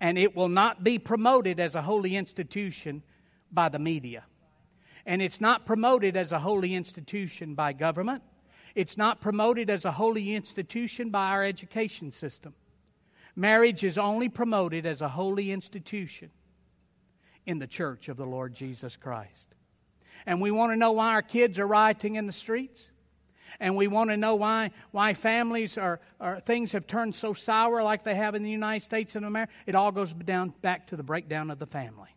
And 0.00 0.18
it 0.18 0.36
will 0.36 0.50
not 0.50 0.84
be 0.84 0.98
promoted 0.98 1.58
as 1.58 1.74
a 1.74 1.82
holy 1.82 2.16
institution 2.16 3.02
by 3.50 3.70
the 3.70 3.78
media. 3.78 4.24
And 5.06 5.22
it's 5.22 5.40
not 5.40 5.64
promoted 5.64 6.16
as 6.16 6.32
a 6.32 6.38
holy 6.38 6.74
institution 6.74 7.54
by 7.54 7.72
government. 7.72 8.22
It's 8.74 8.98
not 8.98 9.22
promoted 9.22 9.70
as 9.70 9.86
a 9.86 9.92
holy 9.92 10.34
institution 10.34 11.10
by 11.10 11.28
our 11.28 11.44
education 11.44 12.12
system. 12.12 12.54
Marriage 13.36 13.84
is 13.84 13.98
only 13.98 14.30
promoted 14.30 14.86
as 14.86 15.02
a 15.02 15.08
holy 15.08 15.52
institution 15.52 16.30
in 17.44 17.58
the 17.58 17.66
church 17.66 18.08
of 18.08 18.16
the 18.16 18.24
Lord 18.24 18.54
Jesus 18.54 18.96
Christ. 18.96 19.46
And 20.24 20.40
we 20.40 20.50
want 20.50 20.72
to 20.72 20.76
know 20.76 20.92
why 20.92 21.12
our 21.12 21.22
kids 21.22 21.58
are 21.58 21.66
rioting 21.66 22.16
in 22.16 22.26
the 22.26 22.32
streets. 22.32 22.90
And 23.60 23.76
we 23.76 23.86
want 23.86 24.10
to 24.10 24.16
know 24.16 24.34
why, 24.34 24.70
why 24.90 25.14
families 25.14 25.78
are, 25.78 26.00
are, 26.20 26.40
things 26.40 26.72
have 26.72 26.86
turned 26.86 27.14
so 27.14 27.32
sour 27.34 27.82
like 27.82 28.04
they 28.04 28.14
have 28.14 28.34
in 28.34 28.42
the 28.42 28.50
United 28.50 28.84
States 28.84 29.16
and 29.16 29.24
America. 29.24 29.52
It 29.66 29.74
all 29.74 29.92
goes 29.92 30.12
down 30.12 30.52
back 30.62 30.88
to 30.88 30.96
the 30.96 31.02
breakdown 31.02 31.50
of 31.50 31.58
the 31.58 31.66
family. 31.66 32.15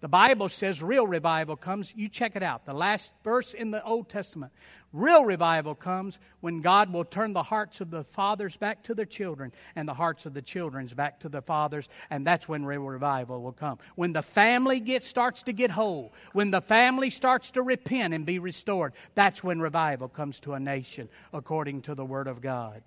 The 0.00 0.08
Bible 0.08 0.48
says 0.48 0.82
real 0.82 1.06
revival 1.06 1.56
comes. 1.56 1.92
You 1.96 2.08
check 2.08 2.36
it 2.36 2.42
out. 2.42 2.66
The 2.66 2.74
last 2.74 3.12
verse 3.24 3.54
in 3.54 3.70
the 3.70 3.82
Old 3.82 4.08
Testament. 4.08 4.52
Real 4.92 5.24
revival 5.24 5.74
comes 5.74 6.18
when 6.40 6.60
God 6.60 6.92
will 6.92 7.04
turn 7.04 7.32
the 7.32 7.42
hearts 7.42 7.80
of 7.80 7.90
the 7.90 8.04
fathers 8.04 8.56
back 8.56 8.82
to 8.84 8.94
their 8.94 9.04
children 9.04 9.52
and 9.74 9.86
the 9.86 9.94
hearts 9.94 10.26
of 10.26 10.34
the 10.34 10.42
children's 10.42 10.94
back 10.94 11.20
to 11.20 11.28
the 11.28 11.42
fathers, 11.42 11.88
and 12.08 12.26
that's 12.26 12.48
when 12.48 12.64
real 12.64 12.82
revival 12.82 13.42
will 13.42 13.52
come. 13.52 13.78
When 13.94 14.12
the 14.12 14.22
family 14.22 14.80
gets 14.80 15.06
starts 15.06 15.42
to 15.44 15.52
get 15.52 15.70
whole, 15.70 16.14
when 16.32 16.50
the 16.50 16.60
family 16.60 17.10
starts 17.10 17.50
to 17.52 17.62
repent 17.62 18.14
and 18.14 18.24
be 18.24 18.38
restored, 18.38 18.92
that's 19.14 19.44
when 19.44 19.60
revival 19.60 20.08
comes 20.08 20.40
to 20.40 20.54
a 20.54 20.60
nation 20.60 21.08
according 21.32 21.82
to 21.82 21.94
the 21.94 22.04
Word 22.04 22.26
of 22.26 22.40
God. 22.40 22.82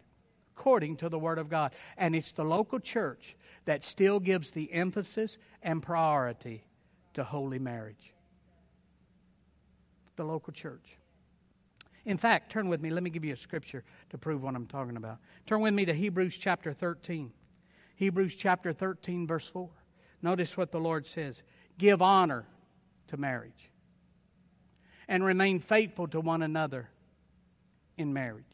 According 0.58 0.98
to 0.98 1.10
the 1.10 1.20
Word 1.20 1.38
of 1.38 1.50
God. 1.50 1.74
And 1.98 2.16
it's 2.16 2.32
the 2.32 2.44
local 2.44 2.80
church 2.80 3.36
that 3.66 3.84
still 3.84 4.20
gives 4.20 4.52
the 4.52 4.72
emphasis 4.74 5.38
and 5.62 5.82
priority 5.82 6.64
to 7.14 7.24
holy 7.24 7.60
marriage. 7.60 8.14
The 10.16 10.24
local 10.24 10.54
church. 10.54 10.98
In 12.06 12.18
fact, 12.18 12.52
turn 12.52 12.70
with 12.70 12.82
me. 12.82 12.90
Let 12.90 13.04
me 13.04 13.10
give 13.10 13.24
you 13.24 13.34
a 13.34 13.38
scripture 13.38 13.84
to 14.10 14.18
prove 14.18 14.44
what 14.44 14.56
I'm 14.56 14.66
talking 14.66 14.98
about. 14.98 15.18
Turn 15.46 15.62
with 15.62 15.74
me 15.74 15.86
to 15.86 15.94
Hebrews 15.94 16.38
chapter 16.38 16.74
13. 16.74 17.32
Hebrews 17.96 18.36
chapter 18.36 18.74
13, 18.74 19.28
verse 19.28 19.48
4. 19.50 19.70
Notice 20.22 20.58
what 20.58 20.72
the 20.72 20.80
Lord 20.80 21.06
says 21.06 21.44
Give 21.78 22.02
honor 22.02 22.46
to 23.08 23.18
marriage 23.18 23.70
and 25.08 25.24
remain 25.24 25.60
faithful 25.60 26.08
to 26.08 26.20
one 26.20 26.42
another 26.42 26.90
in 27.98 28.14
marriage. 28.14 28.46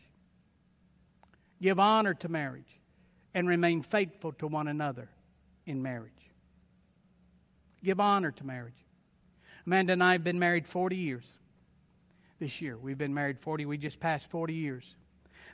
Give 1.62 1.80
honor 1.80 2.14
to 2.16 2.30
marriage 2.30 2.80
and 3.34 3.48
remain 3.48 3.82
faithful 3.82 4.32
to 4.34 4.48
one 4.48 4.68
another 4.68 5.10
in 5.66 5.82
marriage. 5.82 6.12
Give 7.84 8.00
honor 8.00 8.32
to 8.32 8.46
marriage. 8.46 8.74
Amanda 9.66 9.94
and 9.94 10.04
I 10.04 10.14
have 10.14 10.24
been 10.24 10.40
married 10.40 10.68
40 10.68 10.96
years 10.96 11.26
this 12.40 12.62
year. 12.62 12.78
We've 12.78 12.98
been 12.98 13.14
married 13.14 13.40
40, 13.40 13.66
we 13.66 13.78
just 13.78 14.00
passed 14.00 14.30
40 14.30 14.54
years. 14.54 14.96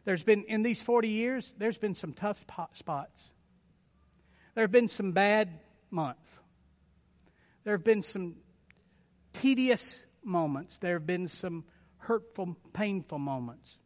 There's 0.03 0.23
been, 0.23 0.43
in 0.45 0.63
these 0.63 0.81
40 0.81 1.09
years, 1.09 1.53
there's 1.57 1.77
been 1.77 1.95
some 1.95 2.13
tough 2.13 2.43
spots. 2.73 3.33
There 4.55 4.63
have 4.63 4.71
been 4.71 4.87
some 4.87 5.11
bad 5.11 5.59
months. 5.89 6.39
There 7.63 7.73
have 7.73 7.83
been 7.83 8.01
some 8.01 8.35
tedious 9.33 10.03
moments. 10.23 10.77
There 10.79 10.93
have 10.93 11.05
been 11.05 11.27
some 11.27 11.63
hurtful, 11.97 12.57
painful 12.73 13.19
moments. 13.19 13.77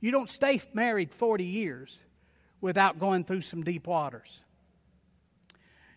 You 0.00 0.10
don't 0.10 0.28
stay 0.28 0.60
married 0.72 1.12
40 1.12 1.44
years 1.44 1.98
without 2.60 2.98
going 2.98 3.24
through 3.24 3.42
some 3.42 3.62
deep 3.62 3.86
waters. 3.86 4.40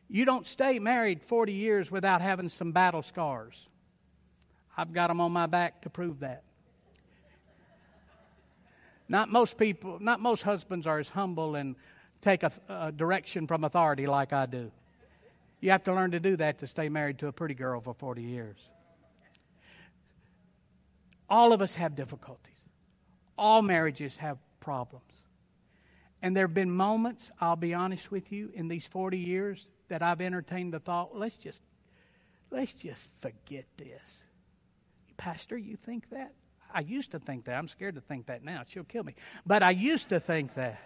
You 0.09 0.25
don't 0.25 0.47
stay 0.47 0.79
married 0.79 1.21
40 1.21 1.53
years 1.53 1.91
without 1.91 2.21
having 2.21 2.49
some 2.49 2.71
battle 2.71 3.01
scars. 3.01 3.67
I've 4.77 4.93
got 4.93 5.07
them 5.07 5.19
on 5.19 5.31
my 5.31 5.47
back 5.47 5.81
to 5.81 5.89
prove 5.89 6.19
that. 6.19 6.43
Not 9.09 9.29
most 9.29 9.57
people, 9.57 9.99
not 9.99 10.19
most 10.19 10.43
husbands 10.43 10.85
are 10.85 10.99
as 10.99 11.09
humble 11.09 11.55
and 11.55 11.75
take 12.21 12.43
a, 12.43 12.51
a, 12.67 12.91
direction 12.91 13.47
from 13.47 13.63
authority 13.63 14.05
like 14.05 14.33
I 14.33 14.45
do. 14.45 14.71
You 15.61 15.71
have 15.71 15.83
to 15.85 15.93
learn 15.93 16.11
to 16.11 16.19
do 16.19 16.35
that 16.37 16.59
to 16.59 16.67
stay 16.67 16.89
married 16.89 17.17
to 17.19 17.27
a 17.27 17.31
pretty 17.31 17.53
girl 17.53 17.79
for 17.79 17.93
40 17.93 18.21
years. 18.21 18.57
All 21.29 21.53
of 21.53 21.61
us 21.61 21.75
have 21.75 21.95
difficulties. 21.95 22.53
All 23.37 23.61
marriages 23.61 24.17
have 24.17 24.37
problems. 24.59 25.03
And 26.21 26.35
there 26.35 26.45
have 26.45 26.53
been 26.53 26.71
moments, 26.71 27.31
I'll 27.39 27.55
be 27.55 27.73
honest 27.73 28.11
with 28.11 28.31
you, 28.31 28.51
in 28.53 28.67
these 28.67 28.85
40 28.85 29.17
years 29.17 29.67
that 29.89 30.01
I've 30.01 30.21
entertained 30.21 30.73
the 30.73 30.79
thought, 30.79 31.15
let's 31.15 31.35
just 31.35 31.61
let's 32.51 32.73
just 32.73 33.09
forget 33.19 33.65
this. 33.77 34.23
Pastor, 35.17 35.57
you 35.57 35.75
think 35.75 36.09
that? 36.11 36.33
I 36.73 36.81
used 36.81 37.11
to 37.11 37.19
think 37.19 37.45
that. 37.45 37.55
I'm 37.55 37.67
scared 37.67 37.95
to 37.95 38.01
think 38.01 38.27
that 38.27 38.43
now. 38.43 38.63
She'll 38.67 38.83
kill 38.83 39.03
me. 39.03 39.15
But 39.45 39.63
I 39.63 39.71
used 39.71 40.09
to 40.09 40.19
think 40.19 40.53
that. 40.55 40.79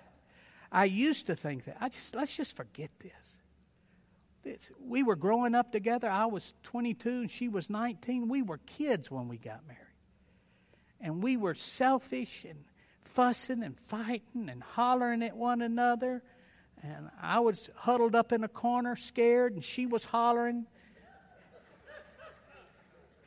I 0.71 0.85
used 0.85 1.27
to 1.27 1.35
think 1.35 1.65
that. 1.65 1.77
I 1.81 1.89
just 1.89 2.15
let's 2.15 2.35
just 2.35 2.55
forget 2.55 2.89
this. 2.99 3.37
this. 4.43 4.71
We 4.79 5.03
were 5.03 5.15
growing 5.15 5.55
up 5.55 5.71
together. 5.71 6.09
I 6.09 6.27
was 6.27 6.53
22 6.63 7.09
and 7.09 7.31
she 7.31 7.49
was 7.49 7.69
19. 7.69 8.29
We 8.29 8.41
were 8.41 8.59
kids 8.59 9.11
when 9.11 9.27
we 9.27 9.37
got 9.37 9.67
married. 9.67 9.79
And 11.01 11.23
we 11.23 11.35
were 11.35 11.55
selfish 11.55 12.45
and 12.47 12.63
fussing 13.03 13.63
and 13.63 13.77
fighting 13.79 14.49
and 14.49 14.61
hollering 14.63 15.23
at 15.23 15.35
one 15.35 15.61
another. 15.61 16.23
And 16.83 17.09
I 17.21 17.39
was 17.39 17.69
huddled 17.75 18.15
up 18.15 18.31
in 18.31 18.43
a 18.43 18.47
corner, 18.47 18.95
scared, 18.95 19.53
and 19.53 19.63
she 19.63 19.85
was 19.85 20.03
hollering. 20.03 20.65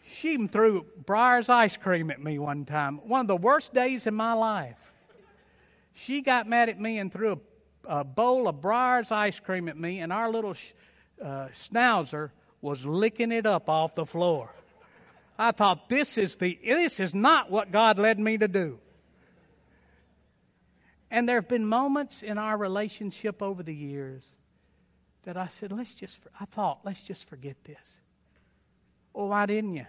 She 0.07 0.33
even 0.33 0.49
threw 0.49 0.87
Breyers 1.05 1.49
ice 1.49 1.77
cream 1.77 2.11
at 2.11 2.23
me 2.23 2.39
one 2.39 2.65
time. 2.65 2.99
One 3.09 3.23
of 3.23 3.27
the 3.27 3.37
worst 3.37 3.73
days 3.73 4.07
in 4.07 4.15
my 4.15 4.33
life. 4.33 4.79
She 5.93 6.21
got 6.21 6.49
mad 6.49 6.69
at 6.69 6.81
me 6.81 6.99
and 6.99 7.13
threw 7.13 7.41
a, 7.87 8.01
a 8.01 8.05
bowl 8.05 8.49
of 8.49 8.57
Breyers 8.57 9.13
ice 9.13 9.39
cream 9.39 9.69
at 9.69 9.77
me, 9.77 10.01
and 10.01 10.13
our 10.13 10.31
little 10.31 10.55
uh, 11.23 11.49
schnauzer 11.55 12.31
was 12.61 12.85
licking 12.85 13.31
it 13.31 13.47
up 13.47 13.69
off 13.69 13.95
the 13.95 14.07
floor. 14.07 14.51
I 15.39 15.53
thought 15.53 15.89
this 15.89 16.17
is 16.17 16.37
the 16.37 16.59
this 16.65 17.01
is 17.01 17.15
not 17.15 17.51
what 17.51 17.73
God 17.73 17.99
led 17.99 18.19
me 18.19 18.39
to 18.39 18.49
do. 18.49 18.79
And 21.15 21.29
there 21.29 21.37
have 21.37 21.47
been 21.47 21.65
moments 21.65 22.25
in 22.25 22.39
our 22.39 22.57
relationship 22.57 23.41
over 23.41 23.63
the 23.63 23.73
years 23.73 24.25
that 25.23 25.37
I 25.37 25.47
said, 25.47 25.71
let's 25.71 25.95
just, 25.95 26.19
I 26.41 26.45
thought, 26.45 26.81
let's 26.83 27.05
just 27.05 27.29
forget 27.29 27.55
this. 27.63 28.01
Well, 29.13 29.29
why 29.29 29.47
didn't 29.47 29.75
you? 29.75 29.87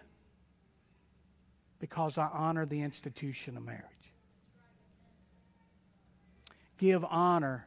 Because 1.79 2.19
I 2.19 2.29
honor 2.31 2.67
the 2.67 2.79
institution 2.79 3.57
of 3.57 3.63
marriage. 3.63 3.81
Give 6.77 7.03
honor 7.03 7.65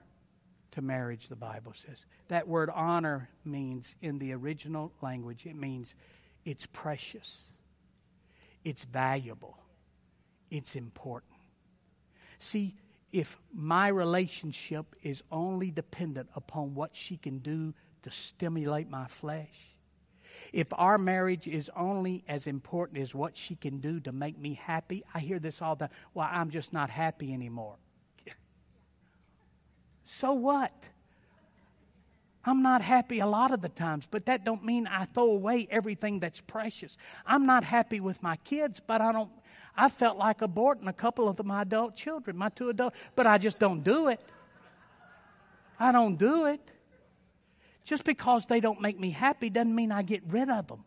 to 0.71 0.81
marriage, 0.81 1.27
the 1.27 1.35
Bible 1.35 1.73
says. 1.75 2.07
That 2.29 2.47
word 2.47 2.71
honor 2.73 3.29
means, 3.45 3.97
in 4.01 4.21
the 4.21 4.35
original 4.35 4.93
language, 5.03 5.47
it 5.47 5.57
means 5.57 5.97
it's 6.45 6.67
precious, 6.67 7.47
it's 8.63 8.85
valuable, 8.85 9.59
it's 10.49 10.77
important. 10.77 11.33
See, 12.39 12.77
if 13.13 13.39
my 13.53 13.89
relationship 13.89 14.95
is 15.03 15.23
only 15.33 15.71
dependent 15.71 16.29
upon 16.35 16.75
what 16.75 16.95
she 16.95 17.17
can 17.17 17.39
do 17.39 17.75
to 18.03 18.11
stimulate 18.11 18.91
my 18.91 19.07
flesh, 19.07 19.77
if 20.53 20.67
our 20.73 20.99
marriage 20.99 21.49
is 21.49 21.71
only 21.77 22.25
as 22.29 22.47
important 22.47 23.01
as 23.01 23.15
what 23.15 23.37
she 23.37 23.55
can 23.55 23.79
do 23.79 24.01
to 24.01 24.13
make 24.13 24.39
me 24.39 24.55
happy, 24.55 25.05
I 25.15 25.21
hear 25.21 25.39
this 25.39 25.61
all 25.63 25.75
the 25.75 25.87
time. 25.87 25.97
Well, 26.15 26.29
I'm 26.31 26.51
just 26.51 26.73
not 26.73 26.91
happy 26.91 27.33
anymore. 27.33 27.77
so 30.05 30.33
what? 30.33 30.89
I'm 32.45 32.63
not 32.63 32.81
happy 32.81 33.19
a 33.19 33.27
lot 33.27 33.53
of 33.53 33.61
the 33.61 33.69
times, 33.69 34.07
but 34.11 34.27
that 34.27 34.45
don't 34.45 34.65
mean 34.65 34.87
I 34.87 35.05
throw 35.05 35.31
away 35.31 35.69
everything 35.71 36.21
that's 36.21 36.41
precious. 36.41 36.97
I'm 37.27 37.45
not 37.45 37.65
happy 37.65 38.01
with 38.01 38.23
my 38.23 38.37
kids, 38.37 38.81
but 38.85 39.03
I 39.03 39.13
don't 39.13 39.31
I 39.79 39.89
felt 39.89 40.19
like 40.19 40.41
aborting 40.41 40.89
a 40.89 40.93
couple 40.93 41.29
of 41.29 41.43
my 41.45 41.63
adult 41.63 41.95
children, 41.95 42.37
my 42.37 42.49
two 42.49 42.69
adult, 42.69 42.95
but 43.15 43.29
I 43.29 43.39
just 43.39 43.61
don't 43.61 43.85
do 43.85 44.09
it. 44.09 44.21
I 45.79 45.93
don't 45.93 46.17
do 46.17 46.47
it. 46.47 46.61
Just 47.85 48.03
because 48.05 48.45
they 48.47 48.59
don't 48.59 48.81
make 48.81 48.99
me 48.99 49.11
happy 49.11 49.51
doesn't 49.51 49.73
mean 49.73 49.93
I 49.93 50.03
get 50.03 50.23
rid 50.27 50.51
of 50.51 50.67
them. 50.67 50.85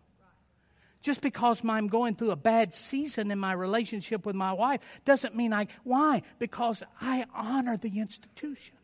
Just 1.01 1.21
because 1.21 1.61
I'm 1.67 1.87
going 1.87 2.15
through 2.15 2.31
a 2.31 2.35
bad 2.35 2.75
season 2.75 3.31
in 3.31 3.39
my 3.39 3.53
relationship 3.53 4.25
with 4.25 4.35
my 4.35 4.51
wife 4.51 4.81
doesn't 5.05 5.35
mean 5.37 5.53
I. 5.53 5.67
Why? 5.85 6.21
Because 6.37 6.83
I 6.99 7.25
honor 7.33 7.77
the 7.77 7.97
institution. 7.97 8.75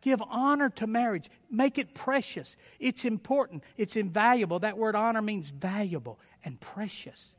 Give 0.00 0.22
honor 0.22 0.70
to 0.70 0.86
marriage. 0.86 1.28
Make 1.50 1.76
it 1.76 1.92
precious. 1.92 2.56
It's 2.80 3.04
important. 3.04 3.64
It's 3.76 3.96
invaluable. 3.96 4.60
That 4.60 4.78
word 4.78 4.96
honor 4.96 5.20
means 5.20 5.50
valuable 5.50 6.18
and 6.42 6.58
precious. 6.58 7.36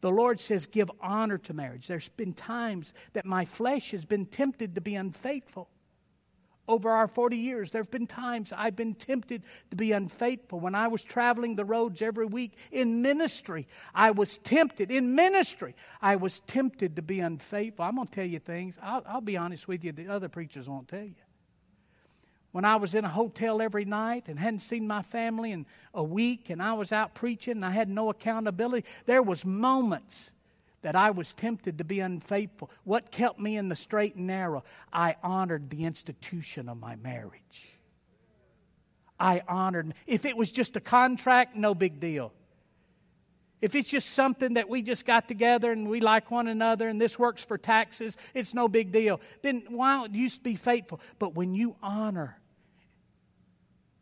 The 0.00 0.10
Lord 0.10 0.38
says, 0.38 0.66
give 0.66 0.90
honor 1.00 1.38
to 1.38 1.54
marriage. 1.54 1.86
There's 1.86 2.08
been 2.10 2.32
times 2.32 2.92
that 3.14 3.24
my 3.24 3.44
flesh 3.44 3.92
has 3.92 4.04
been 4.04 4.26
tempted 4.26 4.74
to 4.74 4.80
be 4.80 4.94
unfaithful. 4.94 5.68
Over 6.68 6.90
our 6.90 7.06
40 7.06 7.36
years, 7.36 7.70
there 7.70 7.80
have 7.80 7.92
been 7.92 8.08
times 8.08 8.52
I've 8.52 8.74
been 8.74 8.94
tempted 8.94 9.42
to 9.70 9.76
be 9.76 9.92
unfaithful. 9.92 10.58
When 10.58 10.74
I 10.74 10.88
was 10.88 11.04
traveling 11.04 11.54
the 11.54 11.64
roads 11.64 12.02
every 12.02 12.26
week 12.26 12.54
in 12.72 13.02
ministry, 13.02 13.68
I 13.94 14.10
was 14.10 14.38
tempted. 14.38 14.90
In 14.90 15.14
ministry, 15.14 15.76
I 16.02 16.16
was 16.16 16.40
tempted 16.48 16.96
to 16.96 17.02
be 17.02 17.20
unfaithful. 17.20 17.84
I'm 17.84 17.94
going 17.94 18.08
to 18.08 18.12
tell 18.12 18.26
you 18.26 18.40
things. 18.40 18.76
I'll, 18.82 19.04
I'll 19.06 19.20
be 19.20 19.36
honest 19.36 19.68
with 19.68 19.84
you, 19.84 19.92
the 19.92 20.08
other 20.08 20.28
preachers 20.28 20.68
won't 20.68 20.88
tell 20.88 21.04
you 21.04 21.14
when 22.56 22.64
I 22.64 22.76
was 22.76 22.94
in 22.94 23.04
a 23.04 23.08
hotel 23.10 23.60
every 23.60 23.84
night 23.84 24.28
and 24.28 24.38
hadn't 24.38 24.60
seen 24.60 24.86
my 24.86 25.02
family 25.02 25.52
in 25.52 25.66
a 25.92 26.02
week 26.02 26.48
and 26.48 26.62
I 26.62 26.72
was 26.72 26.90
out 26.90 27.14
preaching 27.14 27.56
and 27.56 27.64
I 27.66 27.70
had 27.70 27.86
no 27.86 28.08
accountability, 28.08 28.88
there 29.04 29.22
was 29.22 29.44
moments 29.44 30.32
that 30.80 30.96
I 30.96 31.10
was 31.10 31.34
tempted 31.34 31.76
to 31.76 31.84
be 31.84 32.00
unfaithful. 32.00 32.70
What 32.84 33.10
kept 33.10 33.38
me 33.38 33.58
in 33.58 33.68
the 33.68 33.76
straight 33.76 34.14
and 34.14 34.26
narrow? 34.26 34.64
I 34.90 35.16
honored 35.22 35.68
the 35.68 35.84
institution 35.84 36.70
of 36.70 36.78
my 36.78 36.96
marriage. 36.96 37.66
I 39.20 39.42
honored. 39.46 39.92
If 40.06 40.24
it 40.24 40.34
was 40.34 40.50
just 40.50 40.76
a 40.76 40.80
contract, 40.80 41.56
no 41.56 41.74
big 41.74 42.00
deal. 42.00 42.32
If 43.60 43.74
it's 43.74 43.90
just 43.90 44.14
something 44.14 44.54
that 44.54 44.70
we 44.70 44.80
just 44.80 45.04
got 45.04 45.28
together 45.28 45.72
and 45.72 45.90
we 45.90 46.00
like 46.00 46.30
one 46.30 46.48
another 46.48 46.88
and 46.88 46.98
this 46.98 47.18
works 47.18 47.44
for 47.44 47.58
taxes, 47.58 48.16
it's 48.32 48.54
no 48.54 48.66
big 48.66 48.92
deal. 48.92 49.20
Then 49.42 49.64
why 49.68 49.96
don't 49.96 50.14
you 50.14 50.30
be 50.42 50.54
faithful? 50.54 51.02
But 51.18 51.34
when 51.34 51.52
you 51.52 51.76
honor 51.82 52.38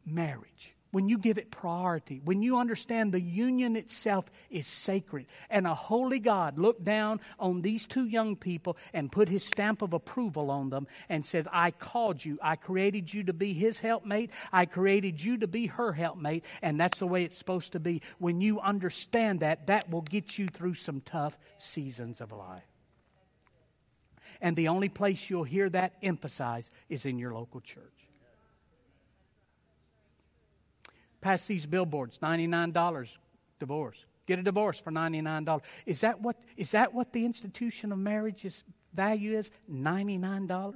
marriage, 0.07 0.75
when 0.95 1.09
you 1.09 1.19
give 1.19 1.39
it 1.39 1.51
priority, 1.51 2.21
when 2.25 2.41
you 2.41 2.57
understand 2.57 3.13
the 3.13 3.21
union 3.21 3.75
itself 3.75 4.31
is 4.49 4.65
sacred, 4.65 5.27
and 5.51 5.67
a 5.67 5.75
holy 5.75 6.21
God 6.21 6.57
looked 6.57 6.85
down 6.85 7.21
on 7.41 7.63
these 7.63 7.85
two 7.85 8.07
young 8.07 8.37
people 8.37 8.77
and 8.93 9.11
put 9.11 9.29
his 9.29 9.45
stamp 9.45 9.83
of 9.83 9.93
approval 9.93 10.53
on 10.53 10.71
them 10.71 10.87
and 11.09 11.27
said, 11.27 11.49
I 11.51 11.73
called 11.73 12.25
you, 12.25 12.39
I 12.41 12.55
created 12.55 13.13
you 13.13 13.25
to 13.25 13.33
be 13.33 13.53
his 13.55 13.81
helpmate, 13.81 14.31
I 14.53 14.67
created 14.67 15.23
you 15.23 15.39
to 15.39 15.49
be 15.49 15.67
her 15.67 15.93
helpmate, 15.93 16.45
and 16.63 16.79
that's 16.79 16.99
the 16.99 17.09
way 17.09 17.25
it's 17.25 17.39
supposed 17.39 17.73
to 17.73 17.81
be. 17.81 18.01
When 18.19 18.41
you 18.41 18.61
understand 18.61 19.41
that, 19.41 19.67
that 19.67 19.91
will 19.91 20.03
get 20.03 20.39
you 20.39 20.47
through 20.47 20.75
some 20.75 21.01
tough 21.01 21.37
seasons 21.59 22.21
of 22.21 22.31
life. 22.31 22.63
And 24.41 24.55
the 24.55 24.69
only 24.69 24.91
place 24.91 25.29
you'll 25.29 25.43
hear 25.43 25.69
that 25.71 25.95
emphasized 26.03 26.71
is 26.89 27.05
in 27.05 27.19
your 27.19 27.35
local 27.35 27.61
church. 27.61 27.94
Pass 31.25 31.47
these 31.47 31.65
billboards, 31.65 32.19
$99 32.19 33.09
divorce. 33.59 34.05
Get 34.27 34.39
a 34.39 34.43
divorce 34.43 34.79
for 34.79 34.93
$99. 34.93 35.63
Is 35.87 36.03
that 36.03 36.21
what, 36.21 36.37
is 36.59 36.73
that 36.73 36.93
what 36.93 37.15
the 37.15 37.25
institution 37.25 37.93
of 37.93 37.99
marriage's 37.99 38.63
value 38.93 39.39
is? 39.39 39.51
$99? 39.73 40.75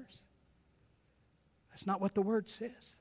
That's 1.69 1.87
not 1.87 2.01
what 2.01 2.15
the 2.15 2.23
word 2.23 2.49
says. 2.49 2.97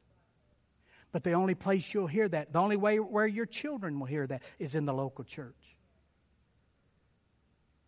But 1.13 1.23
the 1.23 1.31
only 1.31 1.55
place 1.55 1.93
you'll 1.93 2.07
hear 2.07 2.27
that, 2.27 2.51
the 2.51 2.59
only 2.59 2.75
way 2.75 2.99
where 2.99 3.25
your 3.25 3.45
children 3.45 3.97
will 3.97 4.07
hear 4.07 4.27
that 4.27 4.41
is 4.59 4.75
in 4.75 4.85
the 4.85 4.93
local 4.93 5.23
church. 5.23 5.77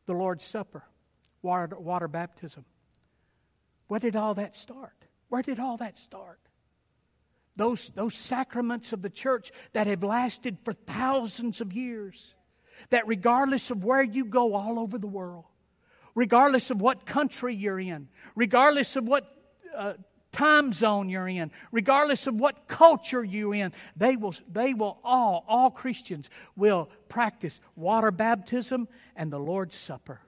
The 0.06 0.14
Lord's 0.14 0.46
Supper, 0.46 0.86
water, 1.42 1.78
water 1.78 2.08
baptism. 2.08 2.64
Where 3.90 4.00
did 4.00 4.16
all 4.16 4.36
that 4.36 4.56
start? 4.56 4.96
Where 5.28 5.42
did 5.42 5.60
all 5.60 5.76
that 5.78 5.98
start? 5.98 6.40
Those, 7.56 7.92
those 7.96 8.14
sacraments 8.14 8.94
of 8.94 9.02
the 9.02 9.10
church 9.10 9.52
that 9.74 9.88
have 9.88 10.04
lasted 10.04 10.58
for 10.64 10.74
thousands 10.74 11.62
of 11.62 11.74
years. 11.74 12.34
That 12.92 13.08
regardless 13.08 13.72
of 13.72 13.84
where 13.84 14.04
you 14.04 14.26
go 14.26 14.54
all 14.56 14.80
over 14.80 14.98
the 14.98 15.08
world, 15.08 15.46
regardless 16.16 16.72
of 16.72 16.82
what 16.82 17.06
country 17.06 17.56
you're 17.56 17.80
in, 17.80 18.08
regardless 18.36 18.96
of 18.96 19.06
what 19.06 19.36
uh, 19.76 19.94
time 20.32 20.74
zone 20.74 21.10
you're 21.10 21.28
in, 21.28 21.52
regardless 21.72 22.28
of 22.28 22.36
what 22.36 22.68
culture 22.68 23.24
you're 23.24 23.54
in, 23.54 23.74
they 23.96 24.16
will, 24.16 24.36
they 24.52 24.74
will 24.74 24.98
all, 25.04 25.44
all 25.48 25.70
Christians 25.70 26.30
will 26.56 26.90
practice 27.10 27.60
water 27.76 28.12
baptism 28.12 28.88
and 29.16 29.32
the 29.32 29.40
Lord's 29.40 29.76
Supper. 29.76 30.22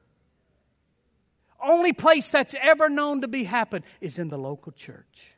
Only 1.63 1.93
place 1.93 2.29
that's 2.29 2.55
ever 2.59 2.89
known 2.89 3.21
to 3.21 3.27
be 3.27 3.43
happen 3.43 3.83
is 4.01 4.17
in 4.17 4.29
the 4.29 4.37
local 4.37 4.71
church. 4.71 5.30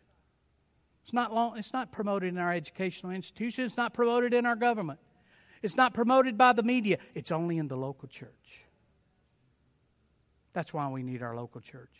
It's 1.04 1.14
not, 1.14 1.34
long, 1.34 1.58
it's 1.58 1.74
not 1.74 1.92
promoted 1.92 2.30
in 2.30 2.40
our 2.40 2.54
educational 2.54 3.12
institutions. 3.12 3.72
It's 3.72 3.78
not 3.78 3.94
promoted 3.94 4.34
in 4.34 4.46
our 4.46 4.56
government. 4.56 5.00
It's 5.62 5.76
not 5.76 5.94
promoted 5.94 6.38
by 6.38 6.54
the 6.54 6.64
media. 6.64 6.98
It's 7.14 7.32
only 7.32 7.58
in 7.58 7.68
the 7.68 7.78
local 7.78 8.08
church. 8.08 8.30
That's 10.54 10.74
why 10.74 10.88
we 10.90 11.04
need 11.04 11.22
our 11.22 11.36
local 11.36 11.62
church. 11.62 11.94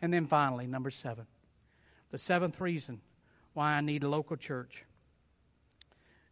And 0.00 0.12
then 0.12 0.26
finally, 0.26 0.66
number 0.66 0.90
seven. 0.90 1.26
The 2.10 2.18
seventh 2.18 2.60
reason 2.60 3.00
why 3.54 3.72
I 3.72 3.80
need 3.80 4.04
a 4.04 4.08
local 4.08 4.36
church 4.36 4.84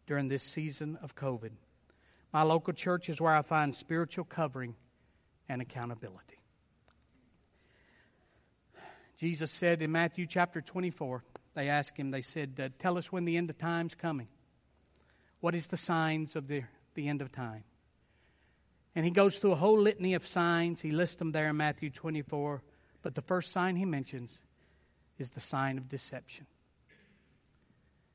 during 0.07 0.27
this 0.27 0.43
season 0.43 0.97
of 1.01 1.15
COVID. 1.15 1.51
My 2.31 2.43
local 2.43 2.73
church 2.73 3.09
is 3.09 3.21
where 3.21 3.35
I 3.35 3.41
find 3.41 3.75
spiritual 3.75 4.25
covering 4.25 4.75
and 5.49 5.61
accountability. 5.61 6.37
Jesus 9.17 9.51
said 9.51 9.81
in 9.81 9.91
Matthew 9.91 10.25
chapter 10.25 10.61
24, 10.61 11.23
they 11.55 11.69
asked 11.69 11.97
him, 11.97 12.11
they 12.11 12.21
said, 12.21 12.59
uh, 12.59 12.69
Tell 12.79 12.97
us 12.97 13.11
when 13.11 13.25
the 13.25 13.37
end 13.37 13.49
of 13.49 13.57
time's 13.57 13.95
coming. 13.95 14.27
What 15.39 15.55
is 15.55 15.67
the 15.67 15.77
signs 15.77 16.35
of 16.35 16.47
the, 16.47 16.63
the 16.95 17.07
end 17.07 17.21
of 17.21 17.31
time? 17.31 17.63
And 18.95 19.05
he 19.05 19.11
goes 19.11 19.37
through 19.37 19.53
a 19.53 19.57
whole 19.57 19.79
litany 19.79 20.13
of 20.13 20.25
signs. 20.25 20.81
He 20.81 20.91
lists 20.91 21.15
them 21.17 21.31
there 21.31 21.49
in 21.49 21.57
Matthew 21.57 21.89
24. 21.89 22.61
But 23.01 23.15
the 23.15 23.21
first 23.21 23.51
sign 23.51 23.75
he 23.75 23.85
mentions 23.85 24.39
is 25.17 25.31
the 25.31 25.41
sign 25.41 25.77
of 25.77 25.89
deception. 25.89 26.45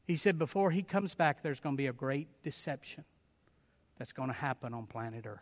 He 0.06 0.16
said 0.16 0.38
before 0.38 0.70
he 0.70 0.82
comes 0.82 1.14
back, 1.14 1.42
there's 1.42 1.60
going 1.60 1.76
to 1.76 1.80
be 1.80 1.86
a 1.86 1.92
great 1.92 2.42
deception 2.42 3.04
that's 3.98 4.12
going 4.12 4.28
to 4.28 4.34
happen 4.34 4.72
on 4.72 4.86
planet 4.86 5.26
Earth. 5.26 5.40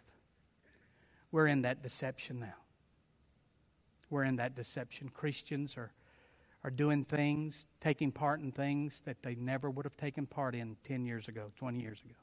We're 1.30 1.46
in 1.46 1.62
that 1.62 1.82
deception 1.82 2.40
now. 2.40 2.54
We're 4.10 4.24
in 4.24 4.36
that 4.36 4.56
deception. 4.56 5.08
Christians 5.08 5.76
are, 5.76 5.92
are 6.66 6.70
doing 6.70 7.04
things, 7.04 7.64
taking 7.80 8.10
part 8.10 8.40
in 8.40 8.50
things 8.50 9.00
that 9.04 9.22
they 9.22 9.36
never 9.36 9.70
would 9.70 9.86
have 9.86 9.96
taken 9.96 10.26
part 10.26 10.52
in 10.52 10.76
10 10.82 11.04
years 11.04 11.28
ago, 11.28 11.52
20 11.58 11.80
years 11.80 12.00
ago. 12.04 12.16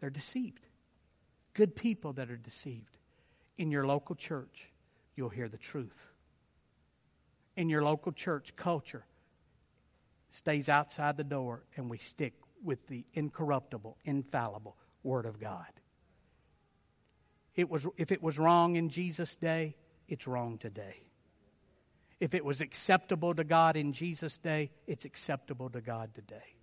They're 0.00 0.10
deceived. 0.10 0.66
Good 1.54 1.74
people 1.74 2.12
that 2.12 2.30
are 2.30 2.36
deceived. 2.36 2.98
In 3.56 3.70
your 3.70 3.86
local 3.86 4.16
church, 4.16 4.68
you'll 5.16 5.30
hear 5.30 5.48
the 5.48 5.56
truth. 5.56 5.98
In 7.56 7.70
your 7.70 7.82
local 7.82 8.12
church, 8.12 8.54
culture 8.54 9.06
stays 10.30 10.68
outside 10.68 11.16
the 11.16 11.24
door, 11.24 11.62
and 11.74 11.88
we 11.88 11.96
stick 11.96 12.34
with 12.62 12.86
the 12.86 13.06
incorruptible, 13.14 13.96
infallible 14.04 14.76
Word 15.02 15.24
of 15.24 15.40
God. 15.40 15.72
It 17.56 17.70
was, 17.70 17.86
if 17.96 18.12
it 18.12 18.22
was 18.22 18.38
wrong 18.38 18.76
in 18.76 18.90
Jesus' 18.90 19.36
day, 19.36 19.74
it's 20.06 20.26
wrong 20.26 20.58
today. 20.58 21.07
If 22.20 22.34
it 22.34 22.44
was 22.44 22.60
acceptable 22.60 23.34
to 23.34 23.44
God 23.44 23.76
in 23.76 23.92
Jesus' 23.92 24.38
day, 24.38 24.70
it's 24.86 25.04
acceptable 25.04 25.70
to 25.70 25.80
God 25.80 26.14
today. 26.14 26.54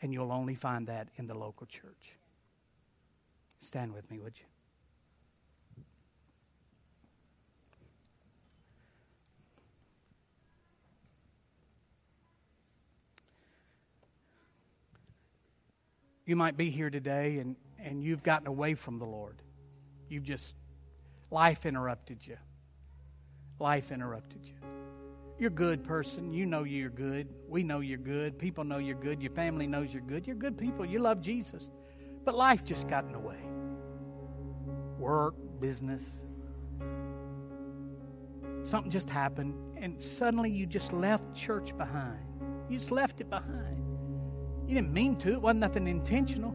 And 0.00 0.12
you'll 0.12 0.32
only 0.32 0.56
find 0.56 0.88
that 0.88 1.08
in 1.16 1.28
the 1.28 1.34
local 1.34 1.66
church. 1.66 2.16
Stand 3.60 3.94
with 3.94 4.10
me, 4.10 4.18
would 4.18 4.36
you? 4.36 4.44
You 16.24 16.36
might 16.36 16.56
be 16.56 16.70
here 16.70 16.90
today 16.90 17.38
and, 17.38 17.56
and 17.78 18.02
you've 18.02 18.22
gotten 18.22 18.46
away 18.46 18.74
from 18.74 18.98
the 18.98 19.04
Lord. 19.04 19.42
You've 20.08 20.24
just, 20.24 20.54
life 21.30 21.66
interrupted 21.66 22.26
you. 22.26 22.36
Life 23.62 23.92
interrupted 23.92 24.44
you. 24.44 24.54
You're 25.38 25.52
a 25.52 25.54
good 25.54 25.84
person. 25.84 26.32
You 26.32 26.46
know 26.46 26.64
you're 26.64 26.90
good. 26.90 27.28
We 27.48 27.62
know 27.62 27.78
you're 27.78 27.96
good. 27.96 28.36
People 28.36 28.64
know 28.64 28.78
you're 28.78 28.96
good. 28.96 29.22
Your 29.22 29.30
family 29.30 29.68
knows 29.68 29.92
you're 29.92 30.02
good. 30.02 30.26
You're 30.26 30.34
good 30.34 30.58
people. 30.58 30.84
You 30.84 30.98
love 30.98 31.20
Jesus. 31.20 31.70
But 32.24 32.34
life 32.34 32.64
just 32.64 32.88
got 32.88 33.04
in 33.04 33.12
the 33.12 33.20
way. 33.20 33.38
Work, 34.98 35.36
business. 35.60 36.02
Something 38.64 38.90
just 38.90 39.08
happened, 39.08 39.54
and 39.76 40.02
suddenly 40.02 40.50
you 40.50 40.66
just 40.66 40.92
left 40.92 41.32
church 41.32 41.76
behind. 41.78 42.18
You 42.68 42.78
just 42.80 42.90
left 42.90 43.20
it 43.20 43.30
behind. 43.30 43.80
You 44.66 44.74
didn't 44.74 44.92
mean 44.92 45.14
to, 45.18 45.30
it 45.30 45.40
wasn't 45.40 45.60
nothing 45.60 45.86
intentional. 45.86 46.52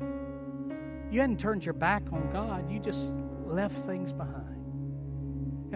You 1.09 1.21
hadn't 1.21 1.39
turned 1.39 1.63
your 1.63 1.73
back 1.73 2.03
on 2.11 2.29
God, 2.33 2.69
you 2.69 2.81
just 2.81 3.13
left 3.45 3.77
things 3.85 4.11
behind. 4.11 4.56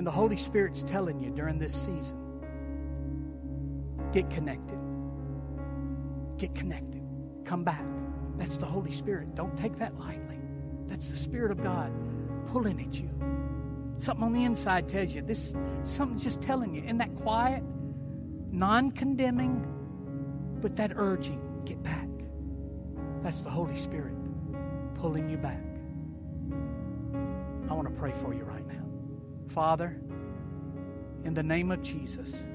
And 0.02 0.08
the 0.08 0.12
Holy 0.12 0.36
Spirit's 0.36 0.82
telling 0.82 1.22
you 1.22 1.30
during 1.30 1.60
this 1.60 1.76
season 1.76 2.18
get 4.12 4.32
connected. 4.32 4.80
Get 6.40 6.56
connected. 6.56 7.04
Come 7.46 7.64
back. 7.64 7.86
That's 8.36 8.58
the 8.58 8.66
Holy 8.66 8.90
Spirit. 8.90 9.36
Don't 9.36 9.56
take 9.56 9.78
that 9.78 10.00
lightly. 10.00 10.40
That's 10.88 11.08
the 11.08 11.16
Spirit 11.16 11.52
of 11.52 11.62
God 11.62 11.94
pulling 12.48 12.82
at 12.82 13.00
you. 13.00 13.12
Something 14.00 14.24
on 14.24 14.34
the 14.34 14.44
inside 14.44 14.90
tells 14.90 15.14
you 15.14 15.22
this, 15.22 15.56
something's 15.84 16.24
just 16.24 16.42
telling 16.42 16.74
you. 16.74 16.82
In 16.82 16.98
that 16.98 17.16
quiet, 17.18 17.62
non 18.50 18.90
condemning, 18.90 19.68
but 20.62 20.78
that 20.78 20.94
urging, 20.96 21.62
get 21.64 21.84
back. 21.84 22.10
That's 23.22 23.42
the 23.42 23.52
Holy 23.52 23.76
Spirit 23.76 24.16
pulling 24.96 25.30
you 25.30 25.38
back. 25.38 25.62
I 27.70 27.74
want 27.76 27.88
to 27.88 27.94
pray 27.94 28.14
for 28.14 28.34
you 28.34 28.46
right 28.46 28.66
now. 28.66 28.81
Father, 29.52 30.00
in 31.26 31.34
the 31.34 31.44
name 31.44 31.72
of 31.72 31.82
Jesus, 31.82 32.46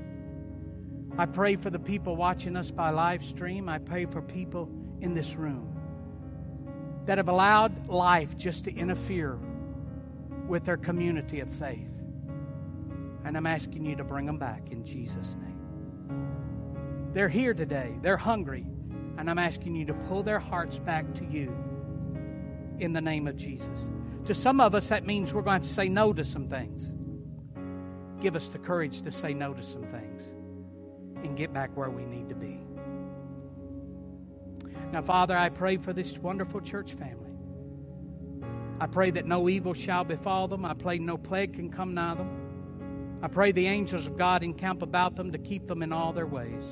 I 1.18 1.26
pray 1.26 1.56
for 1.56 1.70
the 1.70 1.78
people 1.78 2.16
watching 2.16 2.56
us 2.56 2.70
by 2.70 2.90
live 2.90 3.24
stream. 3.24 3.68
I 3.68 3.78
pray 3.78 4.06
for 4.06 4.22
people 4.22 4.68
in 5.00 5.14
this 5.14 5.36
room 5.36 5.72
that 7.04 7.18
have 7.18 7.28
allowed 7.28 7.88
life 7.88 8.36
just 8.36 8.64
to 8.64 8.74
interfere 8.74 9.38
with 10.48 10.64
their 10.64 10.76
community 10.76 11.40
of 11.40 11.50
faith. 11.50 12.02
And 13.24 13.36
I'm 13.36 13.46
asking 13.46 13.84
you 13.84 13.96
to 13.96 14.04
bring 14.04 14.26
them 14.26 14.38
back 14.38 14.68
in 14.70 14.84
Jesus' 14.84 15.36
name. 15.40 17.10
They're 17.12 17.28
here 17.28 17.54
today, 17.54 17.94
they're 18.02 18.16
hungry. 18.16 18.66
And 19.18 19.30
I'm 19.30 19.38
asking 19.38 19.74
you 19.74 19.86
to 19.86 19.94
pull 19.94 20.22
their 20.22 20.38
hearts 20.38 20.78
back 20.78 21.14
to 21.14 21.24
you 21.24 21.56
in 22.78 22.92
the 22.92 23.00
name 23.00 23.26
of 23.26 23.36
Jesus. 23.36 23.88
To 24.26 24.34
some 24.34 24.60
of 24.60 24.74
us, 24.74 24.88
that 24.88 25.06
means 25.06 25.32
we're 25.32 25.42
going 25.42 25.62
to 25.62 25.68
say 25.68 25.88
no 25.88 26.12
to 26.12 26.24
some 26.24 26.48
things. 26.48 26.92
Give 28.20 28.34
us 28.34 28.48
the 28.48 28.58
courage 28.58 29.02
to 29.02 29.12
say 29.12 29.32
no 29.32 29.54
to 29.54 29.62
some 29.62 29.84
things 29.84 30.24
and 31.24 31.36
get 31.36 31.52
back 31.52 31.76
where 31.76 31.90
we 31.90 32.04
need 32.04 32.28
to 32.28 32.34
be. 32.34 32.60
Now, 34.92 35.02
Father, 35.02 35.36
I 35.36 35.48
pray 35.48 35.76
for 35.76 35.92
this 35.92 36.18
wonderful 36.18 36.60
church 36.60 36.94
family. 36.94 37.32
I 38.80 38.86
pray 38.86 39.10
that 39.12 39.26
no 39.26 39.48
evil 39.48 39.74
shall 39.74 40.04
befall 40.04 40.48
them. 40.48 40.64
I 40.64 40.74
pray 40.74 40.98
no 40.98 41.16
plague 41.16 41.54
can 41.54 41.70
come 41.70 41.94
nigh 41.94 42.14
them. 42.14 43.18
I 43.22 43.28
pray 43.28 43.52
the 43.52 43.66
angels 43.66 44.06
of 44.06 44.16
God 44.16 44.42
encamp 44.42 44.82
about 44.82 45.16
them 45.16 45.32
to 45.32 45.38
keep 45.38 45.66
them 45.66 45.82
in 45.82 45.92
all 45.92 46.12
their 46.12 46.26
ways. 46.26 46.64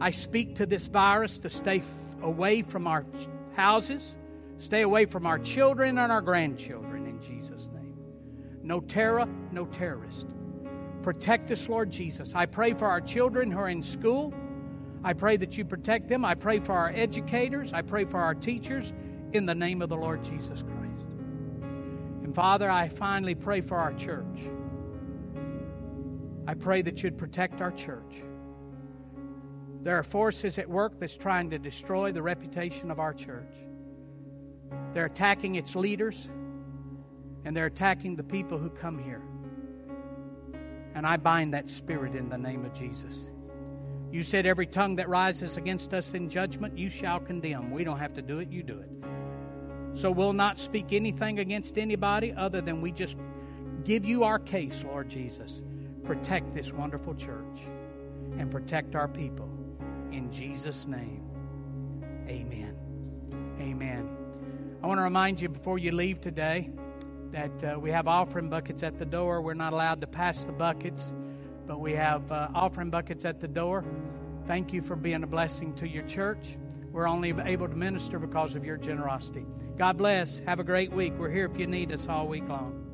I 0.00 0.10
speak 0.10 0.56
to 0.56 0.66
this 0.66 0.88
virus 0.88 1.38
to 1.40 1.50
stay 1.50 1.78
f- 1.78 2.16
away 2.22 2.62
from 2.62 2.86
our 2.86 3.06
houses, 3.54 4.14
stay 4.58 4.82
away 4.82 5.04
from 5.04 5.26
our 5.26 5.38
children 5.38 5.98
and 5.98 6.10
our 6.10 6.20
grandchildren 6.20 7.06
in 7.06 7.20
Jesus' 7.20 7.68
name. 7.74 7.96
No 8.62 8.80
terror, 8.80 9.26
no 9.52 9.66
terrorist. 9.66 10.26
Protect 11.02 11.50
us, 11.50 11.68
Lord 11.68 11.90
Jesus. 11.90 12.34
I 12.34 12.46
pray 12.46 12.74
for 12.74 12.86
our 12.86 13.00
children 13.00 13.50
who 13.50 13.58
are 13.58 13.68
in 13.68 13.82
school. 13.82 14.34
I 15.04 15.12
pray 15.12 15.36
that 15.36 15.56
you 15.56 15.64
protect 15.64 16.08
them. 16.08 16.24
I 16.24 16.34
pray 16.34 16.58
for 16.58 16.72
our 16.72 16.90
educators. 16.90 17.72
I 17.72 17.82
pray 17.82 18.04
for 18.04 18.18
our 18.18 18.34
teachers 18.34 18.92
in 19.32 19.46
the 19.46 19.54
name 19.54 19.82
of 19.82 19.88
the 19.88 19.96
Lord 19.96 20.24
Jesus 20.24 20.62
Christ. 20.62 21.06
And 22.24 22.34
Father, 22.34 22.68
I 22.68 22.88
finally 22.88 23.36
pray 23.36 23.60
for 23.60 23.76
our 23.76 23.92
church. 23.94 24.40
I 26.48 26.54
pray 26.54 26.82
that 26.82 27.02
you'd 27.02 27.18
protect 27.18 27.60
our 27.60 27.72
church. 27.72 28.24
There 29.82 29.96
are 29.96 30.02
forces 30.02 30.58
at 30.58 30.68
work 30.68 30.98
that's 30.98 31.16
trying 31.16 31.50
to 31.50 31.58
destroy 31.60 32.10
the 32.10 32.22
reputation 32.22 32.90
of 32.90 32.98
our 32.98 33.14
church. 33.14 33.52
They're 34.96 35.04
attacking 35.04 35.56
its 35.56 35.76
leaders, 35.76 36.26
and 37.44 37.54
they're 37.54 37.66
attacking 37.66 38.16
the 38.16 38.22
people 38.22 38.56
who 38.56 38.70
come 38.70 38.98
here. 38.98 39.20
And 40.94 41.06
I 41.06 41.18
bind 41.18 41.52
that 41.52 41.68
spirit 41.68 42.16
in 42.16 42.30
the 42.30 42.38
name 42.38 42.64
of 42.64 42.72
Jesus. 42.72 43.28
You 44.10 44.22
said, 44.22 44.46
Every 44.46 44.66
tongue 44.66 44.96
that 44.96 45.10
rises 45.10 45.58
against 45.58 45.92
us 45.92 46.14
in 46.14 46.30
judgment, 46.30 46.78
you 46.78 46.88
shall 46.88 47.20
condemn. 47.20 47.70
We 47.72 47.84
don't 47.84 47.98
have 47.98 48.14
to 48.14 48.22
do 48.22 48.38
it, 48.38 48.48
you 48.48 48.62
do 48.62 48.78
it. 48.78 48.88
So 50.00 50.10
we'll 50.10 50.32
not 50.32 50.58
speak 50.58 50.94
anything 50.94 51.40
against 51.40 51.76
anybody 51.76 52.32
other 52.32 52.62
than 52.62 52.80
we 52.80 52.90
just 52.90 53.18
give 53.84 54.06
you 54.06 54.24
our 54.24 54.38
case, 54.38 54.82
Lord 54.82 55.10
Jesus. 55.10 55.60
Protect 56.04 56.54
this 56.54 56.72
wonderful 56.72 57.14
church 57.14 57.60
and 58.38 58.50
protect 58.50 58.94
our 58.94 59.08
people. 59.08 59.50
In 60.10 60.32
Jesus' 60.32 60.86
name, 60.86 61.22
amen. 62.30 62.74
Amen. 63.60 64.25
I 64.86 64.88
want 64.88 64.98
to 65.00 65.02
remind 65.02 65.40
you 65.40 65.48
before 65.48 65.80
you 65.80 65.90
leave 65.90 66.20
today 66.20 66.70
that 67.32 67.64
uh, 67.64 67.76
we 67.76 67.90
have 67.90 68.06
offering 68.06 68.48
buckets 68.48 68.84
at 68.84 69.00
the 69.00 69.04
door. 69.04 69.42
We're 69.42 69.54
not 69.54 69.72
allowed 69.72 70.00
to 70.02 70.06
pass 70.06 70.44
the 70.44 70.52
buckets, 70.52 71.12
but 71.66 71.80
we 71.80 71.90
have 71.94 72.30
uh, 72.30 72.50
offering 72.54 72.88
buckets 72.88 73.24
at 73.24 73.40
the 73.40 73.48
door. 73.48 73.84
Thank 74.46 74.72
you 74.72 74.80
for 74.80 74.94
being 74.94 75.24
a 75.24 75.26
blessing 75.26 75.74
to 75.74 75.88
your 75.88 76.04
church. 76.04 76.56
We're 76.92 77.08
only 77.08 77.34
able 77.44 77.66
to 77.66 77.74
minister 77.74 78.20
because 78.20 78.54
of 78.54 78.64
your 78.64 78.76
generosity. 78.76 79.44
God 79.76 79.98
bless. 79.98 80.38
Have 80.46 80.60
a 80.60 80.64
great 80.64 80.92
week. 80.92 81.14
We're 81.18 81.32
here 81.32 81.46
if 81.46 81.58
you 81.58 81.66
need 81.66 81.90
us 81.90 82.06
all 82.06 82.28
week 82.28 82.48
long. 82.48 82.85